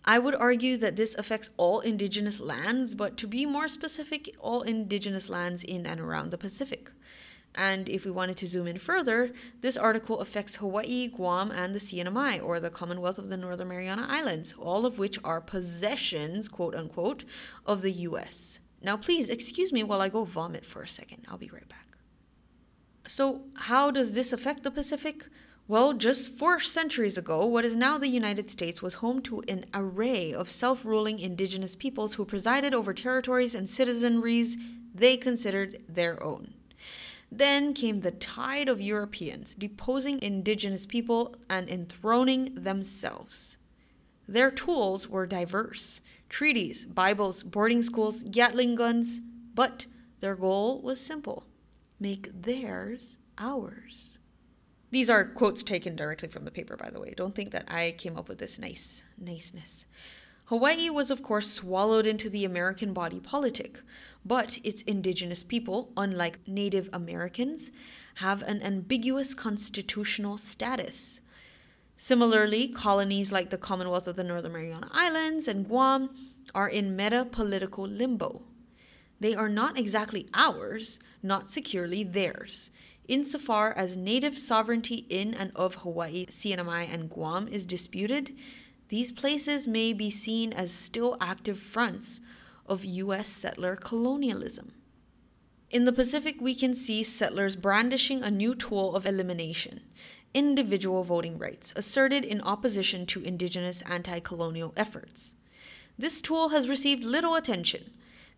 I 0.06 0.20
would 0.20 0.36
argue 0.36 0.76
that 0.78 0.96
this 0.96 1.16
affects 1.16 1.50
all 1.56 1.80
indigenous 1.80 2.40
lands, 2.40 2.94
but 2.94 3.16
to 3.18 3.28
be 3.28 3.46
more 3.46 3.68
specific, 3.68 4.36
all 4.40 4.62
indigenous 4.62 5.30
lands 5.30 5.64
in 5.64 5.86
and 5.86 6.00
around 6.00 6.32
the 6.32 6.38
Pacific. 6.38 6.92
And 7.56 7.88
if 7.88 8.04
we 8.04 8.12
wanted 8.12 8.38
to 8.38 8.48
zoom 8.48 8.68
in 8.68 8.80
further, 8.80 9.32
this 9.62 9.78
article 9.78 10.20
affects 10.20 10.56
Hawaii, 10.56 11.08
Guam, 11.08 11.52
and 11.52 11.74
the 11.74 11.80
CNMI, 11.80 12.44
or 12.44 12.60
the 12.60 12.72
Commonwealth 12.72 13.20
of 13.20 13.30
the 13.30 13.38
Northern 13.38 13.68
Mariana 13.68 14.08
Islands, 14.10 14.56
all 14.58 14.86
of 14.86 14.98
which 14.98 15.20
are 15.24 15.40
possessions, 15.40 16.50
quote 16.50 16.76
unquote, 16.76 17.24
of 17.66 17.82
the 17.82 17.92
US. 17.92 18.60
Now, 18.82 18.98
please 18.98 19.30
excuse 19.30 19.72
me 19.72 19.84
while 19.84 20.02
I 20.02 20.10
go 20.10 20.26
vomit 20.26 20.66
for 20.66 20.82
a 20.82 20.88
second. 20.88 21.26
I'll 21.30 21.38
be 21.38 21.50
right 21.50 21.70
back. 21.70 21.98
So, 23.08 23.44
how 23.56 23.92
does 23.92 24.14
this 24.14 24.34
affect 24.34 24.64
the 24.64 24.72
Pacific? 24.72 25.28
Well, 25.66 25.94
just 25.94 26.38
four 26.38 26.60
centuries 26.60 27.18
ago, 27.18 27.46
what 27.46 27.64
is 27.64 27.74
now 27.74 27.98
the 27.98 28.10
United 28.10 28.52
States 28.52 28.82
was 28.82 28.96
home 28.96 29.22
to 29.22 29.42
an 29.48 29.66
array 29.74 30.34
of 30.34 30.52
self 30.52 30.84
ruling 30.84 31.20
indigenous 31.20 31.74
peoples 31.76 32.16
who 32.16 32.26
presided 32.26 32.74
over 32.74 32.94
territories 32.94 33.56
and 33.56 33.70
citizenries 33.70 34.58
they 34.94 35.16
considered 35.16 35.82
their 35.88 36.22
own. 36.22 36.54
Then 37.32 37.74
came 37.74 38.02
the 38.02 38.12
tide 38.12 38.68
of 38.68 38.82
Europeans, 38.82 39.56
deposing 39.56 40.22
indigenous 40.22 40.86
people 40.86 41.34
and 41.50 41.70
enthroning 41.70 42.54
themselves. 42.56 43.58
Their 44.28 44.52
tools 44.52 45.08
were 45.08 45.26
diverse 45.26 46.02
treaties, 46.28 46.84
Bibles, 46.86 47.42
boarding 47.42 47.84
schools, 47.84 48.24
Gatling 48.24 48.76
guns, 48.76 49.22
but 49.56 49.86
their 50.20 50.36
goal 50.36 50.82
was 50.82 51.00
simple 51.00 51.46
make 52.00 52.30
theirs 52.42 53.18
ours. 53.38 54.13
These 54.94 55.10
are 55.10 55.26
quotes 55.26 55.64
taken 55.64 55.96
directly 55.96 56.28
from 56.28 56.46
the 56.46 56.52
paper, 56.52 56.78
by 56.78 56.92
the 56.92 57.00
way. 57.00 57.16
Don't 57.18 57.34
think 57.34 57.50
that 57.50 57.66
I 57.68 57.96
came 57.98 58.16
up 58.16 58.30
with 58.30 58.38
this 58.38 58.60
nice 58.60 59.04
niceness. 59.18 59.88
Hawaii 60.46 60.88
was, 60.88 61.10
of 61.10 61.24
course, 61.24 61.50
swallowed 61.50 62.06
into 62.06 62.30
the 62.30 62.46
American 62.46 62.94
body 62.94 63.20
politic, 63.20 63.80
but 64.24 64.60
its 64.64 64.84
indigenous 64.84 65.44
people, 65.44 65.92
unlike 65.98 66.48
Native 66.48 66.92
Americans, 66.94 67.72
have 68.18 68.44
an 68.44 68.62
ambiguous 68.62 69.34
constitutional 69.34 70.38
status. 70.38 71.22
Similarly, 71.98 72.68
colonies 72.68 73.32
like 73.32 73.50
the 73.50 73.58
Commonwealth 73.58 74.06
of 74.06 74.16
the 74.16 74.24
Northern 74.24 74.54
Mariana 74.54 74.92
Islands 74.92 75.48
and 75.48 75.68
Guam 75.68 76.12
are 76.54 76.70
in 76.70 76.96
meta 76.96 77.26
political 77.26 77.88
limbo. 77.88 78.44
They 79.20 79.34
are 79.34 79.50
not 79.50 79.80
exactly 79.80 80.30
ours, 80.36 81.00
not 81.24 81.50
securely 81.50 82.04
theirs. 82.04 82.70
Insofar 83.08 83.74
as 83.74 83.98
native 83.98 84.38
sovereignty 84.38 85.06
in 85.10 85.34
and 85.34 85.52
of 85.56 85.76
Hawaii, 85.76 86.26
CNMI, 86.28 86.94
and 86.94 87.10
Guam 87.10 87.48
is 87.48 87.66
disputed, 87.66 88.36
these 88.90 89.12
places 89.12 89.68
may 89.68 89.94
be 89.94 90.10
seen 90.10 90.54
as 90.54 90.72
still 90.72 91.18
active 91.20 91.60
fronts 91.60 92.22
of 92.66 92.86
U.S. 92.86 93.28
settler 93.28 93.76
colonialism. 93.76 94.74
In 95.70 95.86
the 95.86 95.92
Pacific, 95.92 96.36
we 96.40 96.54
can 96.54 96.76
see 96.76 97.04
settlers 97.04 97.56
brandishing 97.56 98.22
a 98.24 98.32
new 98.32 98.56
tool 98.56 98.96
of 98.96 99.06
elimination 99.06 99.82
individual 100.34 101.04
voting 101.04 101.38
rights, 101.38 101.74
asserted 101.76 102.24
in 102.24 102.42
opposition 102.42 103.06
to 103.06 103.22
indigenous 103.24 103.82
anti 103.84 104.20
colonial 104.20 104.74
efforts. 104.76 105.34
This 105.98 106.22
tool 106.22 106.50
has 106.50 106.68
received 106.68 107.04
little 107.04 107.36
attention. 107.36 107.92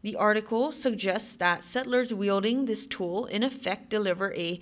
The 0.05 0.17
article 0.17 0.71
suggests 0.71 1.35
that 1.37 1.63
settlers 1.63 2.13
wielding 2.13 2.65
this 2.65 2.85
tool 2.85 3.25
in 3.25 3.41
effect 3.41 3.89
deliver 3.89 4.35
a 4.35 4.59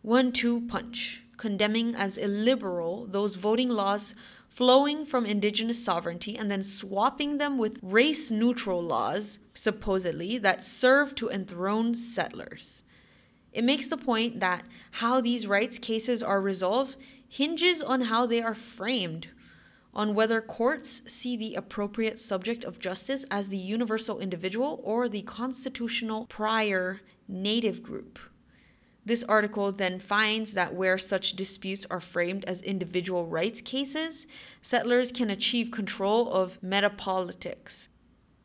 one 0.00 0.32
two 0.32 0.62
punch, 0.62 1.22
condemning 1.36 1.94
as 1.94 2.16
illiberal 2.16 3.04
those 3.06 3.34
voting 3.34 3.68
laws 3.68 4.14
flowing 4.48 5.04
from 5.04 5.26
indigenous 5.26 5.84
sovereignty 5.84 6.38
and 6.38 6.50
then 6.50 6.62
swapping 6.62 7.36
them 7.36 7.58
with 7.58 7.78
race 7.82 8.30
neutral 8.30 8.82
laws, 8.82 9.40
supposedly, 9.52 10.38
that 10.38 10.62
serve 10.62 11.14
to 11.16 11.28
enthrone 11.28 11.94
settlers. 11.94 12.82
It 13.52 13.64
makes 13.64 13.88
the 13.88 13.98
point 13.98 14.40
that 14.40 14.64
how 14.92 15.20
these 15.20 15.46
rights 15.46 15.78
cases 15.78 16.22
are 16.22 16.40
resolved 16.40 16.96
hinges 17.28 17.82
on 17.82 18.00
how 18.00 18.24
they 18.24 18.40
are 18.40 18.54
framed, 18.54 19.28
on 19.94 20.14
whether 20.14 20.40
courts 20.40 21.02
see 21.06 21.36
the 21.36 21.54
appropriate 21.54 22.20
subject 22.20 22.64
of 22.64 22.78
justice 22.78 23.24
as 23.30 23.48
the 23.48 23.56
universal 23.56 24.20
individual 24.20 24.80
or 24.84 25.08
the 25.08 25.22
constitutional 25.22 26.26
prior 26.26 27.00
native 27.26 27.82
group. 27.82 28.18
This 29.04 29.24
article 29.24 29.72
then 29.72 29.98
finds 30.00 30.52
that 30.52 30.74
where 30.74 30.98
such 30.98 31.32
disputes 31.32 31.86
are 31.90 32.00
framed 32.00 32.44
as 32.44 32.60
individual 32.60 33.26
rights 33.26 33.62
cases, 33.62 34.26
settlers 34.60 35.12
can 35.12 35.30
achieve 35.30 35.70
control 35.70 36.30
of 36.30 36.60
metapolitics. 36.60 37.88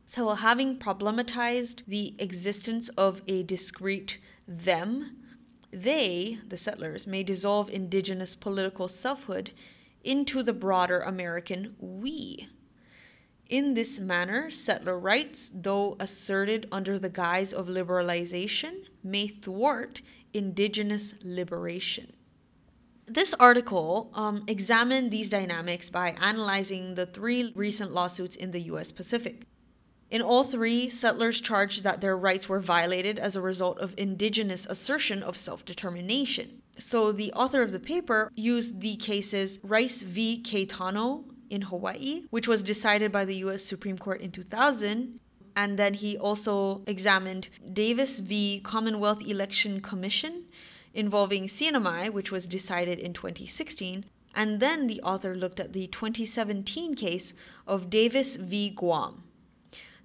So, 0.06 0.30
having 0.30 0.80
problematized 0.80 1.82
the 1.86 2.16
existence 2.18 2.88
of 2.90 3.24
a 3.28 3.44
discrete 3.44 4.20
them, 4.48 5.18
they, 5.72 6.38
the 6.48 6.56
settlers, 6.56 7.08
may 7.08 7.24
dissolve 7.24 7.70
indigenous 7.70 8.34
political 8.34 8.88
selfhood 8.88 9.52
into 10.04 10.44
the 10.44 10.54
broader 10.54 11.00
American 11.00 11.76
we. 11.80 12.48
In 13.50 13.76
this 13.76 14.00
manner, 14.00 14.50
settler 14.50 14.98
rights, 14.98 15.52
though 15.54 15.96
asserted 16.00 16.68
under 16.72 16.98
the 16.98 17.10
guise 17.10 17.54
of 17.54 17.68
liberalization, 17.68 18.86
may 19.04 19.28
thwart 19.28 20.02
indigenous 20.34 21.14
liberation. 21.22 22.14
This 23.06 23.36
article 23.36 24.10
um, 24.16 24.44
examined 24.48 25.12
these 25.12 25.30
dynamics 25.30 25.92
by 25.92 26.16
analyzing 26.20 26.96
the 26.96 27.06
three 27.06 27.52
recent 27.54 27.92
lawsuits 27.92 28.36
in 28.36 28.50
the 28.50 28.62
US 28.62 28.92
Pacific. 28.92 29.46
In 30.10 30.22
all 30.22 30.44
three, 30.44 30.90
settlers 30.90 31.40
charged 31.40 31.84
that 31.84 32.02
their 32.02 32.18
rights 32.18 32.50
were 32.50 32.60
violated 32.60 33.20
as 33.20 33.36
a 33.36 33.42
result 33.42 33.78
of 33.80 33.94
indigenous 33.98 34.66
assertion 34.68 35.22
of 35.22 35.38
self 35.38 35.64
determination. 35.64 36.63
So 36.78 37.12
the 37.12 37.32
author 37.34 37.62
of 37.62 37.72
the 37.72 37.80
paper 37.80 38.32
used 38.36 38.82
the 38.82 38.96
cases 38.96 39.60
Rice 39.64 40.04
v. 40.04 40.42
Cayetano 40.42 41.26
in 41.50 41.64
Hawaii, 41.64 42.24
which 42.30 42.48
was 42.48 42.64
decided 42.64 43.12
by 43.12 43.26
the 43.26 43.36
US 43.36 43.64
Supreme 43.64 43.98
Court 43.98 44.22
in 44.22 44.32
2000. 44.32 45.20
And 45.56 45.78
then 45.78 45.94
he 45.94 46.18
also 46.18 46.82
examined 46.88 47.50
Davis 47.72 48.20
v. 48.20 48.60
Commonwealth 48.64 49.22
Election 49.22 49.82
Commission 49.82 50.46
involving 50.94 51.46
CNMI, 51.46 52.12
which 52.12 52.32
was 52.32 52.48
decided 52.48 53.00
in 53.00 53.14
2016. 53.14 54.06
And 54.36 54.60
then 54.60 54.88
the 54.88 55.02
author 55.02 55.36
looked 55.36 55.60
at 55.60 55.74
the 55.74 55.88
2017 55.88 56.96
case 56.96 57.34
of 57.68 57.90
Davis 57.90 58.36
v. 58.36 58.72
Guam. 58.72 59.23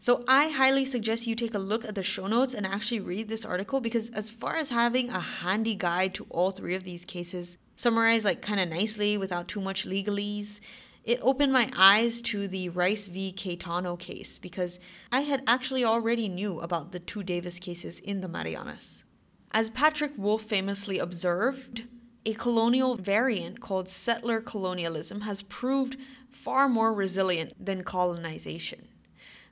So 0.00 0.24
I 0.28 0.48
highly 0.48 0.84
suggest 0.84 1.26
you 1.26 1.34
take 1.34 1.54
a 1.54 1.58
look 1.58 1.84
at 1.84 1.96
the 1.96 2.04
show 2.04 2.28
notes 2.28 2.54
and 2.54 2.64
actually 2.64 3.00
read 3.00 3.28
this 3.28 3.44
article 3.44 3.80
because 3.80 4.10
as 4.10 4.30
far 4.30 4.54
as 4.54 4.70
having 4.70 5.10
a 5.10 5.18
handy 5.18 5.74
guide 5.74 6.14
to 6.14 6.26
all 6.30 6.52
three 6.52 6.76
of 6.76 6.84
these 6.84 7.04
cases, 7.04 7.58
summarized 7.74 8.24
like 8.24 8.40
kind 8.40 8.60
of 8.60 8.68
nicely 8.68 9.18
without 9.18 9.48
too 9.48 9.60
much 9.60 9.84
legalese, 9.84 10.60
it 11.02 11.18
opened 11.20 11.52
my 11.52 11.70
eyes 11.76 12.20
to 12.22 12.46
the 12.46 12.68
Rice 12.68 13.08
v. 13.08 13.32
Cayetano 13.32 13.96
case 13.96 14.38
because 14.38 14.78
I 15.10 15.22
had 15.22 15.42
actually 15.48 15.84
already 15.84 16.28
knew 16.28 16.60
about 16.60 16.92
the 16.92 17.00
two 17.00 17.24
Davis 17.24 17.58
cases 17.58 17.98
in 17.98 18.20
the 18.20 18.28
Marianas. 18.28 19.04
As 19.50 19.70
Patrick 19.70 20.12
Wolfe 20.16 20.44
famously 20.44 20.98
observed, 20.98 21.88
a 22.24 22.34
colonial 22.34 22.94
variant 22.94 23.60
called 23.60 23.88
settler 23.88 24.40
colonialism 24.40 25.22
has 25.22 25.42
proved 25.42 25.96
far 26.30 26.68
more 26.68 26.92
resilient 26.92 27.54
than 27.64 27.82
colonization. 27.82 28.87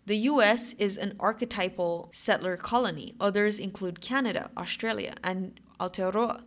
The 0.06 0.16
US 0.18 0.72
is 0.74 0.96
an 0.96 1.16
archetypal 1.18 2.10
settler 2.12 2.56
colony. 2.56 3.14
Others 3.20 3.58
include 3.58 4.00
Canada, 4.00 4.50
Australia, 4.56 5.14
and 5.24 5.58
Aotearoa. 5.80 6.44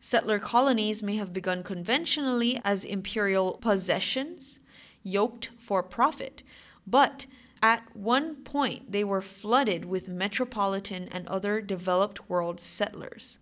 Settler 0.00 0.40
colonies 0.40 1.02
may 1.02 1.14
have 1.16 1.32
begun 1.32 1.62
conventionally 1.62 2.58
as 2.64 2.84
imperial 2.84 3.58
possessions, 3.58 4.58
yoked 5.02 5.50
for 5.56 5.82
profit, 5.82 6.42
but 6.86 7.26
at 7.62 7.84
one 7.94 8.36
point 8.36 8.90
they 8.90 9.04
were 9.04 9.22
flooded 9.22 9.84
with 9.84 10.08
metropolitan 10.08 11.08
and 11.12 11.28
other 11.28 11.60
developed 11.60 12.28
world 12.28 12.58
settlers. 12.58 13.38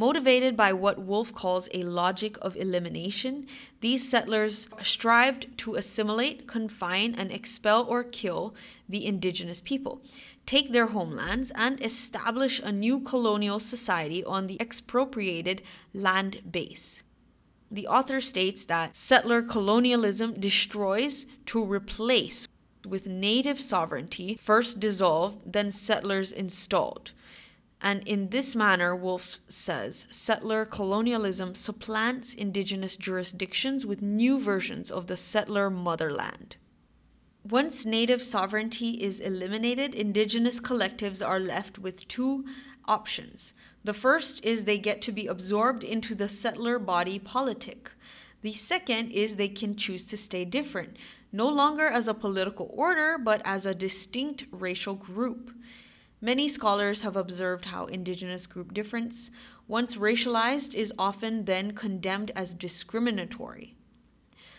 Motivated 0.00 0.56
by 0.56 0.72
what 0.72 0.98
Wolfe 0.98 1.34
calls 1.34 1.68
a 1.74 1.82
logic 1.82 2.38
of 2.40 2.56
elimination, 2.56 3.46
these 3.82 4.08
settlers 4.08 4.66
strived 4.80 5.58
to 5.58 5.74
assimilate, 5.74 6.46
confine, 6.46 7.14
and 7.14 7.30
expel 7.30 7.84
or 7.84 8.02
kill 8.02 8.54
the 8.88 9.04
indigenous 9.04 9.60
people, 9.60 10.00
take 10.46 10.72
their 10.72 10.86
homelands, 10.86 11.52
and 11.54 11.84
establish 11.84 12.60
a 12.60 12.72
new 12.72 12.98
colonial 12.98 13.60
society 13.60 14.24
on 14.24 14.46
the 14.46 14.58
expropriated 14.58 15.60
land 15.92 16.40
base. 16.50 17.02
The 17.70 17.86
author 17.86 18.22
states 18.22 18.64
that 18.64 18.96
settler 18.96 19.42
colonialism 19.42 20.40
destroys 20.40 21.26
to 21.44 21.62
replace 21.62 22.48
with 22.86 23.06
native 23.06 23.60
sovereignty, 23.60 24.38
first 24.40 24.80
dissolved, 24.80 25.52
then 25.52 25.70
settlers 25.70 26.32
installed 26.32 27.12
and 27.82 28.06
in 28.06 28.28
this 28.28 28.54
manner, 28.54 28.94
Wolfe 28.94 29.38
says, 29.48 30.06
settler 30.10 30.66
colonialism 30.66 31.54
supplants 31.54 32.34
indigenous 32.34 32.96
jurisdictions 32.96 33.86
with 33.86 34.02
new 34.02 34.38
versions 34.38 34.90
of 34.90 35.06
the 35.06 35.16
settler 35.16 35.70
motherland. 35.70 36.56
Once 37.48 37.86
native 37.86 38.22
sovereignty 38.22 39.02
is 39.02 39.18
eliminated, 39.18 39.94
indigenous 39.94 40.60
collectives 40.60 41.26
are 41.26 41.40
left 41.40 41.78
with 41.78 42.06
two 42.06 42.44
options. 42.86 43.54
The 43.82 43.94
first 43.94 44.44
is 44.44 44.64
they 44.64 44.78
get 44.78 45.00
to 45.02 45.12
be 45.12 45.26
absorbed 45.26 45.82
into 45.82 46.14
the 46.14 46.28
settler 46.28 46.78
body 46.78 47.18
politic. 47.18 47.92
The 48.42 48.52
second 48.52 49.10
is 49.10 49.36
they 49.36 49.48
can 49.48 49.74
choose 49.74 50.04
to 50.06 50.18
stay 50.18 50.44
different, 50.44 50.98
no 51.32 51.48
longer 51.48 51.86
as 51.86 52.08
a 52.08 52.14
political 52.14 52.70
order, 52.74 53.16
but 53.16 53.40
as 53.44 53.64
a 53.64 53.74
distinct 53.74 54.44
racial 54.50 54.94
group. 54.94 55.50
Many 56.22 56.50
scholars 56.50 57.00
have 57.00 57.16
observed 57.16 57.66
how 57.66 57.86
indigenous 57.86 58.46
group 58.46 58.74
difference, 58.74 59.30
once 59.66 59.96
racialized, 59.96 60.74
is 60.74 60.92
often 60.98 61.46
then 61.46 61.72
condemned 61.72 62.30
as 62.36 62.52
discriminatory. 62.52 63.74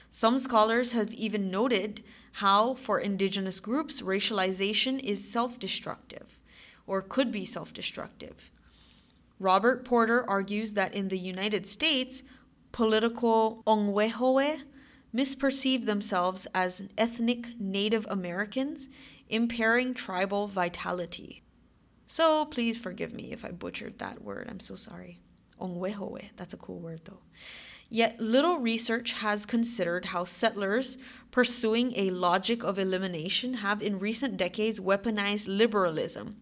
Some 0.10 0.40
scholars 0.40 0.94
have 0.94 1.14
even 1.14 1.52
noted 1.52 2.04
how, 2.34 2.74
for 2.74 3.00
indigenous 3.00 3.60
groups, 3.60 4.02
racialization 4.02 5.00
is 5.00 5.30
self 5.30 5.60
destructive 5.60 6.40
or 6.88 7.02
could 7.02 7.32
be 7.32 7.46
self 7.46 7.74
destructive. 7.74 8.50
Robert 9.40 9.86
Porter 9.86 10.28
argues 10.28 10.74
that 10.74 10.96
in 10.96 11.10
the 11.10 11.18
United 11.18 11.68
States, 11.68 12.24
political 12.72 13.62
Ongwehoe 13.68 14.62
misperceive 15.16 15.86
themselves 15.86 16.48
as 16.56 16.84
ethnic 16.98 17.60
Native 17.60 18.08
Americans, 18.10 18.90
impairing 19.30 19.94
tribal 19.94 20.48
vitality. 20.48 21.41
So 22.12 22.44
please 22.44 22.78
forgive 22.78 23.14
me 23.14 23.32
if 23.32 23.46
I 23.46 23.52
butchered 23.52 24.00
that 24.00 24.22
word. 24.22 24.48
I'm 24.50 24.60
so 24.60 24.76
sorry. 24.76 25.22
Ongwehoe. 25.62 26.32
That's 26.36 26.54
a 26.54 26.58
cool 26.58 26.82
word 26.82 27.00
though. 27.06 27.22
Yet 27.88 28.20
little 28.20 28.58
research 28.58 29.14
has 29.14 29.46
considered 29.46 30.08
how 30.08 30.26
settlers 30.26 30.98
pursuing 31.32 31.94
a 31.96 32.10
logic 32.10 32.66
of 32.66 32.78
elimination 32.78 33.54
have 33.54 33.82
in 33.82 33.98
recent 33.98 34.36
decades 34.36 34.78
weaponized 34.78 35.48
liberalism, 35.48 36.36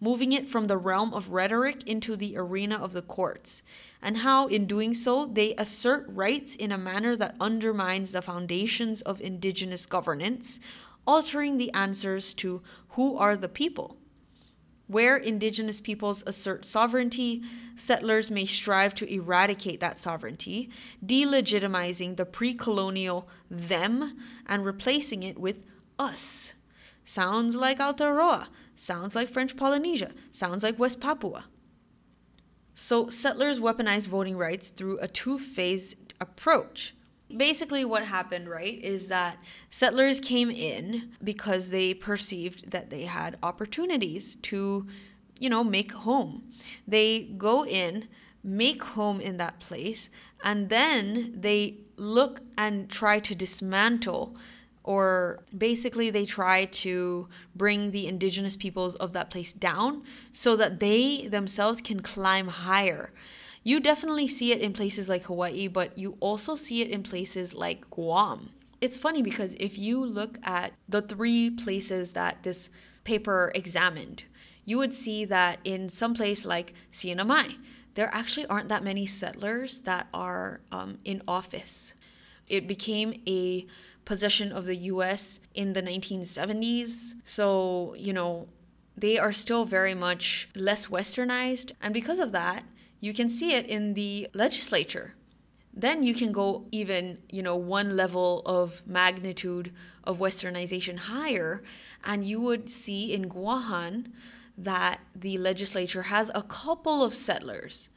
moving 0.00 0.32
it 0.32 0.48
from 0.48 0.66
the 0.66 0.76
realm 0.76 1.14
of 1.14 1.30
rhetoric 1.30 1.84
into 1.84 2.16
the 2.16 2.36
arena 2.36 2.74
of 2.74 2.92
the 2.92 3.00
courts, 3.00 3.62
and 4.02 4.18
how 4.18 4.48
in 4.48 4.66
doing 4.66 4.92
so 4.92 5.24
they 5.24 5.54
assert 5.54 6.04
rights 6.08 6.56
in 6.56 6.72
a 6.72 6.76
manner 6.76 7.14
that 7.14 7.36
undermines 7.38 8.10
the 8.10 8.22
foundations 8.22 9.02
of 9.02 9.20
indigenous 9.20 9.86
governance, 9.86 10.58
altering 11.06 11.58
the 11.58 11.72
answers 11.74 12.34
to 12.34 12.60
who 12.90 13.16
are 13.16 13.36
the 13.36 13.48
people. 13.48 13.98
Where 14.86 15.16
indigenous 15.16 15.80
peoples 15.80 16.22
assert 16.26 16.64
sovereignty, 16.64 17.42
settlers 17.76 18.30
may 18.30 18.44
strive 18.44 18.94
to 18.96 19.12
eradicate 19.12 19.80
that 19.80 19.98
sovereignty, 19.98 20.70
delegitimizing 21.04 22.16
the 22.16 22.26
pre 22.26 22.54
colonial 22.54 23.28
them 23.50 24.16
and 24.46 24.64
replacing 24.64 25.22
it 25.22 25.38
with 25.38 25.62
us. 25.98 26.52
Sounds 27.04 27.56
like 27.56 27.78
Aotearoa, 27.78 28.48
sounds 28.76 29.14
like 29.14 29.28
French 29.28 29.56
Polynesia, 29.56 30.12
sounds 30.30 30.62
like 30.62 30.78
West 30.78 31.00
Papua. 31.00 31.46
So, 32.74 33.10
settlers 33.10 33.60
weaponize 33.60 34.08
voting 34.08 34.36
rights 34.36 34.70
through 34.70 34.98
a 34.98 35.08
two 35.08 35.38
phase 35.38 35.96
approach 36.20 36.94
basically 37.36 37.84
what 37.84 38.04
happened 38.04 38.48
right 38.48 38.78
is 38.82 39.08
that 39.08 39.38
settlers 39.68 40.20
came 40.20 40.50
in 40.50 41.12
because 41.22 41.70
they 41.70 41.94
perceived 41.94 42.70
that 42.70 42.90
they 42.90 43.04
had 43.04 43.38
opportunities 43.42 44.36
to 44.36 44.86
you 45.38 45.48
know 45.50 45.64
make 45.64 45.92
home. 45.92 46.44
They 46.86 47.24
go 47.36 47.64
in 47.64 48.08
make 48.44 48.82
home 48.82 49.20
in 49.20 49.36
that 49.36 49.60
place 49.60 50.10
and 50.42 50.68
then 50.68 51.34
they 51.36 51.78
look 51.96 52.40
and 52.58 52.90
try 52.90 53.20
to 53.20 53.34
dismantle 53.34 54.36
or 54.84 55.44
basically 55.56 56.10
they 56.10 56.24
try 56.24 56.64
to 56.64 57.28
bring 57.54 57.92
the 57.92 58.08
indigenous 58.08 58.56
peoples 58.56 58.96
of 58.96 59.12
that 59.12 59.30
place 59.30 59.52
down 59.52 60.02
so 60.32 60.56
that 60.56 60.80
they 60.80 61.28
themselves 61.28 61.80
can 61.80 62.00
climb 62.00 62.48
higher 62.48 63.12
you 63.62 63.80
definitely 63.80 64.26
see 64.28 64.52
it 64.52 64.60
in 64.60 64.72
places 64.72 65.08
like 65.08 65.24
Hawaii, 65.24 65.68
but 65.68 65.96
you 65.96 66.16
also 66.20 66.56
see 66.56 66.82
it 66.82 66.90
in 66.90 67.02
places 67.02 67.54
like 67.54 67.88
Guam. 67.90 68.50
It's 68.80 68.98
funny 68.98 69.22
because 69.22 69.54
if 69.60 69.78
you 69.78 70.04
look 70.04 70.38
at 70.42 70.72
the 70.88 71.02
three 71.02 71.50
places 71.50 72.12
that 72.12 72.42
this 72.42 72.68
paper 73.04 73.52
examined, 73.54 74.24
you 74.64 74.78
would 74.78 74.94
see 74.94 75.24
that 75.24 75.60
in 75.64 75.88
some 75.88 76.14
place 76.14 76.44
like 76.44 76.74
Sienna 76.90 77.24
there 77.94 78.10
actually 78.12 78.46
aren't 78.46 78.68
that 78.68 78.82
many 78.82 79.06
settlers 79.06 79.82
that 79.82 80.08
are 80.14 80.60
um, 80.70 80.98
in 81.04 81.22
office. 81.28 81.94
It 82.48 82.66
became 82.66 83.20
a 83.26 83.66
possession 84.04 84.50
of 84.50 84.66
the 84.66 84.76
US 84.76 85.40
in 85.54 85.74
the 85.74 85.82
1970s. 85.82 87.14
So, 87.24 87.94
you 87.98 88.12
know, 88.12 88.48
they 88.96 89.18
are 89.18 89.32
still 89.32 89.64
very 89.64 89.94
much 89.94 90.48
less 90.54 90.86
westernized. 90.86 91.72
And 91.80 91.94
because 91.94 92.18
of 92.18 92.32
that, 92.32 92.64
you 93.02 93.12
can 93.12 93.28
see 93.28 93.52
it 93.52 93.66
in 93.66 93.94
the 93.94 94.28
legislature. 94.32 95.14
Then 95.74 96.04
you 96.04 96.14
can 96.14 96.30
go 96.30 96.66
even, 96.70 97.18
you 97.28 97.42
know, 97.42 97.56
one 97.56 97.96
level 97.96 98.42
of 98.46 98.80
magnitude 98.86 99.72
of 100.04 100.18
westernization 100.18 100.96
higher, 100.98 101.64
and 102.04 102.24
you 102.24 102.40
would 102.40 102.70
see 102.70 103.12
in 103.12 103.28
Guahan 103.28 104.12
that 104.56 105.00
the 105.16 105.36
legislature 105.36 106.02
has 106.02 106.30
a 106.32 106.44
couple 106.44 107.02
of 107.02 107.12
settlers. 107.12 107.88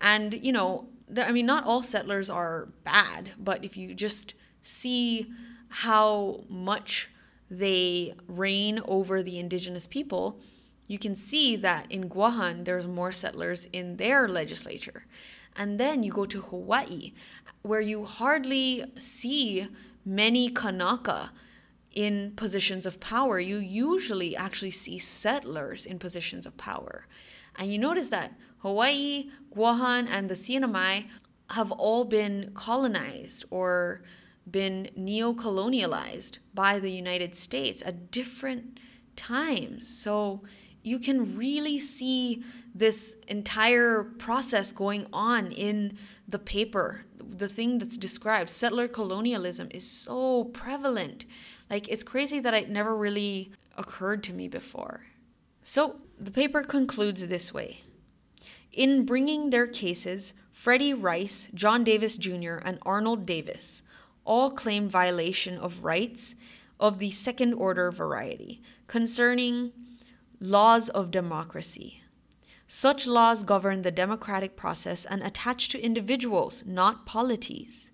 And, 0.00 0.34
you 0.44 0.50
know, 0.50 0.88
I 1.16 1.30
mean, 1.30 1.46
not 1.46 1.64
all 1.64 1.84
settlers 1.84 2.28
are 2.28 2.68
bad, 2.82 3.30
but 3.38 3.64
if 3.64 3.76
you 3.76 3.94
just 3.94 4.34
see 4.60 5.30
how 5.68 6.44
much 6.48 7.10
they 7.48 8.14
reign 8.26 8.80
over 8.86 9.22
the 9.22 9.38
indigenous 9.38 9.86
people, 9.86 10.40
you 10.92 10.98
can 10.98 11.16
see 11.16 11.56
that 11.56 11.90
in 11.90 12.10
Guahan, 12.10 12.66
there's 12.66 12.86
more 12.86 13.12
settlers 13.12 13.66
in 13.72 13.96
their 13.96 14.28
legislature. 14.28 15.06
And 15.56 15.80
then 15.80 16.02
you 16.02 16.12
go 16.12 16.26
to 16.26 16.42
Hawaii, 16.42 17.12
where 17.62 17.80
you 17.80 18.04
hardly 18.04 18.84
see 18.98 19.68
many 20.04 20.50
Kanaka 20.50 21.30
in 21.92 22.32
positions 22.36 22.84
of 22.84 23.00
power. 23.00 23.40
You 23.40 23.56
usually 23.56 24.36
actually 24.36 24.70
see 24.70 24.98
settlers 24.98 25.86
in 25.86 25.98
positions 25.98 26.44
of 26.44 26.58
power. 26.58 27.06
And 27.56 27.72
you 27.72 27.78
notice 27.78 28.10
that 28.10 28.34
Hawaii, 28.58 29.30
Guahan, 29.56 30.06
and 30.10 30.28
the 30.28 30.66
Mai 30.66 31.06
have 31.50 31.72
all 31.72 32.04
been 32.04 32.50
colonized 32.52 33.46
or 33.48 34.02
been 34.50 34.90
neo 34.94 35.32
colonialized 35.32 36.38
by 36.52 36.78
the 36.78 36.90
United 36.90 37.34
States 37.34 37.82
at 37.82 38.10
different 38.10 38.78
times. 39.16 39.88
So 39.88 40.42
you 40.82 40.98
can 40.98 41.36
really 41.36 41.78
see 41.78 42.42
this 42.74 43.14
entire 43.28 44.02
process 44.02 44.72
going 44.72 45.06
on 45.12 45.52
in 45.52 45.96
the 46.28 46.38
paper. 46.38 47.04
The 47.18 47.48
thing 47.48 47.78
that's 47.78 47.96
described, 47.96 48.50
settler 48.50 48.88
colonialism, 48.88 49.68
is 49.70 49.88
so 49.88 50.44
prevalent. 50.44 51.24
Like, 51.70 51.88
it's 51.88 52.02
crazy 52.02 52.40
that 52.40 52.54
it 52.54 52.68
never 52.68 52.96
really 52.96 53.52
occurred 53.76 54.22
to 54.24 54.32
me 54.32 54.48
before. 54.48 55.06
So, 55.62 55.96
the 56.18 56.30
paper 56.30 56.62
concludes 56.62 57.26
this 57.26 57.54
way 57.54 57.78
In 58.72 59.04
bringing 59.04 59.50
their 59.50 59.66
cases, 59.66 60.34
Freddie 60.52 60.94
Rice, 60.94 61.48
John 61.54 61.84
Davis 61.84 62.16
Jr., 62.16 62.56
and 62.64 62.78
Arnold 62.82 63.24
Davis 63.24 63.82
all 64.24 64.50
claim 64.50 64.88
violation 64.88 65.58
of 65.58 65.84
rights 65.84 66.34
of 66.78 66.98
the 66.98 67.10
second 67.10 67.54
order 67.54 67.90
variety 67.90 68.62
concerning 68.86 69.72
laws 70.42 70.88
of 70.88 71.12
democracy. 71.12 72.02
Such 72.66 73.06
laws 73.06 73.44
govern 73.44 73.82
the 73.82 73.92
democratic 73.92 74.56
process 74.56 75.04
and 75.04 75.22
attach 75.22 75.68
to 75.68 75.84
individuals, 75.84 76.64
not 76.66 77.06
polities. 77.06 77.92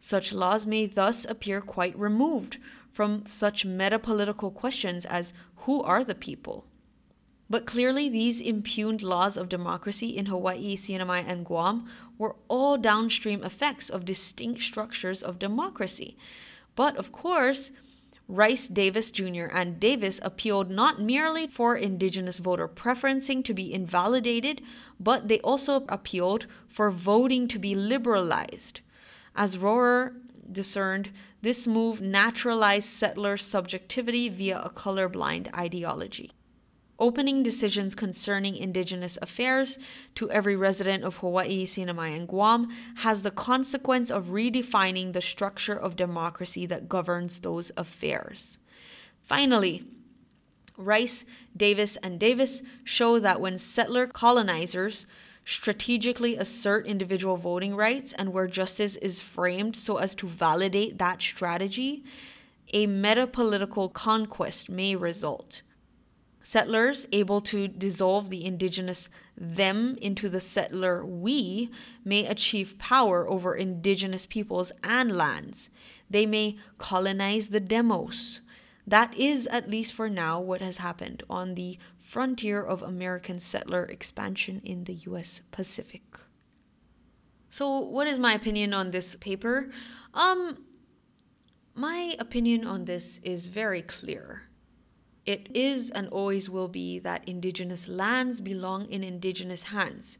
Such 0.00 0.32
laws 0.32 0.66
may 0.66 0.86
thus 0.86 1.26
appear 1.26 1.60
quite 1.60 1.98
removed 1.98 2.56
from 2.90 3.26
such 3.26 3.66
metapolitical 3.66 4.54
questions 4.54 5.04
as 5.04 5.34
who 5.56 5.82
are 5.82 6.02
the 6.02 6.14
people? 6.14 6.64
But 7.50 7.66
clearly, 7.66 8.08
these 8.08 8.40
impugned 8.40 9.02
laws 9.02 9.36
of 9.36 9.50
democracy 9.50 10.16
in 10.16 10.26
Hawaii, 10.26 10.78
Mai, 10.88 11.18
and 11.18 11.44
Guam 11.44 11.86
were 12.16 12.36
all 12.48 12.78
downstream 12.78 13.44
effects 13.44 13.90
of 13.90 14.06
distinct 14.06 14.62
structures 14.62 15.22
of 15.22 15.38
democracy. 15.38 16.16
But 16.74 16.96
of 16.96 17.12
course, 17.12 17.70
Rice 18.28 18.68
Davis 18.68 19.10
Jr. 19.10 19.46
and 19.52 19.78
Davis 19.78 20.20
appealed 20.22 20.70
not 20.70 21.00
merely 21.00 21.46
for 21.46 21.76
indigenous 21.76 22.38
voter 22.38 22.68
preferencing 22.68 23.44
to 23.44 23.52
be 23.52 23.72
invalidated, 23.72 24.62
but 24.98 25.28
they 25.28 25.40
also 25.40 25.84
appealed 25.88 26.46
for 26.68 26.90
voting 26.90 27.48
to 27.48 27.58
be 27.58 27.74
liberalized. 27.74 28.80
As 29.34 29.56
Rohrer 29.56 30.14
discerned, 30.50 31.10
this 31.40 31.66
move 31.66 32.00
naturalized 32.00 32.88
settler 32.88 33.36
subjectivity 33.36 34.28
via 34.28 34.60
a 34.60 34.70
colorblind 34.70 35.52
ideology 35.54 36.32
opening 37.02 37.42
decisions 37.42 37.96
concerning 37.96 38.56
Indigenous 38.56 39.18
affairs 39.20 39.76
to 40.14 40.30
every 40.30 40.54
resident 40.54 41.02
of 41.02 41.16
Hawaii, 41.16 41.66
CNMI, 41.66 42.16
and 42.16 42.28
Guam 42.28 42.68
has 42.98 43.22
the 43.22 43.32
consequence 43.32 44.08
of 44.08 44.26
redefining 44.26 45.12
the 45.12 45.20
structure 45.20 45.74
of 45.74 45.96
democracy 45.96 46.64
that 46.66 46.88
governs 46.88 47.40
those 47.40 47.72
affairs. 47.76 48.58
Finally, 49.20 49.84
Rice, 50.76 51.24
Davis, 51.56 51.96
and 52.04 52.20
Davis 52.20 52.62
show 52.84 53.18
that 53.18 53.40
when 53.40 53.58
settler 53.58 54.06
colonizers 54.06 55.04
strategically 55.44 56.36
assert 56.36 56.86
individual 56.86 57.36
voting 57.36 57.74
rights 57.74 58.12
and 58.12 58.32
where 58.32 58.46
justice 58.46 58.94
is 58.96 59.20
framed 59.20 59.74
so 59.74 59.96
as 59.96 60.14
to 60.14 60.28
validate 60.28 60.98
that 60.98 61.20
strategy, 61.20 62.04
a 62.72 62.86
metapolitical 62.86 63.92
conquest 63.92 64.70
may 64.70 64.94
result. 64.94 65.62
Settlers 66.52 67.06
able 67.12 67.40
to 67.40 67.66
dissolve 67.66 68.28
the 68.28 68.44
indigenous 68.44 69.08
them 69.38 69.96
into 70.02 70.28
the 70.28 70.38
settler 70.38 71.02
we 71.02 71.70
may 72.04 72.26
achieve 72.26 72.76
power 72.76 73.26
over 73.26 73.54
indigenous 73.54 74.26
peoples 74.26 74.70
and 74.84 75.16
lands. 75.16 75.70
They 76.10 76.26
may 76.26 76.58
colonize 76.76 77.48
the 77.48 77.58
demos. 77.58 78.42
That 78.86 79.16
is, 79.16 79.46
at 79.46 79.70
least 79.70 79.94
for 79.94 80.10
now, 80.10 80.40
what 80.42 80.60
has 80.60 80.76
happened 80.76 81.22
on 81.30 81.54
the 81.54 81.78
frontier 81.98 82.62
of 82.62 82.82
American 82.82 83.40
settler 83.40 83.86
expansion 83.86 84.60
in 84.62 84.84
the 84.84 84.96
US 85.08 85.40
Pacific. 85.52 86.02
So, 87.48 87.78
what 87.78 88.06
is 88.06 88.18
my 88.18 88.34
opinion 88.34 88.74
on 88.74 88.90
this 88.90 89.14
paper? 89.14 89.70
Um, 90.12 90.66
my 91.74 92.14
opinion 92.18 92.66
on 92.66 92.84
this 92.84 93.20
is 93.24 93.48
very 93.48 93.80
clear. 93.80 94.50
It 95.24 95.48
is 95.54 95.90
and 95.90 96.08
always 96.08 96.50
will 96.50 96.68
be 96.68 96.98
that 97.00 97.28
Indigenous 97.28 97.86
lands 97.88 98.40
belong 98.40 98.86
in 98.90 99.04
Indigenous 99.04 99.64
hands. 99.64 100.18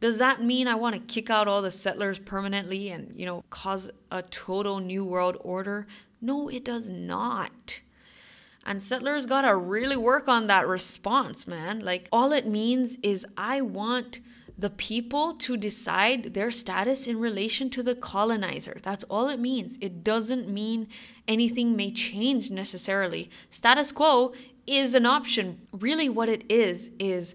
Does 0.00 0.18
that 0.18 0.42
mean 0.42 0.66
I 0.66 0.74
want 0.74 0.94
to 0.94 1.00
kick 1.00 1.30
out 1.30 1.48
all 1.48 1.62
the 1.62 1.70
settlers 1.70 2.18
permanently 2.18 2.90
and, 2.90 3.14
you 3.14 3.24
know, 3.24 3.44
cause 3.50 3.90
a 4.10 4.22
total 4.22 4.80
new 4.80 5.04
world 5.04 5.36
order? 5.40 5.86
No, 6.20 6.48
it 6.48 6.64
does 6.64 6.88
not. 6.88 7.80
And 8.64 8.82
settlers 8.82 9.26
got 9.26 9.42
to 9.42 9.56
really 9.56 9.96
work 9.96 10.28
on 10.28 10.48
that 10.48 10.66
response, 10.66 11.46
man. 11.46 11.80
Like, 11.80 12.08
all 12.12 12.32
it 12.32 12.46
means 12.46 12.98
is 13.02 13.26
I 13.36 13.60
want 13.60 14.20
the 14.62 14.70
people 14.70 15.34
to 15.34 15.56
decide 15.56 16.34
their 16.34 16.52
status 16.52 17.08
in 17.08 17.18
relation 17.18 17.68
to 17.68 17.82
the 17.82 17.96
colonizer. 17.96 18.78
That's 18.80 19.02
all 19.04 19.28
it 19.28 19.40
means. 19.40 19.76
It 19.80 20.04
doesn't 20.04 20.48
mean 20.48 20.86
anything 21.26 21.74
may 21.74 21.90
change 21.90 22.48
necessarily. 22.48 23.28
Status 23.50 23.90
quo 23.90 24.32
is 24.64 24.94
an 24.94 25.04
option. 25.04 25.62
Really, 25.72 26.08
what 26.08 26.28
it 26.28 26.44
is, 26.48 26.92
is 27.00 27.34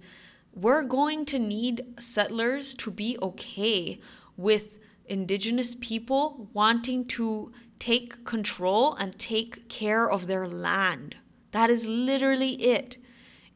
we're 0.53 0.83
going 0.83 1.25
to 1.25 1.37
need 1.37 1.85
settlers 1.99 2.73
to 2.75 2.89
be 2.89 3.17
okay 3.21 3.99
with 4.37 4.79
indigenous 5.05 5.75
people 5.75 6.49
wanting 6.53 7.03
to 7.07 7.51
take 7.77 8.23
control 8.23 8.93
and 8.93 9.19
take 9.19 9.67
care 9.67 10.09
of 10.09 10.27
their 10.27 10.47
land. 10.47 11.17
That 11.51 11.69
is 11.69 11.85
literally 11.85 12.53
it. 12.53 12.95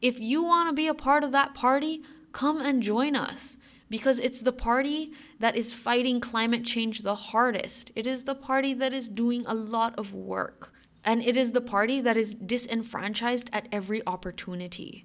If 0.02 0.20
you 0.20 0.44
want 0.44 0.68
to 0.68 0.74
be 0.74 0.88
a 0.88 0.94
part 0.94 1.24
of 1.24 1.32
that 1.32 1.54
party, 1.54 2.02
come 2.32 2.60
and 2.60 2.82
join 2.82 3.16
us 3.16 3.56
because 3.92 4.18
it's 4.18 4.40
the 4.40 4.52
party 4.52 5.12
that 5.38 5.54
is 5.54 5.74
fighting 5.74 6.18
climate 6.18 6.64
change 6.64 7.02
the 7.02 7.14
hardest. 7.14 7.90
It 7.94 8.06
is 8.06 8.24
the 8.24 8.34
party 8.34 8.72
that 8.72 8.94
is 8.94 9.06
doing 9.06 9.44
a 9.46 9.54
lot 9.54 9.94
of 9.98 10.14
work. 10.14 10.72
And 11.04 11.22
it 11.22 11.36
is 11.36 11.52
the 11.52 11.60
party 11.60 12.00
that 12.00 12.16
is 12.16 12.34
disenfranchised 12.34 13.50
at 13.52 13.68
every 13.70 14.00
opportunity 14.06 15.04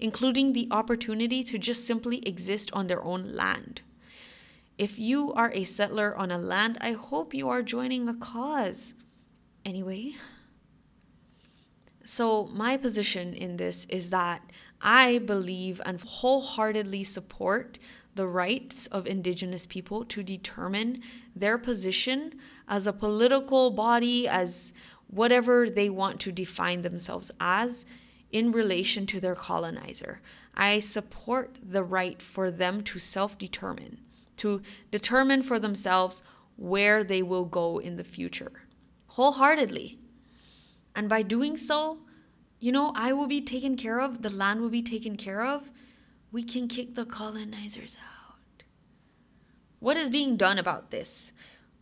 including 0.00 0.54
the 0.54 0.66
opportunity 0.70 1.44
to 1.44 1.58
just 1.58 1.86
simply 1.86 2.26
exist 2.26 2.70
on 2.72 2.86
their 2.86 3.04
own 3.04 3.34
land. 3.34 3.82
If 4.78 4.98
you 4.98 5.32
are 5.34 5.52
a 5.52 5.64
settler 5.64 6.16
on 6.16 6.30
a 6.30 6.38
land, 6.38 6.78
I 6.80 6.92
hope 6.92 7.34
you 7.34 7.50
are 7.50 7.62
joining 7.62 8.08
a 8.08 8.14
cause. 8.14 8.94
Anyway, 9.64 10.14
so 12.02 12.46
my 12.46 12.78
position 12.78 13.34
in 13.34 13.58
this 13.58 13.84
is 13.90 14.08
that 14.08 14.40
I 14.80 15.18
believe 15.18 15.82
and 15.84 16.00
wholeheartedly 16.00 17.04
support 17.04 17.78
the 18.14 18.26
rights 18.26 18.86
of 18.86 19.06
Indigenous 19.06 19.66
people 19.66 20.04
to 20.06 20.22
determine 20.22 21.00
their 21.34 21.58
position 21.58 22.34
as 22.68 22.86
a 22.86 22.92
political 22.92 23.70
body, 23.70 24.28
as 24.28 24.72
whatever 25.06 25.68
they 25.68 25.90
want 25.90 26.20
to 26.20 26.32
define 26.32 26.82
themselves 26.82 27.30
as 27.40 27.84
in 28.30 28.52
relation 28.52 29.06
to 29.06 29.20
their 29.20 29.34
colonizer. 29.34 30.20
I 30.54 30.78
support 30.78 31.58
the 31.62 31.82
right 31.82 32.20
for 32.20 32.50
them 32.50 32.82
to 32.82 32.98
self 32.98 33.38
determine, 33.38 33.98
to 34.36 34.62
determine 34.90 35.42
for 35.42 35.58
themselves 35.58 36.22
where 36.56 37.02
they 37.02 37.22
will 37.22 37.44
go 37.44 37.78
in 37.78 37.96
the 37.96 38.04
future, 38.04 38.64
wholeheartedly. 39.08 39.98
And 40.94 41.08
by 41.08 41.22
doing 41.22 41.56
so, 41.56 42.00
you 42.58 42.72
know, 42.72 42.92
I 42.94 43.12
will 43.12 43.26
be 43.26 43.40
taken 43.40 43.76
care 43.76 44.00
of, 44.00 44.22
the 44.22 44.30
land 44.30 44.60
will 44.60 44.68
be 44.68 44.82
taken 44.82 45.16
care 45.16 45.42
of. 45.42 45.70
We 46.32 46.44
can 46.44 46.68
kick 46.68 46.94
the 46.94 47.04
colonizers 47.04 47.96
out. 47.98 48.62
What 49.80 49.96
is 49.96 50.10
being 50.10 50.36
done 50.36 50.58
about 50.58 50.90
this? 50.90 51.32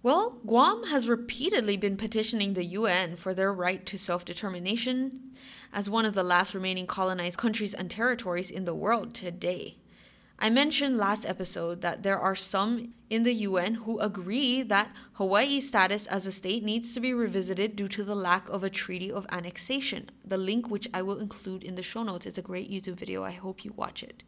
Well, 0.03 0.39
Guam 0.47 0.85
has 0.85 1.09
repeatedly 1.09 1.77
been 1.77 1.97
petitioning 1.97 2.55
the 2.55 2.65
UN 2.65 3.17
for 3.17 3.35
their 3.35 3.53
right 3.53 3.85
to 3.87 3.99
self 3.99 4.25
determination 4.25 5.33
as 5.73 5.91
one 5.91 6.07
of 6.07 6.15
the 6.15 6.23
last 6.23 6.55
remaining 6.55 6.87
colonized 6.87 7.37
countries 7.37 7.75
and 7.75 7.91
territories 7.91 8.51
in 8.51 8.65
the 8.65 8.75
world 8.75 9.13
today. 9.13 9.77
I 10.39 10.51
mentioned 10.51 10.97
last 10.97 11.27
episode 11.27 11.81
that 11.83 12.05
there 12.05 12.19
are 12.19 12.37
some 12.37 12.95
in 13.11 13.25
the 13.25 13.35
UN 13.35 13.75
who 13.75 13.99
agree 13.99 14.63
that 14.63 14.93
Hawaii's 15.15 15.67
status 15.67 16.07
as 16.07 16.29
a 16.29 16.33
state 16.33 16.63
needs 16.63 16.95
to 16.95 17.01
be 17.01 17.13
revisited 17.13 17.75
due 17.75 17.89
to 17.89 18.05
the 18.05 18.15
lack 18.15 18.49
of 18.49 18.63
a 18.63 18.71
treaty 18.71 19.11
of 19.11 19.27
annexation. 19.31 20.11
The 20.25 20.39
link, 20.39 20.71
which 20.71 20.87
I 20.95 21.03
will 21.03 21.19
include 21.19 21.65
in 21.65 21.75
the 21.75 21.83
show 21.83 22.05
notes, 22.05 22.25
is 22.25 22.39
a 22.39 22.43
great 22.43 22.71
YouTube 22.71 22.95
video. 22.95 23.25
I 23.25 23.33
hope 23.33 23.65
you 23.65 23.73
watch 23.77 24.05
it. 24.05 24.23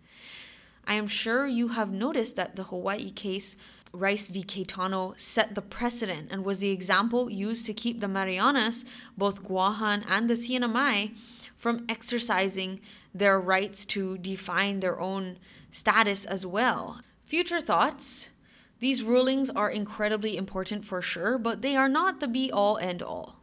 I 0.87 0.95
am 0.95 1.07
sure 1.07 1.47
you 1.47 1.69
have 1.69 1.93
noticed 1.93 2.37
that 2.37 2.57
the 2.57 2.65
Hawaii 2.65 3.11
case, 3.11 3.57
Rice 3.93 4.29
v. 4.29 4.43
Cayetano, 4.43 5.15
set 5.17 5.55
the 5.55 5.63
precedent 5.63 6.29
and 6.31 6.45
was 6.45 6.59
the 6.59 6.71
example 6.71 7.31
used 7.31 7.67
to 7.67 7.75
keep 7.75 8.01
the 8.01 8.09
Marianas, 8.09 8.85
both 9.17 9.45
Guahan 9.45 10.05
and 10.09 10.29
the 10.29 10.35
CNMI, 10.35 11.15
from 11.57 11.85
exercising 11.89 12.81
their 13.15 13.39
rights 13.39 13.85
to 13.87 14.17
define 14.19 14.81
their 14.81 14.99
own 14.99 15.39
status 15.71 16.25
as 16.25 16.47
well. 16.47 17.01
Future 17.25 17.61
thoughts. 17.61 18.31
These 18.79 19.03
rulings 19.03 19.51
are 19.51 19.71
incredibly 19.71 20.37
important 20.37 20.87
for 20.87 21.03
sure, 21.03 21.37
but 21.37 21.61
they 21.61 21.77
are 21.77 21.89
not 21.89 22.19
the 22.19 22.29
be 22.29 22.51
all 22.51 22.79
end 22.79 23.03
all. 23.03 23.37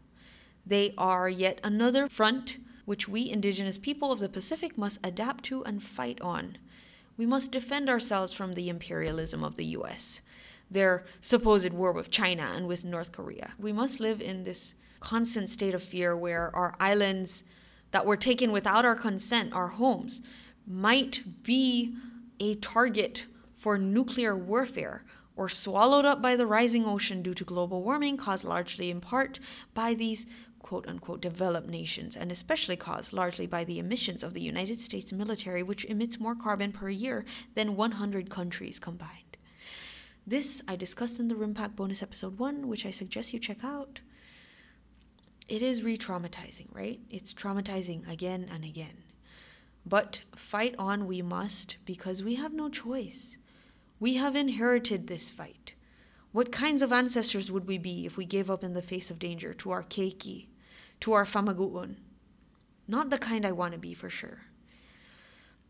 They 0.65 0.93
are 0.97 1.29
yet 1.29 1.61
another 1.63 2.09
front 2.09 2.57
which 2.85 3.07
we 3.07 3.29
indigenous 3.29 3.77
people 3.77 4.11
of 4.11 4.19
the 4.19 4.29
Pacific 4.29 4.77
must 4.77 4.99
adapt 5.03 5.43
to 5.45 5.63
and 5.65 5.83
fight 5.83 6.19
on. 6.21 6.57
We 7.17 7.25
must 7.25 7.51
defend 7.51 7.89
ourselves 7.89 8.31
from 8.31 8.53
the 8.53 8.69
imperialism 8.69 9.43
of 9.43 9.55
the 9.55 9.65
US, 9.65 10.21
their 10.69 11.03
supposed 11.19 11.73
war 11.73 11.91
with 11.91 12.11
China 12.11 12.53
and 12.55 12.67
with 12.67 12.85
North 12.85 13.11
Korea. 13.11 13.53
We 13.57 13.73
must 13.73 13.99
live 13.99 14.21
in 14.21 14.43
this 14.43 14.75
constant 14.99 15.49
state 15.49 15.73
of 15.73 15.83
fear 15.83 16.15
where 16.15 16.55
our 16.55 16.75
islands 16.79 17.43
that 17.91 18.05
were 18.05 18.17
taken 18.17 18.51
without 18.51 18.85
our 18.85 18.95
consent, 18.95 19.53
our 19.53 19.69
homes, 19.69 20.21
might 20.67 21.43
be 21.43 21.95
a 22.39 22.55
target 22.55 23.25
for 23.57 23.77
nuclear 23.77 24.35
warfare 24.35 25.03
or 25.35 25.47
swallowed 25.47 26.03
up 26.05 26.21
by 26.21 26.35
the 26.35 26.45
rising 26.45 26.85
ocean 26.85 27.21
due 27.21 27.33
to 27.33 27.43
global 27.43 27.83
warming 27.83 28.17
caused 28.17 28.43
largely 28.43 28.89
in 28.89 28.99
part 28.99 29.39
by 29.73 29.93
these 29.93 30.25
quote 30.67 30.85
unquote 30.85 31.21
developed 31.21 31.69
nations, 31.69 32.13
and 32.13 32.29
especially 32.29 32.75
caused 32.75 33.13
largely 33.13 33.47
by 33.47 33.63
the 33.63 33.79
emissions 33.79 34.21
of 34.21 34.33
the 34.33 34.41
United 34.41 34.81
States 34.81 35.13
military, 35.13 35.63
which 35.63 35.85
emits 35.85 36.19
more 36.19 36.35
carbon 36.35 36.73
per 36.73 36.89
year 36.89 37.23
than 37.55 37.77
100 37.77 38.29
countries 38.29 38.77
combined. 38.77 39.37
This 40.25 40.61
I 40.67 40.75
discussed 40.75 41.21
in 41.21 41.29
the 41.29 41.35
RIMPAC 41.35 41.77
bonus 41.77 42.03
episode 42.03 42.37
1, 42.37 42.67
which 42.67 42.85
I 42.85 42.91
suggest 42.91 43.31
you 43.33 43.39
check 43.39 43.63
out. 43.63 44.01
It 45.47 45.61
is 45.61 45.83
re 45.83 45.97
traumatizing, 45.97 46.67
right? 46.73 46.99
It's 47.09 47.33
traumatizing 47.33 48.11
again 48.11 48.49
and 48.53 48.65
again. 48.65 49.03
But 49.85 50.23
fight 50.35 50.75
on 50.77 51.07
we 51.07 51.21
must 51.21 51.77
because 51.85 52.25
we 52.25 52.35
have 52.35 52.51
no 52.51 52.67
choice. 52.67 53.37
We 54.01 54.15
have 54.15 54.35
inherited 54.35 55.07
this 55.07 55.31
fight. 55.31 55.75
What 56.33 56.51
kinds 56.51 56.81
of 56.81 56.91
ancestors 56.91 57.49
would 57.49 57.67
we 57.67 57.77
be 57.77 58.05
if 58.05 58.17
we 58.17 58.25
gave 58.25 58.51
up 58.51 58.65
in 58.65 58.73
the 58.73 58.81
face 58.81 59.09
of 59.09 59.17
danger 59.17 59.53
to 59.53 59.71
our 59.71 59.81
keiki, 59.81 60.47
to 61.01 61.13
our 61.13 61.25
famagu'un. 61.25 61.95
Not 62.87 63.09
the 63.09 63.17
kind 63.17 63.45
I 63.45 63.51
want 63.51 63.73
to 63.73 63.79
be 63.79 63.93
for 63.93 64.09
sure. 64.09 64.39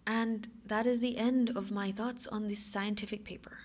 And 0.06 0.48
that 0.66 0.86
is 0.88 1.02
the 1.02 1.18
end 1.18 1.52
of 1.56 1.72
my 1.72 1.92
thoughts 1.92 2.28
on 2.28 2.48
this 2.48 2.60
scientific 2.60 3.24
paper. 3.24 3.60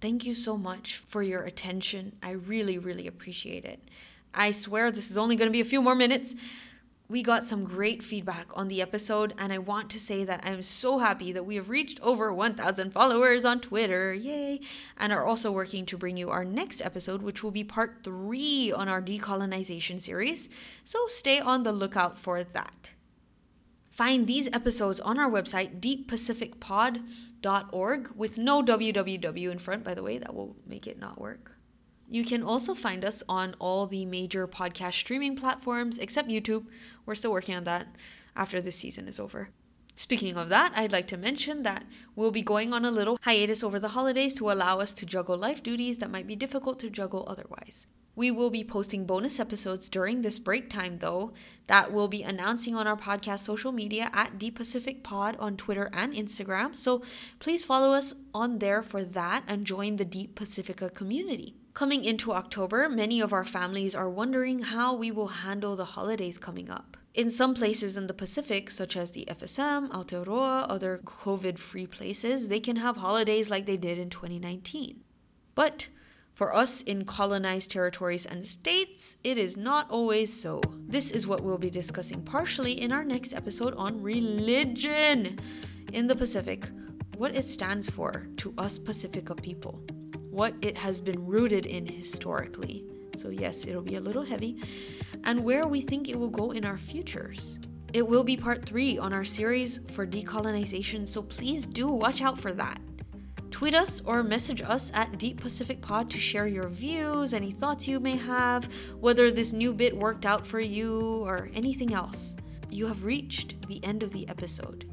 Thank 0.00 0.24
you 0.24 0.34
so 0.34 0.56
much 0.56 0.96
for 0.96 1.22
your 1.22 1.42
attention. 1.42 2.16
I 2.22 2.30
really, 2.30 2.78
really 2.78 3.06
appreciate 3.06 3.64
it. 3.64 3.80
I 4.32 4.52
swear 4.52 4.90
this 4.90 5.10
is 5.10 5.18
only 5.18 5.36
going 5.36 5.48
to 5.48 5.52
be 5.52 5.60
a 5.60 5.64
few 5.64 5.82
more 5.82 5.94
minutes 5.94 6.34
we 7.10 7.22
got 7.24 7.44
some 7.44 7.64
great 7.64 8.04
feedback 8.04 8.46
on 8.54 8.68
the 8.68 8.80
episode, 8.80 9.34
and 9.36 9.52
I 9.52 9.58
want 9.58 9.90
to 9.90 9.98
say 9.98 10.22
that 10.22 10.42
I'm 10.44 10.62
so 10.62 10.98
happy 10.98 11.32
that 11.32 11.44
we 11.44 11.56
have 11.56 11.68
reached 11.68 11.98
over 12.02 12.32
1,000 12.32 12.92
followers 12.92 13.44
on 13.44 13.58
Twitter, 13.60 14.14
yay! 14.14 14.60
And 14.96 15.12
are 15.12 15.26
also 15.26 15.50
working 15.50 15.84
to 15.86 15.98
bring 15.98 16.16
you 16.16 16.30
our 16.30 16.44
next 16.44 16.80
episode, 16.80 17.22
which 17.22 17.42
will 17.42 17.50
be 17.50 17.64
part 17.64 18.04
three 18.04 18.70
on 18.70 18.88
our 18.88 19.02
decolonization 19.02 20.00
series. 20.00 20.48
So 20.84 21.08
stay 21.08 21.40
on 21.40 21.64
the 21.64 21.72
lookout 21.72 22.16
for 22.16 22.44
that. 22.44 22.90
Find 23.90 24.28
these 24.28 24.48
episodes 24.52 25.00
on 25.00 25.18
our 25.18 25.28
website, 25.28 25.80
deeppacificpod.org, 25.80 28.10
with 28.14 28.38
no 28.38 28.62
www 28.62 29.50
in 29.50 29.58
front, 29.58 29.82
by 29.82 29.94
the 29.94 30.04
way, 30.04 30.18
that 30.18 30.32
will 30.32 30.54
make 30.64 30.86
it 30.86 31.00
not 31.00 31.20
work. 31.20 31.56
You 32.10 32.24
can 32.24 32.42
also 32.42 32.74
find 32.74 33.04
us 33.04 33.22
on 33.28 33.54
all 33.60 33.86
the 33.86 34.04
major 34.04 34.48
podcast 34.48 34.94
streaming 34.94 35.36
platforms 35.36 35.96
except 35.96 36.28
YouTube. 36.28 36.66
We're 37.06 37.14
still 37.14 37.30
working 37.30 37.54
on 37.54 37.62
that 37.64 37.86
after 38.34 38.60
this 38.60 38.74
season 38.74 39.06
is 39.06 39.20
over. 39.20 39.50
Speaking 39.94 40.36
of 40.36 40.48
that, 40.48 40.72
I'd 40.74 40.90
like 40.90 41.06
to 41.08 41.16
mention 41.16 41.62
that 41.62 41.84
we'll 42.16 42.32
be 42.32 42.42
going 42.42 42.72
on 42.72 42.84
a 42.84 42.90
little 42.90 43.16
hiatus 43.22 43.62
over 43.62 43.78
the 43.78 43.90
holidays 43.90 44.34
to 44.34 44.50
allow 44.50 44.80
us 44.80 44.92
to 44.94 45.06
juggle 45.06 45.38
life 45.38 45.62
duties 45.62 45.98
that 45.98 46.10
might 46.10 46.26
be 46.26 46.34
difficult 46.34 46.80
to 46.80 46.90
juggle 46.90 47.24
otherwise. 47.28 47.86
We 48.16 48.32
will 48.32 48.50
be 48.50 48.64
posting 48.64 49.06
bonus 49.06 49.38
episodes 49.38 49.88
during 49.88 50.22
this 50.22 50.40
break 50.40 50.68
time, 50.68 50.98
though, 50.98 51.32
that 51.68 51.92
we'll 51.92 52.08
be 52.08 52.24
announcing 52.24 52.74
on 52.74 52.88
our 52.88 52.96
podcast 52.96 53.40
social 53.40 53.70
media 53.70 54.10
at 54.12 54.36
Deep 54.36 54.56
Pacific 54.56 55.04
Pod 55.04 55.36
on 55.38 55.56
Twitter 55.56 55.88
and 55.92 56.12
Instagram. 56.12 56.74
So 56.74 57.02
please 57.38 57.62
follow 57.62 57.92
us 57.92 58.14
on 58.34 58.58
there 58.58 58.82
for 58.82 59.04
that 59.04 59.44
and 59.46 59.64
join 59.64 59.94
the 59.94 60.04
Deep 60.04 60.34
Pacifica 60.34 60.90
community. 60.90 61.54
Coming 61.80 62.04
into 62.04 62.34
October, 62.34 62.90
many 62.90 63.22
of 63.22 63.32
our 63.32 63.42
families 63.42 63.94
are 63.94 64.10
wondering 64.10 64.58
how 64.58 64.94
we 64.94 65.10
will 65.10 65.28
handle 65.28 65.76
the 65.76 65.96
holidays 65.96 66.36
coming 66.36 66.68
up. 66.68 66.98
In 67.14 67.30
some 67.30 67.54
places 67.54 67.96
in 67.96 68.06
the 68.06 68.12
Pacific, 68.12 68.70
such 68.70 68.98
as 68.98 69.12
the 69.12 69.24
FSM, 69.30 69.88
Aotearoa, 69.88 70.66
other 70.68 71.00
COVID 71.02 71.58
free 71.58 71.86
places, 71.86 72.48
they 72.48 72.60
can 72.60 72.76
have 72.76 72.98
holidays 72.98 73.48
like 73.48 73.64
they 73.64 73.78
did 73.78 73.98
in 73.98 74.10
2019. 74.10 75.00
But 75.54 75.88
for 76.34 76.54
us 76.54 76.82
in 76.82 77.06
colonized 77.06 77.70
territories 77.70 78.26
and 78.26 78.46
states, 78.46 79.16
it 79.24 79.38
is 79.38 79.56
not 79.56 79.88
always 79.88 80.38
so. 80.38 80.60
This 80.86 81.10
is 81.10 81.26
what 81.26 81.40
we'll 81.40 81.56
be 81.56 81.70
discussing 81.70 82.20
partially 82.20 82.78
in 82.78 82.92
our 82.92 83.04
next 83.04 83.32
episode 83.32 83.72
on 83.76 84.02
religion 84.02 85.38
in 85.94 86.08
the 86.08 86.14
Pacific, 86.14 86.68
what 87.16 87.34
it 87.34 87.46
stands 87.46 87.88
for 87.88 88.26
to 88.36 88.52
us 88.58 88.78
Pacifica 88.78 89.34
people, 89.34 89.80
what 90.30 90.54
it 90.62 90.78
has 90.78 91.00
been 91.00 91.26
rooted 91.26 91.66
in 91.66 91.86
historically. 91.86 92.84
So, 93.16 93.30
yes, 93.30 93.66
it'll 93.66 93.82
be 93.82 93.96
a 93.96 94.00
little 94.00 94.22
heavy, 94.22 94.62
and 95.24 95.40
where 95.40 95.66
we 95.66 95.80
think 95.80 96.08
it 96.08 96.18
will 96.18 96.30
go 96.30 96.52
in 96.52 96.64
our 96.64 96.78
futures. 96.78 97.58
It 97.92 98.06
will 98.06 98.22
be 98.22 98.36
part 98.36 98.64
three 98.64 98.98
on 98.98 99.12
our 99.12 99.24
series 99.24 99.80
for 99.90 100.06
decolonization, 100.06 101.08
so 101.08 101.22
please 101.22 101.66
do 101.66 101.88
watch 101.88 102.22
out 102.22 102.38
for 102.38 102.52
that. 102.54 102.80
Tweet 103.50 103.74
us 103.74 104.00
or 104.06 104.22
message 104.22 104.62
us 104.62 104.92
at 104.94 105.18
Deep 105.18 105.40
Pacific 105.40 105.82
Pod 105.82 106.08
to 106.10 106.18
share 106.18 106.46
your 106.46 106.68
views, 106.68 107.34
any 107.34 107.50
thoughts 107.50 107.88
you 107.88 107.98
may 107.98 108.16
have, 108.16 108.68
whether 109.00 109.30
this 109.30 109.52
new 109.52 109.72
bit 109.72 109.96
worked 109.96 110.24
out 110.24 110.46
for 110.46 110.60
you, 110.60 111.24
or 111.24 111.50
anything 111.52 111.92
else. 111.92 112.36
You 112.70 112.86
have 112.86 113.04
reached 113.04 113.66
the 113.66 113.84
end 113.84 114.04
of 114.04 114.12
the 114.12 114.28
episode. 114.28 114.88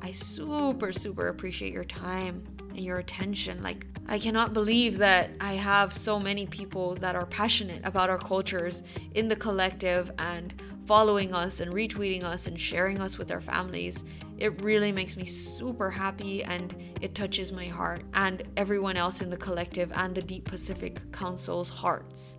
I 0.00 0.12
super, 0.12 0.90
super 0.92 1.28
appreciate 1.28 1.74
your 1.74 1.84
time 1.84 2.42
your 2.84 2.98
attention. 2.98 3.62
Like, 3.62 3.86
I 4.06 4.18
cannot 4.18 4.54
believe 4.54 4.98
that 4.98 5.30
I 5.40 5.54
have 5.54 5.92
so 5.92 6.18
many 6.18 6.46
people 6.46 6.94
that 6.96 7.14
are 7.14 7.26
passionate 7.26 7.82
about 7.84 8.10
our 8.10 8.18
cultures 8.18 8.82
in 9.14 9.28
the 9.28 9.36
collective 9.36 10.10
and 10.18 10.54
following 10.86 11.34
us 11.34 11.60
and 11.60 11.70
retweeting 11.72 12.24
us 12.24 12.46
and 12.46 12.58
sharing 12.58 12.98
us 13.00 13.18
with 13.18 13.28
their 13.28 13.42
families. 13.42 14.04
It 14.38 14.62
really 14.62 14.92
makes 14.92 15.16
me 15.16 15.26
super 15.26 15.90
happy 15.90 16.42
and 16.42 16.74
it 17.02 17.14
touches 17.14 17.52
my 17.52 17.66
heart 17.66 18.04
and 18.14 18.42
everyone 18.56 18.96
else 18.96 19.20
in 19.20 19.28
the 19.28 19.36
collective 19.36 19.92
and 19.94 20.14
the 20.14 20.22
Deep 20.22 20.44
Pacific 20.44 21.12
Council's 21.12 21.68
hearts. 21.68 22.36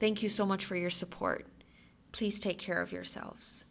Thank 0.00 0.22
you 0.22 0.30
so 0.30 0.46
much 0.46 0.64
for 0.64 0.76
your 0.76 0.90
support. 0.90 1.46
Please 2.12 2.40
take 2.40 2.58
care 2.58 2.80
of 2.80 2.92
yourselves. 2.92 3.64